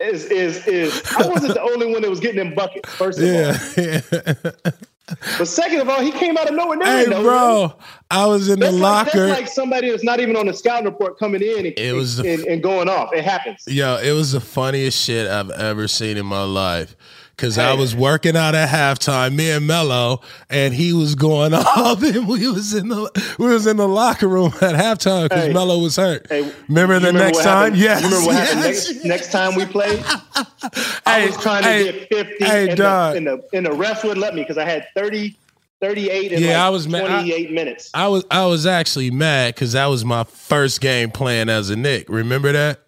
Is 0.00 0.26
is 0.26 0.66
is 0.66 1.02
I 1.16 1.26
wasn't 1.26 1.54
the 1.54 1.62
only 1.62 1.90
one 1.90 2.02
that 2.02 2.10
was 2.10 2.20
getting 2.20 2.36
them 2.36 2.54
buckets. 2.54 2.94
First 2.94 3.18
of 3.20 3.24
all, 3.24 3.82
yeah. 3.82 4.70
but 5.38 5.46
second 5.46 5.80
of 5.80 5.88
all, 5.88 6.00
he 6.00 6.10
came 6.12 6.36
out 6.36 6.48
of 6.48 6.54
nowhere. 6.54 6.78
Hey, 6.82 7.06
bro, 7.06 7.74
I 8.10 8.26
was 8.26 8.48
in 8.48 8.58
the 8.60 8.66
That's 8.66 8.76
like, 8.76 9.06
locker. 9.06 9.26
that's 9.26 9.40
like 9.40 9.48
somebody 9.48 9.90
that's 9.90 10.04
not 10.04 10.20
even 10.20 10.36
on 10.36 10.46
the 10.46 10.52
scouting 10.54 10.84
report 10.84 11.18
coming 11.18 11.42
in 11.42 11.66
and, 11.66 11.78
It 11.78 11.94
was 11.94 12.16
the- 12.18 12.32
and, 12.32 12.44
and 12.44 12.62
going 12.62 12.88
off. 12.88 13.12
It 13.12 13.24
happens. 13.24 13.64
Yo, 13.66 13.96
it 13.96 14.12
was 14.12 14.32
the 14.32 14.40
funniest 14.40 15.02
shit 15.02 15.26
I've 15.28 15.50
ever 15.50 15.88
seen 15.88 16.16
in 16.16 16.26
my 16.26 16.42
life. 16.42 16.96
Cause 17.38 17.56
I 17.56 17.72
was 17.74 17.94
working 17.94 18.36
out 18.36 18.54
at 18.56 18.68
halftime, 18.68 19.34
me 19.34 19.50
and 19.52 19.64
Melo, 19.66 20.20
and 20.50 20.74
he 20.74 20.92
was 20.92 21.14
going 21.14 21.54
off, 21.54 22.02
and 22.02 22.26
we 22.28 22.46
was 22.50 22.74
in 22.74 22.88
the 22.88 23.34
we 23.38 23.46
was 23.46 23.66
in 23.66 23.76
the 23.76 23.86
locker 23.88 24.26
room 24.28 24.52
at 24.60 24.74
halftime 24.74 25.28
because 25.28 25.46
Hey. 25.46 25.52
Melo 25.52 25.78
was 25.78 25.94
hurt. 25.96 26.26
Hey, 26.28 26.52
remember 26.68 26.98
the 26.98 27.12
next 27.12 27.38
time? 27.38 27.46
happened- 27.72 27.76
Yes. 27.76 28.02
Remember 28.02 28.26
what 28.26 28.34
happened 28.36 28.60
next, 28.62 29.04
next 29.04 29.30
time 29.32 29.54
we 29.54 29.64
played? 29.66 30.02
I 31.06 31.26
was 31.26 31.36
trying 31.42 31.62
to 31.62 31.68
hey, 31.68 31.84
get 31.92 32.08
50 32.28 32.44
hey, 32.44 32.68
and, 32.70 32.78
the, 32.78 33.12
and, 33.16 33.26
the, 33.26 33.48
and 33.52 33.66
the 33.66 33.70
refs 33.70 34.02
would 34.04 34.18
let 34.18 34.34
me 34.34 34.42
because 34.42 34.58
I 34.58 34.64
had 34.64 34.86
30, 34.96 35.36
38 35.80 36.32
and 36.32 36.40
Yeah, 36.40 36.48
like 36.48 36.56
I 36.56 36.70
was 36.70 36.88
ma- 36.88 36.98
I- 36.98 37.06
28 37.22 37.52
minutes. 37.52 37.90
I 37.94 38.08
was 38.08 38.24
I 38.30 38.46
was 38.46 38.66
actually 38.66 39.10
mad 39.12 39.54
because 39.54 39.72
that 39.72 39.86
was 39.86 40.04
my 40.04 40.24
first 40.24 40.80
game 40.80 41.10
playing 41.12 41.48
as 41.48 41.70
a 41.70 41.76
Knick. 41.76 42.08
Remember 42.08 42.50
that? 42.52 42.80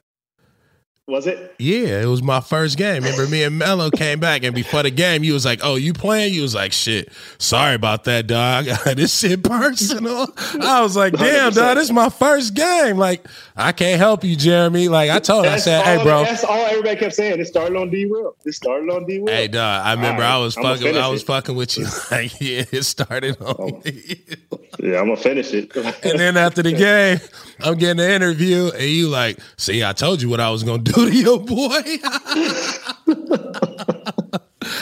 Was 1.11 1.27
it? 1.27 1.57
Yeah, 1.59 2.01
it 2.03 2.07
was 2.07 2.23
my 2.23 2.41
first 2.41 2.79
game. 2.79 3.03
Remember, 3.03 3.27
me 3.27 3.43
and 3.43 3.59
Melo 3.59 3.91
came 3.91 4.21
back, 4.21 4.45
and 4.45 4.55
before 4.55 4.85
the 4.85 4.93
game, 4.93 5.25
you 5.25 5.33
was 5.33 5.45
like, 5.45 5.59
"Oh, 5.61 5.75
you 5.75 5.93
playing?" 5.93 6.33
You 6.33 6.43
was 6.43 6.55
like, 6.55 6.71
"Shit, 6.71 7.09
sorry 7.39 7.75
about 7.75 8.05
that, 8.05 8.29
dog. 8.29 8.67
this 8.95 9.19
shit 9.19 9.43
personal." 9.43 10.29
I 10.63 10.81
was 10.83 10.95
like, 10.95 11.13
"Damn, 11.19 11.51
100%. 11.51 11.55
dog, 11.57 11.77
this 11.77 11.87
is 11.87 11.93
my 11.93 12.11
first 12.11 12.55
game. 12.55 12.97
Like, 12.97 13.27
I 13.57 13.73
can't 13.73 13.99
help 13.99 14.23
you, 14.23 14.37
Jeremy." 14.37 14.87
Like, 14.87 15.11
I 15.11 15.19
told 15.19 15.47
him, 15.47 15.53
I 15.53 15.57
said, 15.57 15.85
"Hey, 15.85 16.01
bro." 16.01 16.23
That's 16.23 16.45
all 16.45 16.65
everybody 16.67 16.97
kept 16.97 17.17
saying. 17.17 17.41
It 17.41 17.47
started 17.47 17.77
on 17.77 17.91
D 17.91 18.07
Will. 18.07 18.37
It 18.45 18.53
started 18.53 18.89
on 18.89 19.05
D 19.05 19.19
Will. 19.19 19.33
Hey, 19.33 19.49
dog. 19.49 19.85
I 19.85 19.95
remember 19.95 20.23
right, 20.23 20.35
I 20.35 20.39
was 20.39 20.55
fucking. 20.55 20.97
I 20.97 21.09
was 21.09 21.23
it. 21.23 21.27
fucking 21.27 21.57
with 21.57 21.77
you. 21.77 21.87
Like, 22.11 22.41
yeah, 22.41 22.65
it 22.73 22.83
started 22.85 23.41
on 23.41 23.83
me. 23.85 24.17
Yeah, 24.79 25.01
I'm 25.01 25.07
gonna 25.07 25.17
finish 25.17 25.53
it. 25.53 25.75
And 25.77 26.19
then 26.19 26.37
after 26.37 26.63
the 26.63 26.73
game, 26.73 27.21
I'm 27.61 27.77
getting 27.77 27.99
the 27.99 28.13
interview, 28.13 28.71
and 28.73 28.83
you 28.83 29.09
like, 29.09 29.39
see, 29.57 29.85
I 29.85 29.93
told 29.93 30.23
you 30.23 30.29
what 30.29 30.41
I 30.41 30.51
was 30.51 30.63
gonna 30.63 30.83
do 30.83 31.00
your 31.09 31.41
boy. 31.41 31.81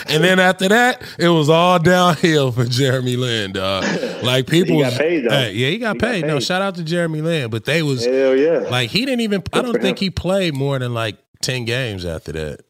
and 0.08 0.22
then 0.24 0.38
after 0.38 0.68
that, 0.68 1.02
it 1.18 1.28
was 1.28 1.48
all 1.48 1.78
downhill 1.78 2.52
for 2.52 2.64
Jeremy 2.64 3.16
Lin, 3.16 3.52
dog. 3.52 3.84
Like 4.22 4.46
people, 4.46 4.76
He 4.76 4.82
got 4.82 4.92
was- 4.92 4.98
paid. 4.98 5.24
Hey, 5.30 5.52
yeah, 5.52 5.68
he 5.68 5.78
got 5.78 5.94
He 5.94 5.98
got 6.00 6.08
paid. 6.10 6.24
No, 6.26 6.40
shout 6.40 6.62
out 6.62 6.74
to 6.76 6.82
Jeremy 6.84 7.20
Lin, 7.20 7.50
but 7.50 7.64
they 7.64 7.82
was 7.82 8.04
Hell 8.04 8.36
yeah. 8.36 8.58
like 8.70 8.90
he 8.90 9.04
didn't 9.04 9.20
even. 9.20 9.42
I 9.52 9.62
don't 9.62 9.80
think 9.80 9.98
him. 9.98 10.06
he 10.06 10.10
played 10.10 10.54
more 10.54 10.78
than 10.78 10.94
like 10.94 11.16
ten 11.40 11.64
games 11.64 12.04
after 12.04 12.32
that. 12.32 12.60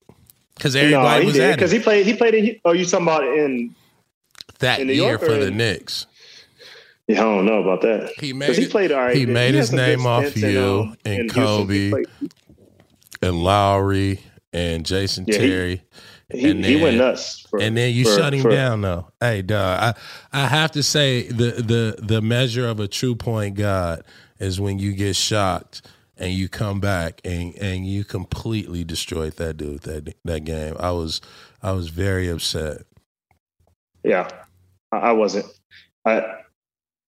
Because 0.55 0.75
no, 0.75 0.81
everybody 0.83 1.21
he 1.23 1.27
was 1.27 1.35
did 1.37 1.51
at 1.51 1.57
because 1.57 1.71
he 1.71 1.79
played. 1.79 2.05
He 2.07 2.15
played. 2.15 2.35
In, 2.35 2.61
oh, 2.65 2.73
you 2.73 2.85
talking 2.85 3.07
about 3.07 3.23
in? 3.25 3.75
that 4.61 4.81
in 4.81 4.89
year 4.89 5.19
for 5.19 5.27
or 5.27 5.39
the 5.39 5.47
in- 5.49 5.57
Knicks. 5.57 6.07
Yeah, 7.07 7.21
I 7.21 7.25
don't 7.25 7.47
know 7.47 7.63
about 7.63 7.81
that. 7.83 8.13
He 8.19 8.35
made 8.35 8.55
he 8.55 8.67
played 8.67 8.93
all 8.93 8.99
right. 9.01 9.17
he 9.17 9.25
made 9.25 9.55
had 9.55 9.55
his 9.55 9.73
name 9.73 10.05
off 10.05 10.37
in, 10.37 10.51
you 10.53 10.81
um, 10.91 10.97
and 11.07 11.33
Kobe. 11.33 11.75
Houston. 11.91 12.05
He 13.21 13.27
and 13.27 13.43
Lowry 13.43 14.21
and 14.53 14.85
Jason 14.87 15.25
Yeah, 15.27 15.39
Terry. 15.39 15.83
He, 16.31 16.51
And 16.51 16.63
he 16.65 16.75
went 16.77 16.99
then- 16.99 17.09
nuts. 17.09 17.41
For, 17.49 17.61
and 17.61 17.77
then 17.77 17.95
you 17.95 18.05
for- 18.05 18.17
shut 18.17 18.35
him 18.35 18.43
for- 18.43 18.51
down 18.51 18.83
though. 18.83 19.09
Hey 19.21 19.43
dog, 19.43 19.95
I 20.33 20.43
I 20.45 20.47
have 20.47 20.73
to 20.73 20.83
say 20.83 21.23
the 21.29 21.53
the 21.53 21.97
the 22.03 22.21
measure 22.21 22.69
of 22.69 22.81
a 22.81 22.89
true 22.89 23.15
point 23.15 23.57
guard 23.57 24.03
is 24.39 24.61
when 24.61 24.79
you 24.79 24.93
get 24.93 25.17
shocked 25.17 25.83
and 26.19 26.33
you 26.35 26.49
come 26.49 26.81
back 26.81 27.21
and 27.25 27.55
and 27.57 27.87
you 27.87 28.05
completely 28.05 28.85
destroyed 28.85 29.37
that 29.37 29.57
dude 29.57 29.81
that 29.83 30.15
that 30.25 30.45
game. 30.45 30.77
I 30.79 30.91
was 30.91 31.21
I 31.63 31.73
was 31.73 31.89
very 31.89 32.29
upset. 32.29 32.83
Yeah, 34.05 34.29
I, 34.93 34.97
I 34.99 35.13
wasn't. 35.13 35.47
I 36.05 36.38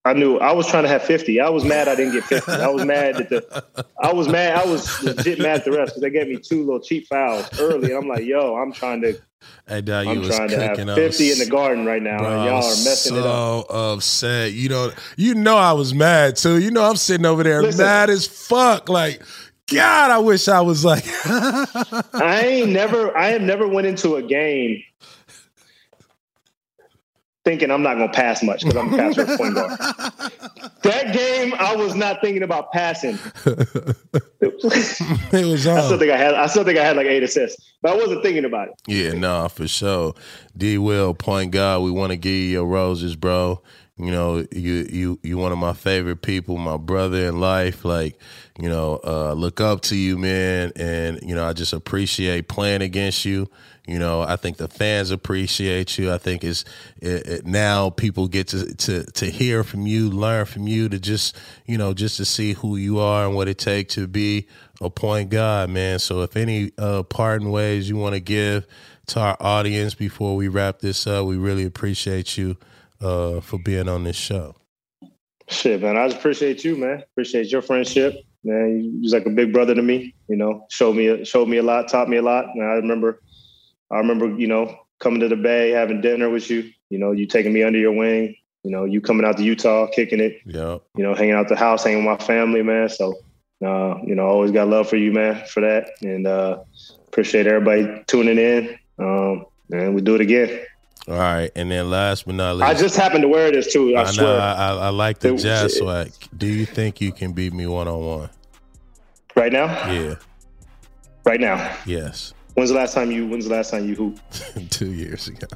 I 0.05 0.15
knew 0.15 0.39
I 0.39 0.53
was 0.53 0.67
trying 0.67 0.85
to 0.85 0.89
have 0.89 1.03
fifty. 1.03 1.41
I 1.41 1.51
was 1.51 1.65
mad 1.65 1.87
I 1.89 1.95
didn't 1.95 2.15
get 2.15 2.25
fifty. 2.25 2.53
I 2.53 2.69
was 2.69 2.85
mad 2.87 3.17
that 3.17 3.29
the 3.29 3.65
I 4.03 4.13
was 4.13 4.29
mad. 4.29 4.57
I 4.57 4.65
was 4.65 5.03
legit 5.03 5.39
mad 5.39 5.57
at 5.59 5.65
the 5.65 5.73
refs 5.73 5.87
because 5.87 6.01
they 6.01 6.11
gave 6.11 6.29
me 6.29 6.39
two 6.39 6.65
little 6.65 6.81
cheap 6.81 7.07
fouls 7.07 7.47
early, 7.61 7.91
and 7.93 8.03
I'm 8.03 8.09
like, 8.09 8.25
yo, 8.25 8.57
I'm 8.57 8.73
trying 8.73 9.03
to 9.03 9.21
Hey 9.67 9.81
dog, 9.83 10.07
you 10.07 10.13
I'm 10.13 10.19
was 10.21 10.35
trying 10.37 10.49
to 10.51 10.59
have 10.61 10.71
cooking 10.73 10.89
up. 10.89 10.97
fifty 10.97 11.33
in 11.33 11.39
the 11.39 11.47
garden 11.47 11.85
right 11.85 12.03
now, 12.03 12.19
Bro, 12.19 12.31
and 12.31 12.45
y'all 12.45 12.57
are 12.57 12.63
messing 12.63 13.17
it 13.17 13.25
up. 13.27 13.67
so 13.71 13.93
upset. 13.95 14.53
You 14.53 14.69
know, 14.71 14.91
you 15.17 15.35
know 15.35 15.57
I 15.57 15.73
was 15.73 15.95
mad 15.95 16.37
too. 16.37 16.59
You 16.61 16.71
know 16.71 16.83
I'm 16.85 16.97
sitting 16.97 17.27
over 17.27 17.43
there 17.43 17.61
Listen. 17.63 17.85
mad 17.85 18.09
as 18.11 18.27
fuck. 18.27 18.89
Like, 18.89 19.23
God, 19.73 20.11
I 20.11 20.19
wish 20.19 20.49
I 20.49 20.61
was 20.63 20.85
like. 20.85 21.05
I 21.27 22.43
ain't 22.45 22.71
never. 22.71 23.17
I 23.17 23.29
have 23.29 23.43
never 23.43 23.69
went 23.69 23.87
into 23.87 24.17
a 24.17 24.23
game 24.23 24.83
thinking 27.44 27.70
I'm 27.70 27.83
not 27.83 27.96
going 27.96 28.09
to 28.09 28.14
pass 28.14 28.42
much 28.42 28.62
because 28.62 28.76
I'm 28.76 28.92
a 28.92 28.96
passer 28.96 29.22
at 29.22 29.38
point 29.38 29.55
guard. 29.55 29.79
That 30.83 31.14
game, 31.14 31.55
I 31.59 31.76
was 31.76 31.94
not 31.94 32.22
thinking 32.22 32.42
about 32.42 32.72
passing. 32.72 33.18
it 33.44 35.46
was 35.46 35.66
I 35.66 35.81
still 35.83 35.98
think 35.98 36.11
I 36.11 36.16
had. 36.16 36.35
I 36.35 36.46
still 36.46 36.64
think 36.64 36.79
I 36.79 36.85
had 36.85 36.96
like 36.96 37.07
eight 37.07 37.22
assists, 37.22 37.62
but 37.83 37.92
I 37.92 37.96
wasn't 37.96 38.22
thinking 38.22 38.46
about 38.46 38.68
it. 38.68 38.74
Yeah, 38.87 39.12
no, 39.12 39.46
for 39.50 39.68
sure. 39.68 40.14
D 40.57 40.79
Will, 40.79 41.12
point 41.12 41.50
guard, 41.50 41.83
we 41.83 41.90
want 41.90 42.12
to 42.12 42.16
give 42.16 42.33
you 42.33 42.50
your 42.50 42.64
roses, 42.64 43.14
bro. 43.14 43.61
You 43.98 44.11
know, 44.11 44.46
you 44.50 44.88
you 44.90 45.20
you 45.22 45.37
one 45.37 45.53
of 45.53 45.59
my 45.59 45.74
favorite 45.74 46.22
people, 46.22 46.57
my 46.57 46.79
brother 46.79 47.26
in 47.26 47.40
life. 47.40 47.85
Like, 47.85 48.18
you 48.59 48.70
know, 48.70 49.00
uh, 49.05 49.35
look 49.35 49.61
up 49.61 49.83
to 49.83 49.96
you, 49.96 50.16
man, 50.16 50.72
and 50.76 51.20
you 51.22 51.35
know, 51.35 51.44
I 51.44 51.53
just 51.53 51.74
appreciate 51.74 52.48
playing 52.48 52.81
against 52.81 53.26
you. 53.26 53.50
You 53.87 53.99
know, 53.99 54.23
I 54.23 54.37
think 54.37 54.59
the 54.59 54.69
fans 54.69 55.11
appreciate 55.11 55.99
you. 55.99 56.12
I 56.12 56.19
think 56.19 56.45
it's 56.45 56.64
it, 57.01 57.27
it, 57.27 57.47
now 57.47 57.90
people 57.90 58.29
get 58.29 58.49
to, 58.49 58.75
to 58.75 59.05
to 59.05 59.27
hear 59.31 59.64
from 59.64 59.87
you, 59.87 60.11
learn 60.11 60.47
from 60.47 60.69
you, 60.69 60.88
to 60.88 60.99
just 60.99 61.37
you 61.66 61.79
know 61.79 61.93
just 61.95 62.16
to 62.19 62.25
see 62.25 62.53
who 62.53 62.77
you 62.77 62.99
are 62.99 63.26
and 63.26 63.35
what 63.35 63.49
it 63.49 63.59
takes 63.59 63.95
to 63.95 64.07
be 64.07 64.47
a 64.81 64.91
point 64.91 65.31
guard, 65.31 65.70
man. 65.70 65.99
So 65.99 66.22
if 66.22 66.37
any 66.37 66.72
uh, 66.78 67.03
parting 67.05 67.51
ways 67.51 67.89
you 67.89 67.97
want 67.97 68.14
to 68.14 68.20
give 68.20 68.66
to 69.09 69.20
our 69.20 69.37
audience 69.41 69.95
before 69.95 70.37
we 70.37 70.49
wrap 70.49 70.78
this 70.78 71.07
up, 71.07 71.26
we 71.26 71.37
really 71.37 71.64
appreciate 71.64 72.39
you 72.39 72.57
uh, 73.01 73.41
for 73.41 73.59
being 73.59 73.89
on 73.89 74.05
this 74.05 74.16
show. 74.16 74.55
Shit, 75.49 75.83
man. 75.83 75.97
I 75.97 76.07
just 76.07 76.18
appreciate 76.18 76.64
you, 76.64 76.76
man. 76.76 77.03
Appreciate 77.12 77.51
your 77.51 77.61
friendship, 77.61 78.14
man. 78.45 78.81
You 78.85 79.01
was 79.03 79.12
like 79.12 79.26
a 79.26 79.31
big 79.31 79.53
brother 79.53 79.74
to 79.74 79.83
me. 79.83 80.14
You 80.28 80.37
know, 80.37 80.66
showed 80.70 80.95
me 80.95 81.24
showed 81.24 81.49
me 81.49 81.57
a 81.57 81.62
lot, 81.62 81.89
taught 81.89 82.09
me 82.09 82.18
a 82.18 82.22
lot. 82.22 82.47
And 82.55 82.62
I 82.62 82.74
remember, 82.74 83.20
I 83.91 83.99
remember, 83.99 84.28
you 84.36 84.47
know, 84.47 84.76
coming 84.99 85.20
to 85.20 85.28
the 85.28 85.36
Bay, 85.36 85.70
having 85.70 86.01
dinner 86.01 86.30
with 86.30 86.51
you. 86.51 86.70
You 86.91 86.99
know, 86.99 87.12
you 87.12 87.26
taking 87.26 87.53
me 87.53 87.62
under 87.62 87.78
your 87.78 87.93
wing. 87.93 88.36
You 88.62 88.70
know, 88.70 88.84
you 88.84 89.01
coming 89.01 89.24
out 89.24 89.36
to 89.38 89.43
Utah, 89.43 89.86
kicking 89.88 90.20
it. 90.20 90.41
Yep. 90.45 90.82
You 90.97 91.03
know, 91.03 91.14
hanging 91.14 91.34
out 91.34 91.49
the 91.49 91.57
house, 91.57 91.84
hanging 91.84 92.05
with 92.05 92.18
my 92.20 92.26
family, 92.26 92.62
man. 92.62 92.88
So, 92.91 93.14
uh, 93.64 93.97
you 94.05 94.14
know, 94.14 94.26
always 94.26 94.51
got 94.51 94.68
love 94.68 94.88
for 94.88 94.97
you, 94.97 95.12
man, 95.12 95.45
for 95.47 95.61
that, 95.61 95.91
and 96.03 96.26
uh, 96.26 96.59
appreciate 97.09 97.47
everybody 97.47 98.03
tuning 98.07 98.38
in. 98.38 98.78
Um, 98.99 99.47
and 99.70 99.95
we 99.95 100.03
do 100.03 100.14
it 100.14 100.20
again. 100.20 100.64
All 101.09 101.14
right, 101.14 101.51
and 101.57 101.70
then 101.70 101.88
last 101.88 102.26
but 102.26 102.34
not 102.34 102.57
least, 102.57 102.68
I 102.70 102.74
just 102.74 102.97
happened 102.97 103.22
to 103.22 103.28
wear 103.28 103.51
this 103.51 103.72
too. 103.72 103.97
I, 103.97 104.01
I 104.01 104.05
know 104.05 104.11
swear. 104.12 104.41
I, 104.41 104.53
I, 104.53 104.72
I 104.74 104.88
like 104.91 105.18
the 105.20 105.34
It- 105.34 105.38
jazz 105.38 105.72
it- 105.74 105.78
swag. 105.78 106.12
Do 106.36 106.47
you 106.47 106.66
think 106.66 107.01
you 107.01 107.12
can 107.12 107.32
beat 107.32 107.55
me 107.55 107.66
one 107.66 107.88
on 107.88 108.05
one? 108.05 108.30
Right 109.34 109.53
now? 109.53 109.66
Yeah. 109.91 110.16
Right 111.24 111.41
now. 111.41 111.76
Yes. 111.86 112.34
When's 112.55 112.70
the 112.70 112.76
last 112.76 112.94
time 112.94 113.11
you 113.11 113.26
when's 113.26 113.46
the 113.46 113.55
last 113.55 113.70
time 113.70 113.88
you 113.88 113.94
hooped? 113.94 114.70
Two 114.70 114.92
years 114.92 115.28
ago. 115.28 115.46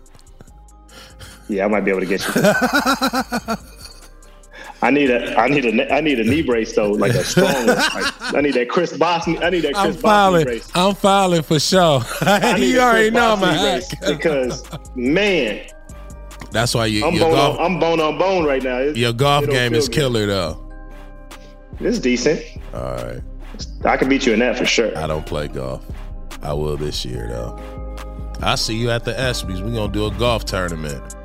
Yeah, 1.48 1.64
I 1.64 1.68
might 1.68 1.80
be 1.84 1.90
able 1.90 2.00
to 2.00 2.06
get 2.06 2.24
you. 2.26 3.56
I 4.82 4.90
need 4.90 5.10
a 5.10 5.38
I 5.38 5.48
need 5.48 5.64
a 5.64 5.94
I 5.94 6.00
need 6.00 6.20
a 6.20 6.24
knee 6.24 6.42
brace 6.42 6.74
though, 6.74 6.90
like 6.92 7.12
a 7.12 7.24
strong 7.24 7.52
one. 7.66 7.66
Like, 7.76 8.34
I 8.34 8.40
need 8.40 8.54
that 8.54 8.68
Chris 8.68 8.96
Bosh. 8.96 9.26
I 9.28 9.50
need 9.50 9.60
that 9.62 9.74
Chris 9.74 9.76
I'm 9.76 9.94
filing. 9.94 10.44
brace. 10.44 10.70
I'm 10.74 10.94
filing 10.94 11.42
for 11.42 11.58
sure. 11.60 12.00
You 12.58 12.80
already 12.80 13.10
know 13.10 13.36
my 13.36 13.52
hack. 13.52 13.82
because 14.06 14.62
man, 14.94 15.66
That's 16.50 16.74
why 16.74 16.86
you, 16.86 17.04
I'm 17.06 17.14
your 17.14 17.24
bone 17.24 17.32
golf 17.34 17.58
on, 17.58 17.64
I'm 17.74 17.80
bone 17.80 18.00
on 18.00 18.18
bone 18.18 18.44
right 18.44 18.62
now. 18.62 18.78
It- 18.78 18.96
your 18.96 19.12
golf 19.12 19.46
game 19.46 19.74
is 19.74 19.88
good. 19.88 19.94
killer 19.94 20.26
though. 20.26 20.60
It's 21.80 21.98
decent. 21.98 22.40
All 22.74 22.94
right. 22.96 23.20
I 23.84 23.96
can 23.96 24.08
beat 24.08 24.26
you 24.26 24.32
in 24.32 24.38
that 24.40 24.56
for 24.58 24.64
sure. 24.66 24.96
I 24.98 25.06
don't 25.06 25.24
play 25.26 25.48
golf. 25.48 25.84
I 26.44 26.52
will 26.52 26.76
this 26.76 27.04
year 27.04 27.26
though. 27.28 27.58
I 28.42 28.54
see 28.56 28.76
you 28.76 28.90
at 28.90 29.04
the 29.04 29.12
ESPYS. 29.12 29.62
We're 29.62 29.72
gonna 29.74 29.90
do 29.92 30.06
a 30.06 30.10
golf 30.10 30.44
tournament. 30.44 31.16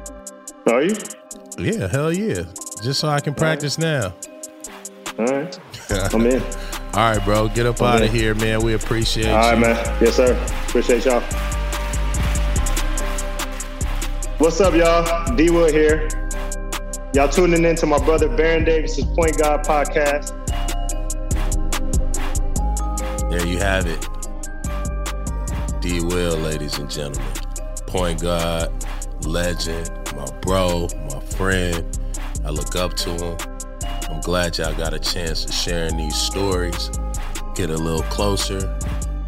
Are 0.68 0.82
you? 0.82 0.96
Yeah, 1.58 1.88
hell 1.88 2.14
yeah. 2.14 2.44
Just 2.82 3.02
so 3.02 3.10
I 3.10 3.20
can 3.20 3.34
practice 3.34 3.78
now. 3.78 4.14
All 5.18 5.26
right. 5.26 5.60
I'm 6.14 6.26
in. 6.26 6.42
All 6.94 7.12
right, 7.12 7.24
bro. 7.26 7.50
Get 7.50 7.66
up 7.66 7.82
out 7.82 8.02
of 8.02 8.12
here, 8.12 8.34
man. 8.36 8.62
We 8.62 8.74
appreciate 8.74 9.28
All 9.28 9.38
right, 9.38 9.56
you. 9.56 9.62
man. 9.62 9.76
Yes, 10.02 10.16
sir. 10.16 10.34
Appreciate 10.68 11.04
y'all. 11.06 11.22
What's 14.38 14.62
up, 14.62 14.74
y'all? 14.74 15.36
D 15.36 15.50
Wood 15.50 15.74
here. 15.74 16.08
Y'all 17.14 17.28
tuning 17.28 17.66
in 17.66 17.76
to 17.76 17.86
my 17.86 17.98
brother 18.06 18.30
Baron 18.38 18.64
Davis's 18.64 19.04
Point 19.04 19.38
God 19.38 19.66
podcast. 19.66 20.36
There 23.30 23.46
you 23.46 23.58
have 23.58 23.86
it. 23.86 24.19
D 25.90 26.02
ladies 26.02 26.78
and 26.78 26.88
gentlemen. 26.88 27.34
Point 27.88 28.22
guard, 28.22 28.70
legend, 29.26 29.90
my 30.16 30.26
bro, 30.42 30.88
my 31.12 31.20
friend. 31.20 32.00
I 32.46 32.52
look 32.52 32.76
up 32.76 32.94
to 32.98 33.10
him. 33.10 33.38
I'm 34.08 34.22
glad 34.22 34.60
y'all 34.60 34.76
got 34.76 34.94
a 34.94 35.00
chance 35.00 35.46
of 35.46 35.52
sharing 35.52 35.98
these 35.98 36.16
stories, 36.16 36.92
get 37.56 37.72
a 37.72 37.76
little 37.76 38.04
closer 38.04 38.78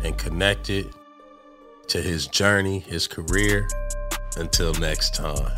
and 0.04 0.16
connected 0.20 0.94
to 1.88 2.00
his 2.00 2.28
journey, 2.28 2.78
his 2.78 3.08
career. 3.08 3.68
Until 4.38 4.72
next 4.76 5.16
time. 5.16 5.56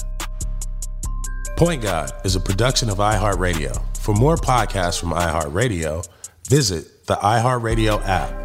Point 1.58 1.82
God 1.82 2.14
is 2.24 2.38
a 2.38 2.40
production 2.40 2.90
of 2.90 3.00
iHeartRadio. 3.00 3.78
For 3.98 4.16
more 4.16 4.38
podcasts 4.38 5.02
from 5.02 5.10
iHeartRadio, 5.10 6.08
visit 6.48 7.06
the 7.08 7.16
iHeartRadio 7.16 8.02
app, 8.06 8.43